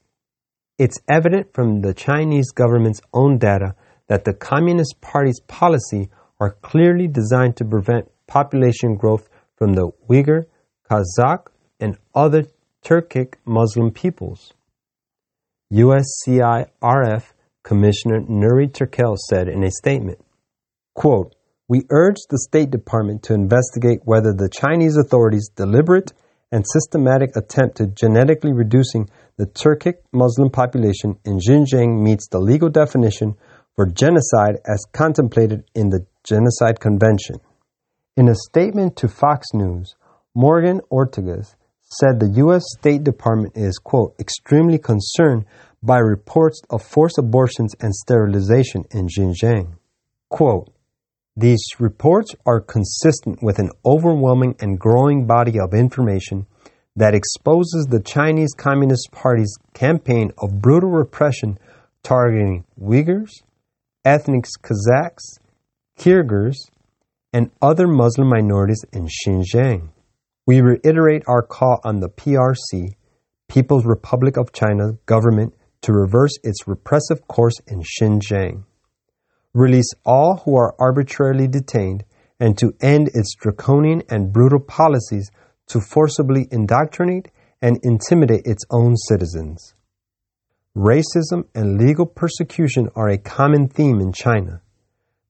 it's 0.77 1.01
evident 1.09 1.55
from 1.55 1.81
the 1.81 1.95
Chinese 1.95 2.51
government's 2.51 3.01
own 3.15 3.39
data 3.39 3.77
that 4.09 4.27
the 4.27 4.35
Communist 4.35 5.01
Party's 5.01 5.41
policy 5.41 6.11
are 6.39 6.59
clearly 6.61 7.09
designed 7.09 7.57
to 7.57 7.65
prevent 7.65 8.11
population 8.27 8.97
growth 8.97 9.27
from 9.57 9.73
the 9.73 9.91
Uyghur, 10.07 10.45
Kazakh, 10.91 11.47
and 11.81 11.97
other 12.15 12.43
Turkic 12.85 13.37
Muslim 13.47 13.91
peoples. 13.91 14.53
USCIRF 15.73 17.33
Commissioner 17.63 18.21
Nuri 18.21 18.71
Turkel 18.71 19.17
said 19.17 19.49
in 19.49 19.65
a 19.65 19.71
statement, 19.71 20.19
quote, 20.95 21.35
We 21.67 21.87
urge 21.91 22.19
the 22.29 22.39
State 22.47 22.71
Department 22.71 23.23
to 23.23 23.33
investigate 23.33 24.01
whether 24.05 24.35
the 24.35 24.51
Chinese 24.51 24.99
authorities' 24.99 25.49
deliberate 25.57 26.13
and 26.53 26.63
systematic 26.75 27.31
attempt 27.37 27.79
to 27.79 27.87
genetically 27.87 28.53
reducing 28.53 29.09
the 29.39 29.47
Turkic 29.47 29.95
Muslim 30.13 30.51
population 30.51 31.19
in 31.25 31.39
Xinjiang 31.39 32.03
meets 32.03 32.29
the 32.29 32.39
legal 32.39 32.69
definition 32.69 33.35
for 33.77 33.87
genocide 33.87 34.59
as 34.67 34.85
contemplated 34.93 35.65
in 35.75 35.89
the 35.89 36.07
Genocide 36.23 36.81
Convention. 36.81 37.37
In 38.19 38.29
a 38.29 38.35
statement 38.35 38.97
to 38.97 39.09
Fox 39.09 39.49
News, 39.55 39.97
Morgan 40.35 40.83
Ortagus 40.93 41.55
said 41.85 42.19
the 42.19 42.33
U.S. 42.37 42.63
State 42.79 43.05
Department 43.05 43.57
is, 43.57 43.79
quote, 43.79 44.15
extremely 44.19 44.79
concerned 44.79 45.45
by 45.83 45.99
reports 45.99 46.61
of 46.71 46.83
forced 46.83 47.19
abortions 47.19 47.75
and 47.81 47.95
sterilization 47.95 48.85
in 48.91 49.07
Xinjiang. 49.09 49.75
Quote, 50.31 50.73
these 51.37 51.65
reports 51.79 52.35
are 52.47 52.61
consistent 52.61 53.43
with 53.43 53.59
an 53.59 53.71
overwhelming 53.85 54.55
and 54.61 54.79
growing 54.79 55.27
body 55.27 55.59
of 55.59 55.75
information 55.75 56.47
that 56.97 57.15
exposes 57.15 57.87
the 57.91 58.01
Chinese 58.01 58.55
Communist 58.57 59.11
Party's 59.11 59.53
campaign 59.73 60.31
of 60.39 60.61
brutal 60.63 60.91
repression 60.91 61.59
targeting 62.05 62.65
Uyghurs, 62.81 63.43
ethnic 64.05 64.45
Kazakhs, 64.63 65.41
Kyrgyz, 65.99 66.57
and 67.33 67.51
other 67.61 67.89
Muslim 67.89 68.29
minorities 68.29 68.85
in 68.93 69.09
Xinjiang. 69.09 69.89
We 70.47 70.61
reiterate 70.61 71.23
our 71.27 71.43
call 71.43 71.81
on 71.85 72.01
the 72.01 72.11
PRC, 72.11 72.97
People's 73.49 73.87
Republic 73.87 74.37
of 74.37 74.53
China 74.53 74.93
government 75.07 75.55
to 75.83 75.93
reverse 75.93 76.33
its 76.43 76.69
repressive 76.69 77.27
course 77.29 77.61
in 77.67 77.83
Xinjiang. 77.83 78.65
release 79.55 79.91
all 80.05 80.43
who 80.45 80.57
are 80.57 80.75
arbitrarily 80.79 81.47
detained, 81.49 82.05
and 82.41 82.59
to 82.59 82.75
end 82.83 83.09
its 83.15 83.35
draconian 83.37 84.03
and 84.11 84.33
brutal 84.33 84.61
policies 84.61 85.31
to 85.69 85.81
forcibly 85.81 86.47
indoctrinate 86.51 87.31
and 87.63 87.79
intimidate 87.83 88.43
its 88.45 88.65
own 88.71 88.97
citizens. 88.97 89.75
Racism 90.77 91.45
and 91.55 91.79
legal 91.79 92.05
persecution 92.05 92.89
are 92.97 93.09
a 93.09 93.17
common 93.19 93.69
theme 93.69 94.01
in 94.01 94.13
China. 94.13 94.61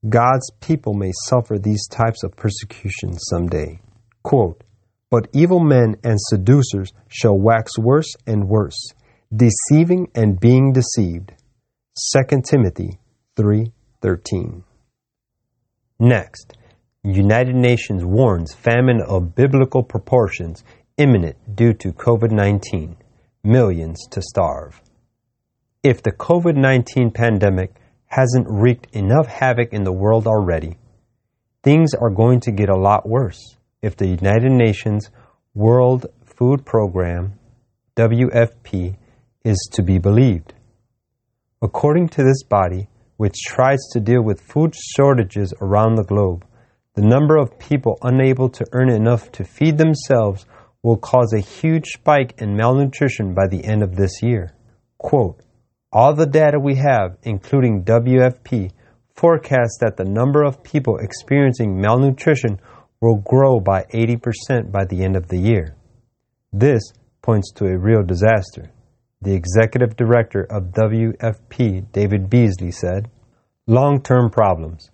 God's 0.09 0.51
people 0.61 0.95
may 0.95 1.13
suffer 1.27 1.59
these 1.59 1.87
types 1.87 2.25
of 2.25 2.35
persecution 2.35 3.19
someday. 3.19 3.79
Quote, 4.23 4.65
but 5.11 5.29
evil 5.33 5.61
men 5.61 5.97
and 6.03 6.19
seducers 6.21 6.93
shall 7.09 7.39
wax 7.39 7.79
worse 7.79 8.15
and 8.27 8.49
worse, 8.49 8.93
deceiving 9.35 10.09
and 10.15 10.41
being 10.41 10.73
deceived. 10.73 11.33
2 12.13 12.43
Timothy 12.43 12.99
3:13. 13.37 14.65
Next, 15.99 16.57
United 17.03 17.55
Nations 17.55 18.05
warns 18.05 18.55
famine 18.55 19.01
of 19.01 19.35
biblical 19.35 19.83
proportions 19.83 20.65
imminent 20.97 21.37
due 21.55 21.75
to 21.75 21.93
COVID-19, 21.93 22.97
millions 23.43 24.07
to 24.11 24.23
starve. 24.23 24.81
If 25.83 26.03
the 26.03 26.13
COVID-19 26.13 27.13
pandemic 27.15 27.75
hasn't 28.07 28.47
wreaked 28.49 28.87
enough 28.95 29.27
havoc 29.27 29.73
in 29.73 29.85
the 29.85 29.93
world 29.93 30.27
already, 30.27 30.77
things 31.63 31.95
are 31.95 32.11
going 32.11 32.41
to 32.41 32.53
get 32.53 32.69
a 32.69 32.77
lot 32.77 33.09
worse 33.09 33.57
if 33.85 33.99
the 33.99 34.09
United 34.09 34.51
Nations 34.51 35.11
World 35.53 36.07
Food 36.25 36.65
Program, 36.65 37.39
WFP, 37.97 38.97
is 39.45 39.69
to 39.73 39.83
be 39.83 39.99
believed. 39.99 40.55
According 41.61 42.09
to 42.09 42.25
this 42.25 42.43
body, 42.45 42.89
which 43.19 43.37
tries 43.47 43.81
to 43.93 44.01
deal 44.01 44.23
with 44.23 44.41
food 44.41 44.75
shortages 44.75 45.53
around 45.61 45.97
the 45.97 46.03
globe, 46.03 46.47
the 46.95 47.03
number 47.03 47.37
of 47.37 47.59
people 47.59 47.99
unable 48.03 48.49
to 48.49 48.65
earn 48.73 48.89
enough 48.89 49.31
to 49.33 49.45
feed 49.45 49.77
themselves 49.77 50.47
will 50.83 50.97
cause 50.97 51.35
a 51.35 51.41
huge 51.41 51.87
spike 51.89 52.35
in 52.39 52.57
malnutrition 52.57 53.35
by 53.35 53.47
the 53.49 53.65
end 53.65 53.83
of 53.83 53.97
this 53.97 54.23
year. 54.23 54.55
Quote, 54.97 55.41
all 55.93 56.15
the 56.15 56.27
data 56.27 56.59
we 56.59 56.77
have, 56.77 57.19
including 57.23 57.85
WFP, 57.85 58.71
forecasts 59.15 59.79
that 59.81 59.99
the 59.99 60.05
number 60.05 60.43
of 60.43 60.65
people 60.65 60.97
experiencing 60.97 61.81
malnutrition 61.81 62.59
will 63.05 63.17
grow 63.17 63.61
by 63.61 63.83
80% 63.93 64.73
by 64.73 64.87
the 64.87 65.05
end 65.05 65.15
of 65.15 65.29
the 65.29 65.37
year. 65.37 65.77
This 66.55 66.83
points 67.21 67.53
to 67.57 67.67
a 67.67 67.79
real 67.79 68.03
disaster. 68.03 68.71
The 69.21 69.35
executive 69.35 69.95
director 69.95 70.47
of 70.51 70.73
WFP, 70.73 71.93
David 71.93 72.31
Beasley, 72.31 72.71
said, 72.71 73.11
Long 73.67 74.03
term 74.03 74.31
problems. 74.31 74.91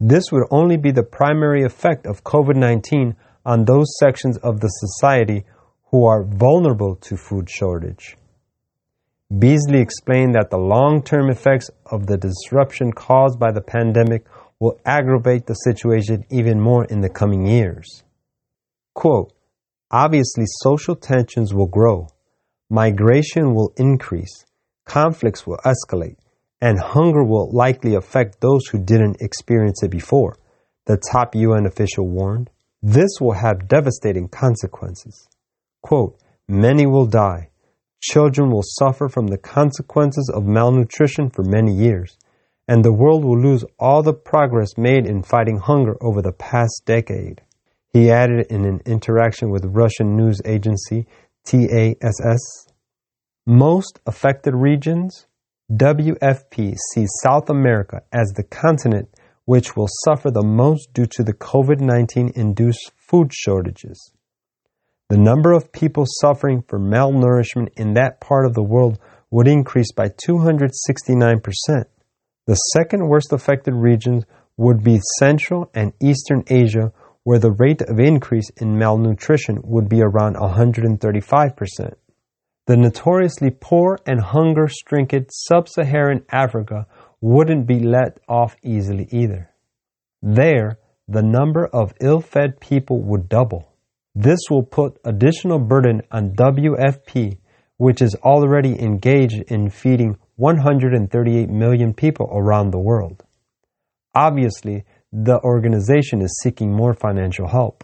This 0.00 0.32
would 0.32 0.46
only 0.50 0.76
be 0.76 0.90
the 0.90 1.04
primary 1.04 1.62
effect 1.62 2.06
of 2.06 2.24
COVID 2.24 2.56
19 2.56 3.14
on 3.46 3.64
those 3.64 3.86
sections 4.00 4.36
of 4.38 4.58
the 4.58 4.68
society 4.68 5.44
who 5.90 6.06
are 6.06 6.24
vulnerable 6.24 6.96
to 6.96 7.16
food 7.16 7.48
shortage. 7.48 8.16
Beasley 9.38 9.80
explained 9.80 10.34
that 10.34 10.50
the 10.50 10.58
long 10.58 11.02
term 11.02 11.30
effects 11.30 11.70
of 11.86 12.06
the 12.06 12.16
disruption 12.16 12.92
caused 12.92 13.38
by 13.38 13.52
the 13.52 13.60
pandemic 13.60 14.24
will 14.60 14.80
aggravate 14.84 15.46
the 15.46 15.54
situation 15.54 16.24
even 16.30 16.60
more 16.60 16.84
in 16.84 17.00
the 17.00 17.08
coming 17.08 17.46
years. 17.46 18.02
Quote, 18.94 19.32
Obviously, 19.90 20.44
social 20.46 20.96
tensions 20.96 21.54
will 21.54 21.66
grow, 21.66 22.08
migration 22.68 23.54
will 23.54 23.72
increase, 23.76 24.44
conflicts 24.84 25.46
will 25.46 25.58
escalate, 25.64 26.16
and 26.60 26.78
hunger 26.78 27.24
will 27.24 27.50
likely 27.52 27.94
affect 27.94 28.40
those 28.40 28.66
who 28.66 28.78
didn't 28.78 29.16
experience 29.20 29.82
it 29.82 29.90
before, 29.90 30.36
the 30.86 31.00
top 31.12 31.34
UN 31.34 31.64
official 31.64 32.08
warned. 32.08 32.50
This 32.82 33.20
will 33.20 33.32
have 33.32 33.68
devastating 33.68 34.28
consequences. 34.28 35.28
Quote, 35.82 36.18
Many 36.48 36.86
will 36.86 37.06
die. 37.06 37.50
Children 38.00 38.50
will 38.50 38.62
suffer 38.64 39.08
from 39.08 39.26
the 39.26 39.38
consequences 39.38 40.30
of 40.34 40.44
malnutrition 40.44 41.30
for 41.30 41.44
many 41.44 41.72
years 41.72 42.16
and 42.68 42.84
the 42.84 42.92
world 42.92 43.24
will 43.24 43.40
lose 43.40 43.64
all 43.78 44.02
the 44.02 44.12
progress 44.12 44.76
made 44.76 45.06
in 45.06 45.22
fighting 45.22 45.58
hunger 45.58 45.96
over 46.02 46.20
the 46.20 46.32
past 46.32 46.82
decade. 46.84 47.40
He 47.92 48.10
added 48.10 48.46
in 48.50 48.66
an 48.66 48.80
interaction 48.84 49.50
with 49.50 49.64
Russian 49.64 50.14
news 50.14 50.42
agency 50.44 51.06
TASS. 51.44 52.68
Most 53.46 54.00
affected 54.06 54.54
regions, 54.54 55.26
WFP 55.72 56.76
sees 56.92 57.08
South 57.22 57.48
America 57.48 58.02
as 58.12 58.28
the 58.36 58.44
continent 58.44 59.08
which 59.46 59.74
will 59.74 59.88
suffer 60.04 60.30
the 60.30 60.44
most 60.44 60.92
due 60.92 61.06
to 61.06 61.22
the 61.22 61.32
COVID 61.32 61.80
19 61.80 62.32
induced 62.34 62.92
food 62.96 63.32
shortages. 63.32 64.12
The 65.08 65.16
number 65.16 65.52
of 65.52 65.72
people 65.72 66.04
suffering 66.20 66.62
from 66.68 66.90
malnourishment 66.90 67.68
in 67.78 67.94
that 67.94 68.20
part 68.20 68.44
of 68.44 68.52
the 68.52 68.62
world 68.62 68.98
would 69.30 69.48
increase 69.48 69.90
by 69.90 70.10
269%. 70.28 71.84
The 72.48 72.54
second 72.54 73.06
worst 73.06 73.34
affected 73.34 73.74
regions 73.74 74.24
would 74.56 74.82
be 74.82 75.02
Central 75.18 75.70
and 75.74 75.92
Eastern 76.00 76.44
Asia, 76.48 76.94
where 77.22 77.38
the 77.38 77.50
rate 77.50 77.82
of 77.82 78.00
increase 78.00 78.48
in 78.56 78.78
malnutrition 78.78 79.60
would 79.64 79.86
be 79.86 80.00
around 80.00 80.36
135%. 80.36 81.94
The 82.66 82.76
notoriously 82.78 83.50
poor 83.50 83.98
and 84.06 84.18
hunger 84.18 84.66
stricken 84.66 85.26
sub 85.30 85.68
Saharan 85.68 86.24
Africa 86.32 86.86
wouldn't 87.20 87.66
be 87.66 87.80
let 87.80 88.18
off 88.26 88.56
easily 88.62 89.06
either. 89.12 89.50
There, 90.22 90.78
the 91.06 91.22
number 91.22 91.66
of 91.66 91.92
ill 92.00 92.22
fed 92.22 92.60
people 92.60 93.02
would 93.02 93.28
double. 93.28 93.74
This 94.14 94.40
will 94.48 94.64
put 94.64 94.98
additional 95.04 95.58
burden 95.58 96.00
on 96.10 96.30
WFP, 96.30 97.40
which 97.76 98.00
is 98.00 98.14
already 98.24 98.80
engaged 98.80 99.42
in 99.48 99.68
feeding 99.68 100.16
138 100.38 101.50
million 101.50 101.92
people 101.92 102.30
around 102.32 102.70
the 102.70 102.78
world. 102.78 103.24
Obviously, 104.14 104.84
the 105.12 105.40
organization 105.40 106.22
is 106.22 106.40
seeking 106.44 106.72
more 106.72 106.94
financial 106.94 107.48
help. 107.48 107.82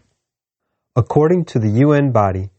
According 0.94 1.46
to 1.46 1.58
the 1.58 1.80
UN 1.80 2.12
body, 2.12 2.50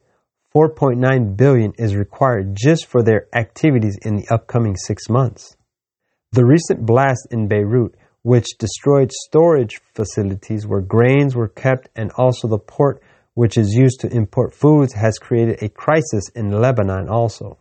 4.9 0.53 1.37
billion 1.37 1.71
is 1.77 1.95
required 1.95 2.57
just 2.57 2.85
for 2.87 3.03
their 3.03 3.27
activities 3.33 3.97
in 4.01 4.17
the 4.17 4.27
upcoming 4.29 4.75
6 4.75 5.09
months. 5.09 5.55
The 6.33 6.45
recent 6.45 6.85
blast 6.85 7.29
in 7.31 7.47
Beirut, 7.47 7.95
which 8.21 8.57
destroyed 8.59 9.13
storage 9.13 9.79
facilities 9.93 10.67
where 10.67 10.81
grains 10.81 11.37
were 11.37 11.47
kept 11.47 11.87
and 11.95 12.11
also 12.17 12.49
the 12.49 12.59
port 12.59 13.01
which 13.33 13.57
is 13.57 13.71
used 13.73 14.01
to 14.01 14.13
import 14.13 14.53
foods 14.53 14.93
has 14.93 15.17
created 15.19 15.63
a 15.63 15.69
crisis 15.69 16.27
in 16.35 16.51
Lebanon 16.51 17.07
also. 17.07 17.57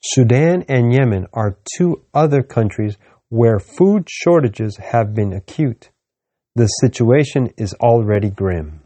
Sudan 0.00 0.64
and 0.68 0.92
Yemen 0.92 1.26
are 1.32 1.58
two 1.76 2.04
other 2.14 2.42
countries 2.42 2.96
where 3.30 3.58
food 3.58 4.08
shortages 4.08 4.76
have 4.76 5.12
been 5.12 5.32
acute. 5.32 5.90
The 6.54 6.66
situation 6.66 7.50
is 7.56 7.74
already 7.74 8.30
grim. 8.30 8.80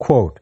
Quote, 0.00 0.40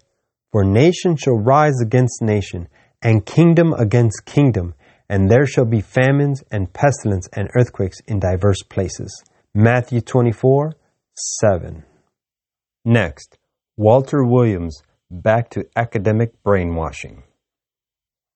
For 0.51 0.65
nation 0.65 1.17
shall 1.17 1.39
rise 1.39 1.79
against 1.83 2.23
nation, 2.23 2.69
and 3.03 3.27
kingdom 3.27 3.75
against 3.75 4.25
kingdom, 4.25 4.75
and 5.09 5.31
there 5.31 5.47
shall 5.47 5.67
be 5.67 5.83
famines 5.83 6.43
and 6.51 6.73
pestilence 6.73 7.29
and 7.35 7.51
earthquakes 7.55 7.99
in 8.07 8.19
diverse 8.19 8.63
places. 8.63 9.23
Matthew 9.55 10.01
24, 10.01 10.73
7. 11.15 11.85
Next, 12.85 13.37
Walter 13.77 14.25
Williams 14.25 14.83
back 15.11 15.51
to 15.51 15.67
academic 15.77 16.43
brainwashing. 16.43 17.25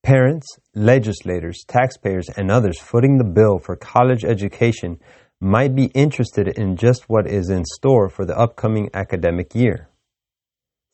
Parents, 0.05 0.47
legislators, 0.75 1.65
taxpayers, 1.67 2.29
and 2.37 2.51
others 2.51 2.79
footing 2.79 3.17
the 3.17 3.25
bill 3.25 3.59
for 3.59 3.75
college 3.75 4.23
education 4.23 4.99
might 5.41 5.75
be 5.75 5.87
interested 5.95 6.47
in 6.47 6.77
just 6.77 7.09
what 7.09 7.27
is 7.27 7.49
in 7.49 7.65
store 7.65 8.11
for 8.11 8.27
the 8.27 8.39
upcoming 8.39 8.91
academic 8.93 9.55
year. 9.55 9.89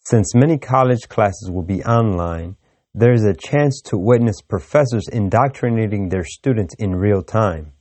Since 0.05 0.37
many 0.37 0.59
college 0.59 1.09
classes 1.09 1.51
will 1.53 1.65
be 1.65 1.83
online, 1.83 2.55
there 2.95 3.13
is 3.13 3.25
a 3.25 3.35
chance 3.35 3.81
to 3.87 3.99
witness 3.99 4.41
professors 4.43 5.09
indoctrinating 5.13 6.09
their 6.09 6.25
students 6.25 6.77
in 6.79 6.95
real 6.95 7.25
time. 7.25 7.73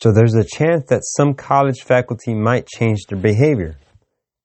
So 0.00 0.12
there's 0.12 0.36
a 0.36 0.44
chance 0.44 0.84
that 0.88 1.02
some 1.04 1.34
college 1.34 1.82
faculty 1.82 2.32
might 2.32 2.68
change 2.68 3.06
their 3.08 3.18
behavior. 3.18 3.76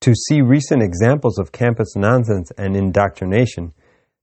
To 0.00 0.12
see 0.12 0.42
recent 0.42 0.82
examples 0.82 1.38
of 1.38 1.52
campus 1.52 1.94
nonsense 1.94 2.50
and 2.58 2.76
indoctrination, 2.76 3.74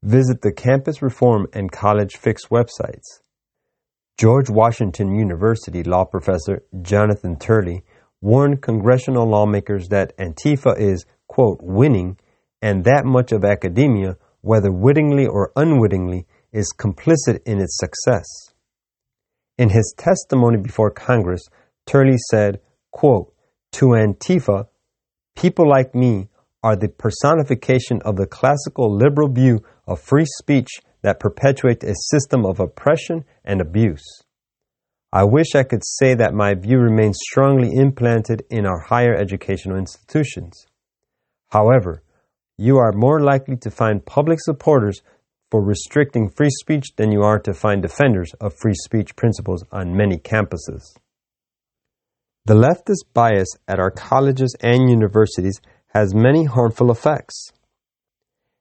Visit 0.05 0.41
the 0.43 0.51
Campus 0.51 1.01
Reform 1.01 1.47
and 1.51 1.71
College 1.71 2.17
Fix 2.17 2.45
websites. 2.51 3.21
George 4.19 4.51
Washington 4.51 5.15
University 5.15 5.81
law 5.81 6.05
professor 6.05 6.61
Jonathan 6.83 7.39
Turley 7.39 7.83
warned 8.21 8.61
congressional 8.61 9.27
lawmakers 9.27 9.87
that 9.87 10.15
Antifa 10.19 10.79
is, 10.79 11.07
quote, 11.27 11.57
winning, 11.59 12.19
and 12.61 12.83
that 12.83 13.03
much 13.03 13.31
of 13.31 13.43
academia, 13.43 14.15
whether 14.41 14.71
wittingly 14.71 15.25
or 15.25 15.51
unwittingly, 15.55 16.27
is 16.53 16.71
complicit 16.77 17.39
in 17.47 17.59
its 17.59 17.75
success. 17.79 18.27
In 19.57 19.69
his 19.69 19.91
testimony 19.97 20.59
before 20.59 20.91
Congress, 20.91 21.41
Turley 21.87 22.17
said, 22.29 22.59
quote, 22.91 23.33
to 23.71 23.85
Antifa, 23.87 24.67
people 25.35 25.67
like 25.67 25.95
me 25.95 26.29
are 26.61 26.75
the 26.75 26.89
personification 26.89 28.03
of 28.05 28.17
the 28.17 28.27
classical 28.27 28.95
liberal 28.95 29.31
view 29.31 29.63
of 29.87 29.99
free 29.99 30.25
speech 30.39 30.69
that 31.01 31.19
perpetuates 31.19 31.85
a 31.85 31.93
system 32.09 32.45
of 32.45 32.59
oppression 32.59 33.23
and 33.43 33.61
abuse. 33.61 34.03
I 35.13 35.23
wish 35.23 35.55
I 35.55 35.63
could 35.63 35.83
say 35.85 36.13
that 36.15 36.33
my 36.33 36.55
view 36.55 36.77
remains 36.77 37.17
strongly 37.21 37.73
implanted 37.73 38.43
in 38.49 38.65
our 38.65 38.81
higher 38.81 39.15
educational 39.15 39.77
institutions. 39.77 40.65
However, 41.49 42.03
you 42.57 42.77
are 42.77 42.91
more 42.91 43.21
likely 43.21 43.57
to 43.57 43.71
find 43.71 44.05
public 44.05 44.39
supporters 44.41 45.01
for 45.51 45.63
restricting 45.63 46.29
free 46.29 46.49
speech 46.49 46.87
than 46.97 47.11
you 47.11 47.21
are 47.21 47.39
to 47.39 47.53
find 47.53 47.81
defenders 47.81 48.33
of 48.41 48.53
free 48.53 48.73
speech 48.73 49.15
principles 49.15 49.63
on 49.71 49.95
many 49.95 50.17
campuses. 50.17 50.97
The 52.45 52.55
leftist 52.55 53.13
bias 53.13 53.47
at 53.67 53.79
our 53.79 53.91
colleges 53.91 54.55
and 54.59 54.89
universities 54.89 55.61
has 55.93 56.13
many 56.13 56.43
harmful 56.43 56.91
effects. 56.91 57.51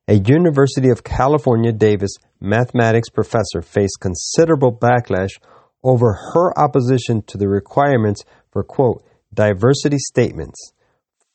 A 0.07 0.15
University 0.15 0.91
of 0.91 1.03
California 1.03 1.73
Davis 1.73 2.17
mathematics 2.39 3.09
professor 3.09 3.63
faced 3.63 4.01
considerable 4.01 4.71
backlash 4.71 5.41
over 5.83 6.13
her 6.35 6.59
opposition 6.59 7.23
to 7.23 7.39
the 7.39 7.49
requirements 7.49 8.23
for, 8.53 8.63
quote, 8.63 9.03
diversity 9.33 9.97
statements 9.99 10.73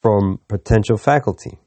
from 0.04 0.40
potential 0.48 0.98
faculty. 0.98 1.58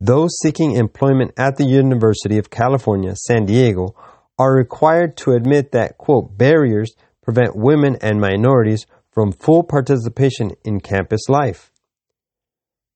Those 0.00 0.38
seeking 0.42 0.72
employment 0.72 1.32
at 1.36 1.56
the 1.56 1.66
University 1.66 2.38
of 2.38 2.48
California, 2.48 3.14
San 3.14 3.44
Diego, 3.44 3.94
are 4.38 4.54
required 4.54 5.18
to 5.18 5.32
admit 5.32 5.72
that, 5.72 5.98
quote, 5.98 6.36
barriers 6.38 6.94
prevent 7.22 7.54
women 7.54 7.96
and 8.00 8.20
minorities 8.20 8.86
from 9.10 9.32
full 9.32 9.64
participation 9.64 10.52
in 10.64 10.80
campus 10.80 11.28
life. 11.28 11.70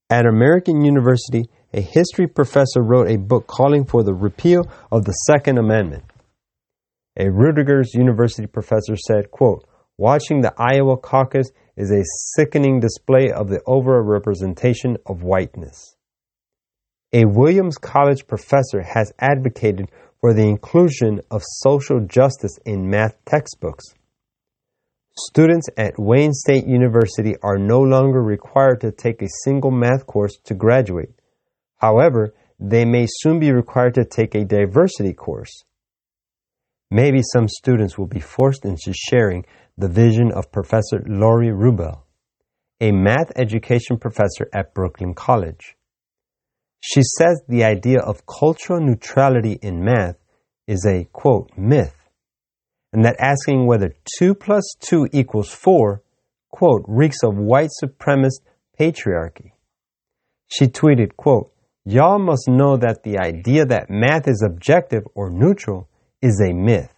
At 0.09 0.27
American 0.27 0.85
University, 0.85 1.51
a 1.73 1.81
history 1.81 2.27
professor 2.27 2.83
wrote 2.83 3.09
a 3.09 3.17
book 3.17 3.47
calling 3.47 3.85
for 3.85 4.03
the 4.03 4.15
repeal 4.15 4.63
of 4.91 5.05
the 5.05 5.13
Second 5.13 5.59
Amendment. 5.59 6.05
A 7.17 7.31
Rutgers 7.31 7.95
University 7.95 8.47
professor 8.47 8.97
said, 8.97 9.31
quote, 9.31 9.67
Watching 9.97 10.41
the 10.41 10.55
Iowa 10.57 10.97
caucus 10.97 11.51
is 11.77 11.91
a 11.91 12.03
sickening 12.35 12.81
display 12.81 13.31
of 13.31 13.49
the 13.49 13.61
overrepresentation 13.67 14.97
of 15.07 15.23
whiteness. 15.23 15.97
A 17.13 17.25
Williams 17.25 17.77
College 17.77 18.27
professor 18.27 18.83
has 18.83 19.13
advocated 19.19 19.91
for 20.21 20.33
the 20.33 20.49
inclusion 20.49 21.21
of 21.31 21.43
social 21.45 22.01
justice 22.01 22.59
in 22.65 22.89
math 22.89 23.17
textbooks. 23.25 23.85
Students 25.17 25.69
at 25.77 25.99
Wayne 25.99 26.33
State 26.33 26.67
University 26.67 27.35
are 27.43 27.59
no 27.59 27.81
longer 27.81 28.23
required 28.23 28.81
to 28.81 28.93
take 28.93 29.23
a 29.23 29.29
single 29.45 29.71
math 29.71 30.07
course 30.07 30.39
to 30.45 30.55
graduate. 30.55 31.20
However, 31.81 32.35
they 32.59 32.85
may 32.85 33.07
soon 33.09 33.41
be 33.41 33.53
required 33.53 33.95
to 33.95 34.05
take 34.05 34.35
a 34.35 34.45
diversity 34.45 35.15
course. 35.15 35.65
Maybe 36.91 37.23
some 37.23 37.49
students 37.49 37.97
will 37.97 38.07
be 38.07 38.21
forced 38.21 38.65
into 38.65 38.93
sharing 38.93 39.47
the 39.79 39.89
vision 39.89 40.31
of 40.33 40.53
Professor 40.53 41.03
Laurie 41.07 41.49
Rubel, 41.49 42.03
a 42.81 42.93
math 42.93 43.33
education 43.37 43.97
professor 43.97 44.49
at 44.53 44.75
Brooklyn 44.75 45.15
College. 45.15 45.77
She 46.81 47.03
says 47.03 47.43
the 47.49 47.65
idea 47.65 48.01
of 48.01 48.27
cultural 48.27 48.81
neutrality 48.81 49.59
in 49.63 49.85
math 49.85 50.17
is 50.67 50.85
a, 50.87 51.05
quote, 51.13 51.51
myth, 51.57 51.97
and 52.93 53.05
that 53.05 53.17
asking 53.21 53.67
whether 53.67 53.95
2 54.19 54.35
plus 54.35 54.75
2 54.81 55.09
equals 55.13 55.51
4, 55.51 56.03
quote, 56.51 56.85
reeks 56.87 57.23
of 57.23 57.37
white 57.37 57.71
supremacist 57.83 58.41
patriarchy. 58.79 59.53
She 60.49 60.67
tweeted, 60.67 61.17
quote, 61.17 61.53
Y'all 61.91 62.21
must 62.21 62.47
know 62.47 62.77
that 62.77 63.03
the 63.03 63.19
idea 63.19 63.67
that 63.67 63.91
math 63.91 64.29
is 64.29 64.45
objective 64.47 65.03
or 65.17 65.29
neutral 65.29 65.89
is 66.23 66.41
a 66.41 66.53
myth. 66.53 66.95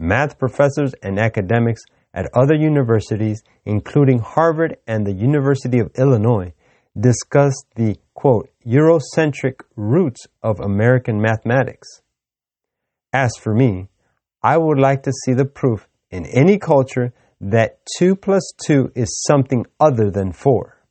Math 0.00 0.36
professors 0.36 0.94
and 1.00 1.16
academics 1.16 1.82
at 2.12 2.26
other 2.34 2.56
universities, 2.56 3.40
including 3.64 4.18
Harvard 4.18 4.78
and 4.88 5.06
the 5.06 5.12
University 5.12 5.78
of 5.78 5.92
Illinois, 5.96 6.52
discussed 6.98 7.66
the 7.76 7.96
quote, 8.14 8.50
Eurocentric 8.66 9.60
roots 9.76 10.26
of 10.42 10.58
American 10.58 11.22
mathematics. 11.22 12.00
As 13.12 13.30
for 13.40 13.54
me, 13.54 13.90
I 14.42 14.56
would 14.56 14.80
like 14.80 15.04
to 15.04 15.12
see 15.24 15.34
the 15.34 15.44
proof 15.44 15.86
in 16.10 16.26
any 16.26 16.58
culture 16.58 17.12
that 17.40 17.78
2 17.96 18.16
plus 18.16 18.42
2 18.66 18.90
is 18.96 19.22
something 19.24 19.66
other 19.78 20.10
than 20.10 20.32
4. 20.32 20.81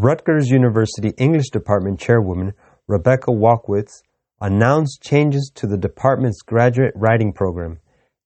Rutgers 0.00 0.48
University 0.48 1.12
English 1.18 1.50
Department 1.50 1.98
Chairwoman 1.98 2.52
Rebecca 2.86 3.32
Walkowitz 3.32 4.04
announced 4.40 5.02
changes 5.02 5.50
to 5.56 5.66
the 5.66 5.76
department's 5.76 6.40
graduate 6.42 6.92
writing 6.94 7.32
program, 7.32 7.80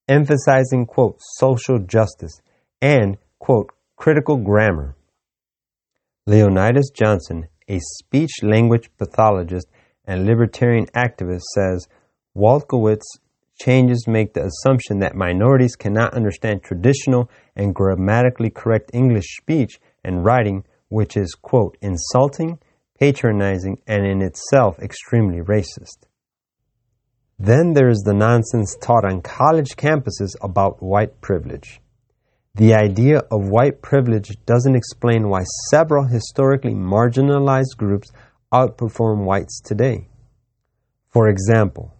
emphasizing, 0.07 0.85
quote, 0.85 1.17
social 1.19 1.79
justice 1.79 2.39
and, 2.79 3.17
quote, 3.39 3.71
critical 3.95 4.37
grammar. 4.37 4.95
Leonidas 6.27 6.91
Johnson, 6.93 7.47
a 7.67 7.79
speech 7.79 8.43
language 8.43 8.91
pathologist 8.99 9.67
and 10.05 10.27
libertarian 10.27 10.85
activist, 10.95 11.41
says 11.55 11.87
Walkowitz 12.37 13.17
changes 13.59 14.05
make 14.07 14.35
the 14.35 14.45
assumption 14.45 14.99
that 14.99 15.15
minorities 15.15 15.75
cannot 15.75 16.13
understand 16.13 16.61
traditional 16.61 17.31
and 17.55 17.73
grammatically 17.73 18.51
correct 18.51 18.91
English 18.93 19.37
speech 19.37 19.79
and 20.03 20.23
writing, 20.23 20.63
which 20.93 21.17
is, 21.17 21.33
quote, 21.33 21.75
insulting, 21.81 22.59
patronizing, 22.99 23.81
and 23.87 24.05
in 24.05 24.21
itself 24.21 24.77
extremely 24.77 25.39
racist. 25.41 26.05
Then 27.39 27.73
there 27.73 27.89
is 27.89 28.03
the 28.05 28.13
nonsense 28.13 28.77
taught 28.79 29.03
on 29.03 29.23
college 29.23 29.75
campuses 29.75 30.35
about 30.39 30.83
white 30.83 31.19
privilege. 31.19 31.81
The 32.53 32.75
idea 32.75 33.23
of 33.31 33.49
white 33.49 33.81
privilege 33.81 34.29
doesn't 34.45 34.75
explain 34.75 35.29
why 35.29 35.41
several 35.71 36.05
historically 36.05 36.75
marginalized 36.75 37.75
groups 37.75 38.11
outperform 38.53 39.25
whites 39.25 39.59
today. 39.61 40.07
For 41.09 41.27
example, 41.27 41.95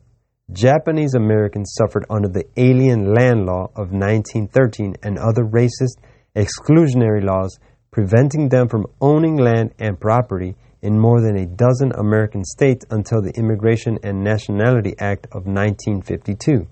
Japanese 0.51 1.15
Americans 1.15 1.73
suffered 1.75 2.05
under 2.11 2.27
the 2.27 2.45
Alien 2.57 3.11
Land 3.11 3.47
Law 3.47 3.71
of 3.75 3.91
1913 3.91 4.97
and 5.01 5.17
other 5.17 5.43
racist 5.43 5.97
exclusionary 6.35 7.23
laws 7.23 7.57
preventing 7.93 8.49
them 8.49 8.67
from 8.67 8.87
owning 8.99 9.37
land 9.37 9.71
and 9.79 9.99
property 9.99 10.55
in 10.81 10.99
more 10.99 11.21
than 11.21 11.37
a 11.37 11.45
dozen 11.45 11.91
American 11.93 12.43
states 12.43 12.83
until 12.89 13.21
the 13.21 13.31
Immigration 13.37 13.99
and 14.03 14.23
Nationality 14.23 14.95
Act 14.99 15.27
of 15.27 15.45
1952. 15.45 16.67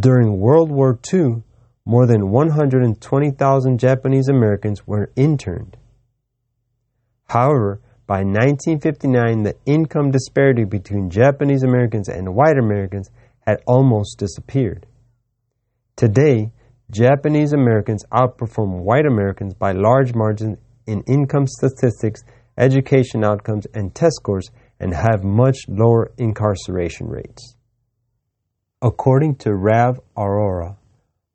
During 0.00 0.40
World 0.40 0.72
War 0.72 0.98
II, 1.12 1.42
more 1.84 2.06
than 2.06 2.30
120,000 2.30 3.78
Japanese 3.78 4.28
Americans 4.28 4.86
were 4.86 5.12
interned. 5.14 5.76
However, 7.28 7.80
by 8.06 8.24
1959, 8.24 9.42
the 9.42 9.56
income 9.66 10.10
disparity 10.10 10.64
between 10.64 11.10
Japanese 11.10 11.62
Americans 11.62 12.08
and 12.08 12.34
white 12.34 12.56
Americans 12.56 13.10
had 13.46 13.58
almost 13.66 14.18
disappeared. 14.18 14.86
Today, 15.96 16.50
Japanese 16.90 17.52
Americans 17.52 18.04
outperform 18.12 18.82
white 18.82 19.06
Americans 19.06 19.54
by 19.54 19.72
large 19.72 20.14
margins 20.14 20.58
in 20.86 21.02
income 21.02 21.46
statistics, 21.46 22.22
education 22.56 23.24
outcomes, 23.24 23.66
and 23.74 23.94
test 23.94 24.16
scores, 24.16 24.50
and 24.80 24.94
have 24.94 25.22
much 25.22 25.58
lower 25.68 26.12
incarceration 26.16 27.06
rates. 27.06 27.56
According 28.80 29.36
to 29.36 29.54
Rav 29.54 30.00
Arora, 30.16 30.76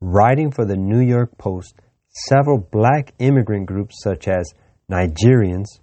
Writing 0.05 0.51
for 0.51 0.65
the 0.65 0.75
New 0.75 0.99
York 0.99 1.37
Post, 1.37 1.75
several 2.09 2.57
black 2.57 3.13
immigrant 3.19 3.67
groups 3.67 4.01
such 4.03 4.27
as 4.27 4.51
Nigerians, 4.91 5.79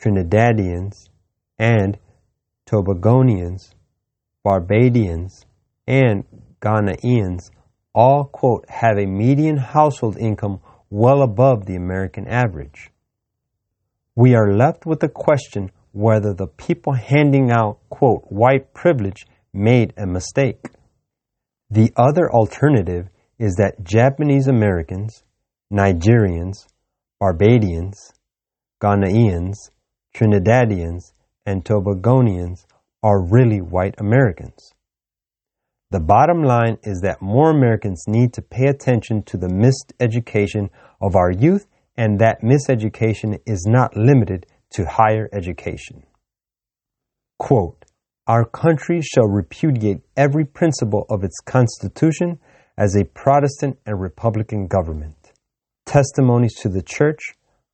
Trinidadians, 0.00 0.92
and 1.58 1.98
Tobagonians, 2.70 3.74
Barbadians, 4.44 5.44
and 5.88 6.22
Ghanaians 6.60 7.50
all, 7.98 8.26
quote, 8.26 8.64
have 8.68 8.96
a 8.96 9.06
median 9.06 9.56
household 9.56 10.16
income 10.18 10.60
well 10.88 11.20
above 11.20 11.66
the 11.66 11.74
American 11.74 12.28
average. 12.28 12.92
We 14.14 14.36
are 14.36 14.54
left 14.54 14.86
with 14.86 15.00
the 15.00 15.08
question 15.08 15.72
whether 15.90 16.32
the 16.32 16.46
people 16.46 16.92
handing 16.92 17.50
out, 17.50 17.80
quote, 17.90 18.22
white 18.28 18.72
privilege 18.72 19.26
made 19.52 19.94
a 19.96 20.06
mistake. 20.06 20.68
The 21.70 21.92
other 21.96 22.30
alternative 22.30 23.08
is 23.36 23.56
that 23.56 23.82
Japanese 23.82 24.46
Americans, 24.46 25.24
Nigerians, 25.72 26.68
Barbadians, 27.18 28.12
Ghanaians, 28.80 29.56
Trinidadians, 30.14 31.12
and 31.44 31.64
Tobagonians 31.64 32.64
are 33.02 33.20
really 33.20 33.60
white 33.60 33.96
Americans. 33.98 34.72
The 35.90 36.00
bottom 36.00 36.42
line 36.42 36.76
is 36.82 37.00
that 37.00 37.22
more 37.22 37.50
Americans 37.50 38.04
need 38.06 38.34
to 38.34 38.42
pay 38.42 38.66
attention 38.66 39.22
to 39.22 39.38
the 39.38 39.48
miseducation 39.48 40.68
of 41.00 41.16
our 41.16 41.30
youth 41.30 41.66
and 41.96 42.18
that 42.18 42.42
miseducation 42.42 43.40
is 43.46 43.64
not 43.66 43.96
limited 43.96 44.46
to 44.72 44.84
higher 44.84 45.30
education. 45.32 46.04
Quote, 47.38 47.86
Our 48.26 48.44
country 48.44 49.00
shall 49.00 49.28
repudiate 49.28 50.02
every 50.14 50.44
principle 50.44 51.06
of 51.08 51.24
its 51.24 51.40
Constitution 51.40 52.38
as 52.76 52.94
a 52.94 53.06
Protestant 53.06 53.78
and 53.86 53.98
Republican 53.98 54.66
government. 54.66 55.32
Testimonies 55.86 56.54
to 56.56 56.68
the 56.68 56.82
Church, 56.82 57.20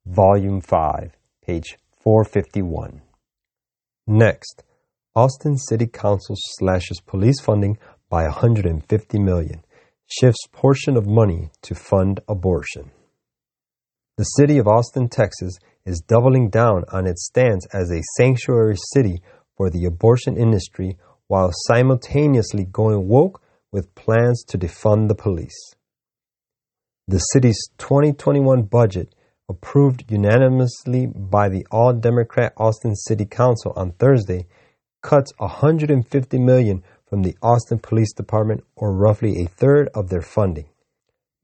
Volume 0.06 0.60
5, 0.60 1.16
page 1.44 1.78
451. 2.00 3.02
Next, 4.06 4.62
Austin 5.16 5.56
City 5.56 5.86
Council 5.86 6.34
slashes 6.36 7.00
police 7.00 7.40
funding 7.40 7.78
by 8.14 8.22
150 8.26 9.18
million, 9.18 9.64
shifts 10.06 10.46
portion 10.52 10.96
of 10.96 11.04
money 11.04 11.50
to 11.62 11.74
fund 11.74 12.20
abortion. 12.28 12.92
The 14.18 14.30
city 14.38 14.58
of 14.58 14.68
Austin, 14.68 15.08
Texas 15.08 15.54
is 15.84 16.00
doubling 16.00 16.48
down 16.48 16.84
on 16.92 17.08
its 17.08 17.26
stance 17.26 17.66
as 17.72 17.90
a 17.90 18.04
sanctuary 18.16 18.76
city 18.92 19.20
for 19.56 19.68
the 19.68 19.84
abortion 19.86 20.36
industry 20.36 20.96
while 21.26 21.50
simultaneously 21.66 22.66
going 22.70 23.08
woke 23.08 23.42
with 23.72 23.92
plans 23.96 24.44
to 24.44 24.58
defund 24.58 25.08
the 25.08 25.16
police. 25.16 25.74
The 27.08 27.18
city's 27.18 27.58
2021 27.78 28.62
budget, 28.62 29.12
approved 29.48 30.04
unanimously 30.08 31.06
by 31.06 31.48
the 31.48 31.66
all 31.68 31.92
Democrat 31.92 32.52
Austin 32.58 32.94
City 32.94 33.24
Council 33.24 33.72
on 33.74 33.90
Thursday, 33.90 34.46
cuts 35.02 35.32
150 35.38 36.38
million 36.38 36.84
from 37.14 37.22
the 37.22 37.36
Austin 37.42 37.78
Police 37.78 38.12
Department, 38.12 38.64
or 38.74 38.92
roughly 38.92 39.40
a 39.40 39.46
third 39.46 39.88
of 39.94 40.08
their 40.08 40.20
funding. 40.20 40.64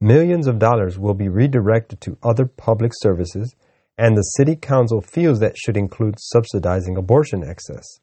Millions 0.01 0.49
of 0.49 0.59
dollars 0.59 0.99
will 0.99 1.15
be 1.15 1.29
redirected 1.29 2.01
to 2.01 2.19
other 2.25 2.45
public 2.45 2.91
services, 2.93 3.55
and 3.97 4.17
the 4.17 4.35
City 4.37 4.57
Council 4.57 5.01
feels 5.01 5.39
that 5.39 5.57
should 5.57 5.77
include 5.77 6.17
subsidizing 6.19 6.97
abortion 6.97 7.45
access. 7.49 8.01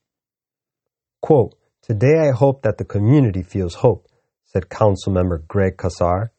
Quote, 1.21 1.55
Today 1.81 2.29
I 2.29 2.31
hope 2.31 2.61
that 2.61 2.77
the 2.77 2.85
community 2.85 3.43
feels 3.43 3.73
hope, 3.73 4.07
said 4.45 4.69
Councilmember 4.69 5.45
Greg 5.45 5.75
Casar. 5.75 6.31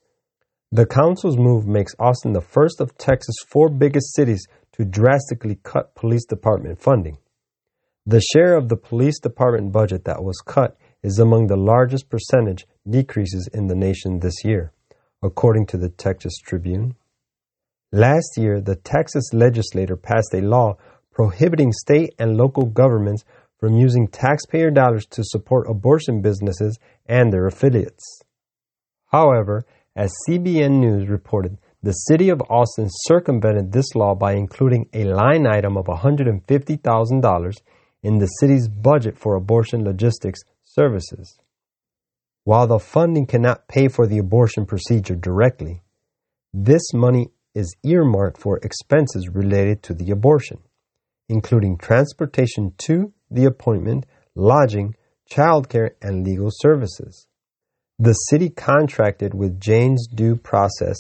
The 0.73 0.87
council's 0.87 1.37
move 1.37 1.67
makes 1.67 1.95
Austin 1.99 2.33
the 2.33 2.41
first 2.41 2.81
of 2.81 2.97
Texas' 2.97 3.45
four 3.47 3.69
biggest 3.69 4.15
cities 4.15 4.47
to 4.73 4.87
drastically 4.87 5.59
cut 5.63 5.95
police 5.95 6.25
department 6.25 6.81
funding. 6.81 7.19
The 8.07 8.23
share 8.23 8.57
of 8.57 8.71
the 8.71 8.77
police 8.77 9.21
department 9.21 9.73
budget 9.73 10.07
that 10.07 10.25
was 10.25 10.41
cut 10.41 10.79
is 11.03 11.19
among 11.19 11.47
the 11.47 11.57
largest 11.57 12.09
percentage 12.09 12.67
decreases 12.89 13.49
in 13.53 13.67
the 13.67 13.75
nation 13.75 14.21
this 14.21 14.45
year, 14.45 14.73
according 15.23 15.67
to 15.67 15.77
the 15.77 15.89
Texas 15.89 16.37
Tribune. 16.39 16.95
Last 17.93 18.37
year, 18.37 18.61
the 18.61 18.77
Texas 18.77 19.33
legislature 19.33 19.97
passed 19.97 20.35
a 20.35 20.41
law 20.41 20.77
prohibiting 21.13 21.73
state 21.73 22.15
and 22.19 22.37
local 22.37 22.65
governments 22.65 23.25
from 23.59 23.77
using 23.77 24.07
taxpayer 24.07 24.71
dollars 24.71 25.07
to 25.07 25.25
support 25.25 25.69
abortion 25.69 26.23
businesses 26.23 26.79
and 27.07 27.33
their 27.33 27.47
affiliates. 27.47 28.21
However, 29.07 29.65
as 29.97 30.15
CBN 30.29 30.79
News 30.79 31.09
reported, 31.09 31.59
the 31.83 31.93
city 31.93 32.29
of 32.29 32.43
Austin 32.51 32.89
circumvented 32.91 33.73
this 33.73 33.95
law 33.95 34.15
by 34.15 34.35
including 34.35 34.89
a 34.93 35.05
line 35.05 35.47
item 35.47 35.77
of 35.77 35.87
$150,000 35.87 37.55
in 38.03 38.19
the 38.19 38.27
city's 38.27 38.69
budget 38.69 39.19
for 39.19 39.35
abortion 39.35 39.85
logistics 39.85 40.41
services. 40.69 41.39
While 42.45 42.67
the 42.67 42.79
funding 42.79 43.27
cannot 43.27 43.69
pay 43.69 43.89
for 43.89 44.07
the 44.07 44.19
abortion 44.19 44.67
procedure 44.67 45.17
directly, 45.17 45.83
this 46.53 46.93
money 46.95 47.29
is 47.55 47.77
earmarked 47.83 48.41
for 48.41 48.59
expenses 48.59 49.29
related 49.29 49.83
to 49.83 49.95
the 49.95 50.11
abortion, 50.11 50.59
including 51.29 51.77
transportation 51.77 52.73
to 52.79 53.13
the 53.31 53.45
appointment, 53.45 54.07
lodging, 54.35 54.95
childcare, 55.31 55.91
and 56.01 56.25
legal 56.25 56.51
services. 56.51 57.27
The 57.99 58.13
city 58.13 58.49
contracted 58.49 59.35
with 59.35 59.61
Jane's 59.61 60.07
Due 60.07 60.37
Process, 60.37 60.97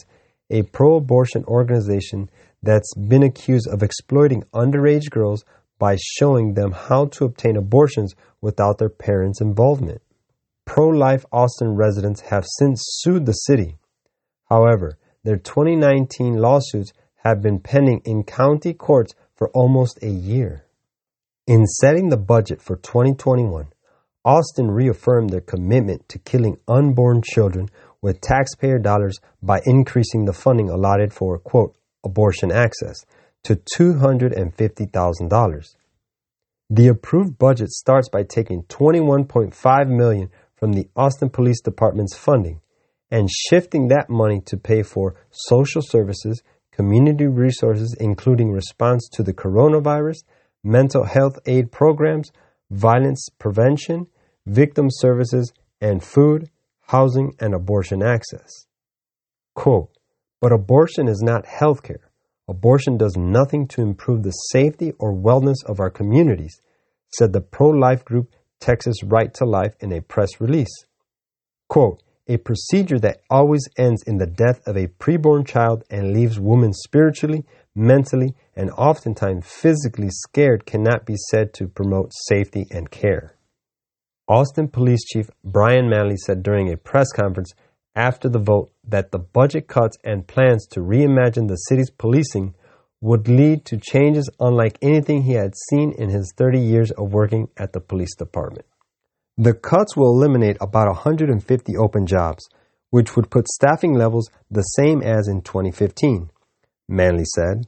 a 0.50 0.62
pro 0.62 0.96
abortion 0.96 1.44
organization 1.44 2.28
that's 2.62 2.92
been 2.94 3.22
accused 3.22 3.68
of 3.68 3.82
exploiting 3.82 4.42
underage 4.52 5.10
girls 5.10 5.44
by 5.78 5.96
showing 5.96 6.54
them 6.54 6.72
how 6.72 7.06
to 7.06 7.24
obtain 7.24 7.56
abortions 7.56 8.14
without 8.40 8.78
their 8.78 8.88
parents' 8.88 9.40
involvement. 9.40 10.02
Pro 10.64 10.88
life 10.88 11.24
Austin 11.32 11.76
residents 11.76 12.20
have 12.22 12.44
since 12.58 12.82
sued 12.84 13.26
the 13.26 13.32
city. 13.32 13.78
However, 14.48 14.98
their 15.24 15.36
2019 15.36 16.36
lawsuits 16.36 16.92
have 17.24 17.40
been 17.42 17.60
pending 17.60 18.00
in 18.04 18.24
county 18.24 18.74
courts 18.74 19.14
for 19.34 19.50
almost 19.50 19.98
a 20.02 20.08
year. 20.08 20.64
In 21.46 21.66
setting 21.66 22.08
the 22.08 22.16
budget 22.16 22.60
for 22.60 22.76
2021, 22.76 23.68
Austin 24.24 24.70
reaffirmed 24.70 25.30
their 25.30 25.40
commitment 25.40 26.08
to 26.08 26.18
killing 26.18 26.58
unborn 26.68 27.22
children 27.22 27.68
with 28.02 28.20
taxpayer 28.20 28.78
dollars 28.78 29.18
by 29.42 29.60
increasing 29.64 30.24
the 30.24 30.32
funding 30.32 30.68
allotted 30.68 31.12
for, 31.12 31.38
quote, 31.38 31.74
abortion 32.04 32.52
access 32.52 33.04
to 33.44 33.56
$250,000. 33.78 35.76
The 36.70 36.88
approved 36.88 37.38
budget 37.38 37.70
starts 37.70 38.08
by 38.08 38.24
taking 38.24 38.64
21.5 38.64 39.88
million 39.88 40.30
from 40.54 40.72
the 40.74 40.88
Austin 40.94 41.30
Police 41.30 41.60
Department's 41.62 42.16
funding 42.16 42.60
and 43.10 43.30
shifting 43.30 43.88
that 43.88 44.10
money 44.10 44.40
to 44.46 44.56
pay 44.56 44.82
for 44.82 45.14
social 45.30 45.80
services, 45.82 46.42
community 46.72 47.26
resources 47.26 47.96
including 47.98 48.52
response 48.52 49.08
to 49.12 49.22
the 49.22 49.32
coronavirus, 49.32 50.18
mental 50.62 51.04
health 51.04 51.38
aid 51.46 51.72
programs, 51.72 52.30
violence 52.70 53.28
prevention, 53.38 54.06
victim 54.46 54.88
services, 54.90 55.52
and 55.80 56.02
food, 56.02 56.50
housing, 56.88 57.32
and 57.40 57.54
abortion 57.54 58.02
access. 58.02 58.66
Quote, 59.54 59.90
but 60.40 60.52
abortion 60.52 61.08
is 61.08 61.22
not 61.22 61.46
health 61.46 61.82
care. 61.82 62.07
Abortion 62.48 62.96
does 62.96 63.14
nothing 63.16 63.68
to 63.68 63.82
improve 63.82 64.22
the 64.22 64.30
safety 64.30 64.92
or 64.98 65.12
wellness 65.12 65.62
of 65.66 65.80
our 65.80 65.90
communities, 65.90 66.60
said 67.12 67.32
the 67.32 67.42
pro 67.42 67.68
life 67.68 68.04
group 68.04 68.32
Texas 68.58 69.02
Right 69.04 69.32
to 69.34 69.44
Life 69.44 69.74
in 69.80 69.92
a 69.92 70.00
press 70.00 70.40
release. 70.40 70.84
Quote, 71.68 72.02
a 72.26 72.38
procedure 72.38 72.98
that 72.98 73.20
always 73.30 73.66
ends 73.78 74.02
in 74.06 74.18
the 74.18 74.26
death 74.26 74.60
of 74.66 74.76
a 74.76 74.88
preborn 74.88 75.46
child 75.46 75.84
and 75.90 76.12
leaves 76.12 76.38
women 76.40 76.72
spiritually, 76.72 77.44
mentally, 77.74 78.34
and 78.54 78.70
oftentimes 78.72 79.46
physically 79.46 80.08
scared 80.10 80.66
cannot 80.66 81.06
be 81.06 81.16
said 81.30 81.54
to 81.54 81.68
promote 81.68 82.12
safety 82.26 82.66
and 82.70 82.90
care. 82.90 83.34
Austin 84.26 84.68
Police 84.68 85.04
Chief 85.04 85.30
Brian 85.42 85.88
Manley 85.88 86.18
said 86.18 86.42
during 86.42 86.70
a 86.70 86.76
press 86.76 87.10
conference 87.12 87.52
after 87.98 88.28
the 88.28 88.38
vote 88.38 88.70
that 88.86 89.10
the 89.10 89.18
budget 89.18 89.66
cuts 89.66 89.98
and 90.04 90.28
plans 90.28 90.66
to 90.68 90.80
reimagine 90.80 91.48
the 91.48 91.56
city's 91.56 91.90
policing 91.90 92.54
would 93.00 93.26
lead 93.26 93.64
to 93.64 93.76
changes 93.76 94.30
unlike 94.38 94.78
anything 94.80 95.22
he 95.22 95.32
had 95.32 95.54
seen 95.68 95.92
in 95.98 96.08
his 96.08 96.32
30 96.36 96.60
years 96.60 96.92
of 96.92 97.12
working 97.12 97.48
at 97.56 97.72
the 97.72 97.80
police 97.80 98.14
department. 98.14 98.64
The 99.36 99.52
cuts 99.52 99.96
will 99.96 100.10
eliminate 100.10 100.56
about 100.60 100.86
150 100.86 101.76
open 101.76 102.06
jobs, 102.06 102.48
which 102.90 103.16
would 103.16 103.30
put 103.30 103.48
staffing 103.48 103.94
levels 103.94 104.30
the 104.48 104.62
same 104.62 105.02
as 105.02 105.26
in 105.26 105.42
2015, 105.42 106.30
Manley 106.88 107.24
said. 107.24 107.66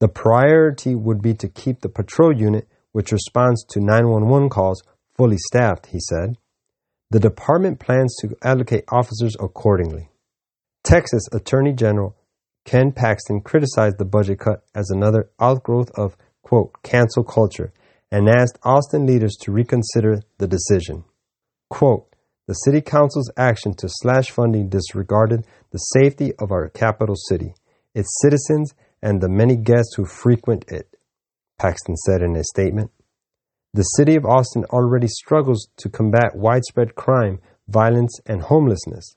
The 0.00 0.08
priority 0.08 0.94
would 0.94 1.20
be 1.20 1.34
to 1.34 1.48
keep 1.48 1.80
the 1.80 1.88
patrol 1.90 2.34
unit, 2.34 2.68
which 2.92 3.12
responds 3.12 3.64
to 3.66 3.80
911 3.80 4.48
calls, 4.48 4.82
fully 5.14 5.38
staffed, 5.38 5.86
he 5.86 6.00
said. 6.00 6.36
The 7.10 7.20
department 7.20 7.78
plans 7.78 8.16
to 8.20 8.36
allocate 8.42 8.84
officers 8.90 9.36
accordingly. 9.38 10.08
Texas 10.82 11.28
Attorney 11.32 11.72
General 11.72 12.16
Ken 12.64 12.92
Paxton 12.92 13.42
criticized 13.42 13.98
the 13.98 14.04
budget 14.04 14.38
cut 14.38 14.64
as 14.74 14.90
another 14.90 15.30
outgrowth 15.40 15.90
of, 15.96 16.16
quote, 16.42 16.72
cancel 16.82 17.22
culture 17.22 17.72
and 18.10 18.28
asked 18.28 18.58
Austin 18.62 19.06
leaders 19.06 19.36
to 19.40 19.52
reconsider 19.52 20.20
the 20.38 20.46
decision. 20.46 21.04
Quote, 21.68 22.14
the 22.46 22.54
city 22.54 22.80
council's 22.80 23.30
action 23.36 23.74
to 23.74 23.88
slash 23.88 24.30
funding 24.30 24.68
disregarded 24.68 25.46
the 25.70 25.78
safety 25.78 26.32
of 26.38 26.52
our 26.52 26.68
capital 26.68 27.16
city, 27.16 27.54
its 27.94 28.08
citizens, 28.20 28.74
and 29.02 29.20
the 29.20 29.28
many 29.28 29.56
guests 29.56 29.94
who 29.96 30.04
frequent 30.04 30.64
it, 30.68 30.96
Paxton 31.58 31.96
said 31.96 32.22
in 32.22 32.36
a 32.36 32.44
statement. 32.44 32.90
The 33.74 33.82
city 33.82 34.14
of 34.14 34.24
Austin 34.24 34.64
already 34.66 35.08
struggles 35.08 35.66
to 35.78 35.88
combat 35.88 36.36
widespread 36.36 36.94
crime, 36.94 37.40
violence, 37.66 38.20
and 38.24 38.40
homelessness. 38.40 39.16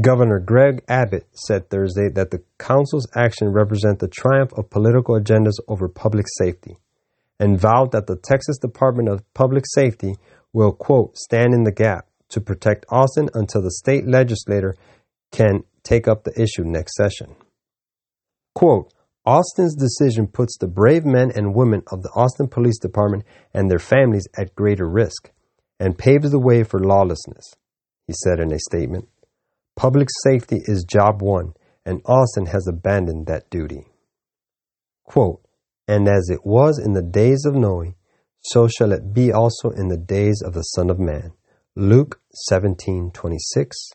Governor 0.00 0.40
Greg 0.40 0.82
Abbott 0.88 1.26
said 1.34 1.68
Thursday 1.68 2.08
that 2.14 2.30
the 2.30 2.42
council's 2.58 3.06
action 3.14 3.52
represents 3.52 4.00
the 4.00 4.08
triumph 4.08 4.52
of 4.54 4.70
political 4.70 5.20
agendas 5.20 5.58
over 5.68 5.86
public 5.86 6.24
safety 6.38 6.78
and 7.38 7.60
vowed 7.60 7.92
that 7.92 8.06
the 8.06 8.16
Texas 8.16 8.56
Department 8.56 9.10
of 9.10 9.20
Public 9.34 9.64
Safety 9.74 10.14
will, 10.54 10.72
quote, 10.72 11.18
stand 11.18 11.52
in 11.52 11.64
the 11.64 11.72
gap 11.72 12.06
to 12.30 12.40
protect 12.40 12.86
Austin 12.88 13.28
until 13.34 13.60
the 13.60 13.70
state 13.70 14.06
legislature 14.06 14.74
can 15.30 15.64
take 15.82 16.08
up 16.08 16.24
the 16.24 16.40
issue 16.40 16.64
next 16.64 16.94
session. 16.94 17.34
Quote, 18.54 18.94
Austin's 19.24 19.76
decision 19.76 20.26
puts 20.26 20.58
the 20.58 20.66
brave 20.66 21.04
men 21.04 21.30
and 21.34 21.54
women 21.54 21.82
of 21.92 22.02
the 22.02 22.10
Austin 22.10 22.48
Police 22.48 22.78
Department 22.78 23.24
and 23.54 23.70
their 23.70 23.78
families 23.78 24.26
at 24.36 24.54
greater 24.54 24.88
risk 24.88 25.30
and 25.78 25.98
paves 25.98 26.30
the 26.30 26.40
way 26.40 26.64
for 26.64 26.80
lawlessness, 26.80 27.54
he 28.06 28.12
said 28.12 28.40
in 28.40 28.52
a 28.52 28.58
statement. 28.58 29.08
Public 29.76 30.08
safety 30.24 30.60
is 30.64 30.84
job 30.84 31.22
one, 31.22 31.54
and 31.86 32.02
Austin 32.04 32.46
has 32.46 32.66
abandoned 32.68 33.26
that 33.26 33.48
duty. 33.48 33.86
Quote, 35.04 35.40
and 35.86 36.08
as 36.08 36.28
it 36.30 36.40
was 36.44 36.78
in 36.78 36.92
the 36.92 37.02
days 37.02 37.44
of 37.44 37.54
Noe, 37.54 37.94
so 38.40 38.66
shall 38.66 38.92
it 38.92 39.12
be 39.12 39.32
also 39.32 39.70
in 39.70 39.88
the 39.88 39.96
days 39.96 40.42
of 40.44 40.52
the 40.52 40.62
Son 40.62 40.90
of 40.90 40.98
Man. 40.98 41.32
Luke 41.76 42.20
17:26. 42.50 43.92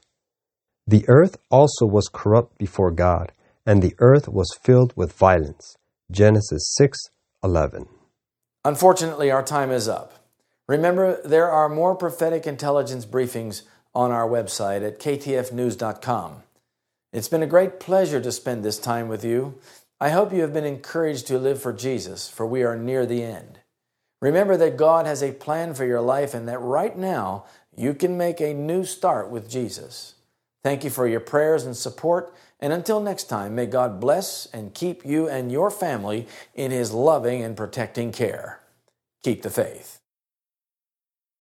The 0.86 1.06
earth 1.08 1.38
also 1.52 1.86
was 1.86 2.10
corrupt 2.12 2.58
before 2.58 2.92
God, 2.92 3.34
and 3.68 3.84
the 3.84 3.94
earth 4.00 4.30
was 4.30 4.58
filled 4.64 4.94
with 4.96 5.12
violence. 5.12 5.76
Genesis 6.10 6.74
6:11. 6.76 7.88
Unfortunately, 8.64 9.30
our 9.30 9.44
time 9.44 9.72
is 9.72 9.88
up. 9.88 10.14
Remember, 10.68 11.22
there 11.24 11.52
are 11.52 11.70
more 11.70 11.94
prophetic 11.94 12.48
intelligence 12.48 13.06
briefings 13.06 13.64
on 13.94 14.12
our 14.12 14.28
website 14.28 14.86
at 14.88 15.00
ktfnews.com. 15.00 16.44
It's 17.14 17.30
been 17.30 17.44
a 17.44 17.48
great 17.48 17.80
pleasure 17.80 18.22
to 18.22 18.32
spend 18.32 18.64
this 18.64 18.80
time 18.80 19.10
with 19.10 19.24
you. 19.24 19.60
I 20.00 20.10
hope 20.10 20.32
you 20.32 20.42
have 20.42 20.54
been 20.54 20.66
encouraged 20.66 21.28
to 21.28 21.40
live 21.40 21.62
for 21.62 21.74
Jesus, 21.74 22.30
for 22.30 22.46
we 22.46 22.64
are 22.64 22.78
near 22.78 23.06
the 23.06 23.24
end. 23.24 23.60
Remember 24.22 24.56
that 24.58 24.78
God 24.78 25.06
has 25.06 25.22
a 25.22 25.32
plan 25.32 25.74
for 25.74 25.86
your 25.86 26.02
life 26.02 26.34
and 26.34 26.48
that 26.48 26.60
right 26.60 26.98
now 26.98 27.46
you 27.76 27.94
can 27.94 28.18
make 28.18 28.40
a 28.40 28.54
new 28.54 28.84
start 28.84 29.30
with 29.30 29.50
Jesus. 29.50 30.16
Thank 30.64 30.84
you 30.84 30.90
for 30.90 31.08
your 31.08 31.20
prayers 31.20 31.66
and 31.66 31.76
support. 31.76 32.34
And 32.60 32.74
until 32.74 33.00
next 33.00 33.26
time, 33.26 33.56
may 33.56 33.68
God 33.68 34.00
bless 34.00 34.48
and 34.48 34.74
keep 34.74 35.06
you 35.06 35.30
and 35.30 35.52
your 35.52 35.70
family 35.70 36.28
in 36.56 36.72
His 36.72 36.92
loving 36.92 37.44
and 37.44 37.56
protecting 37.56 38.12
care. 38.12 38.62
Keep 39.24 39.44
the 39.44 39.50
faith. 39.50 39.97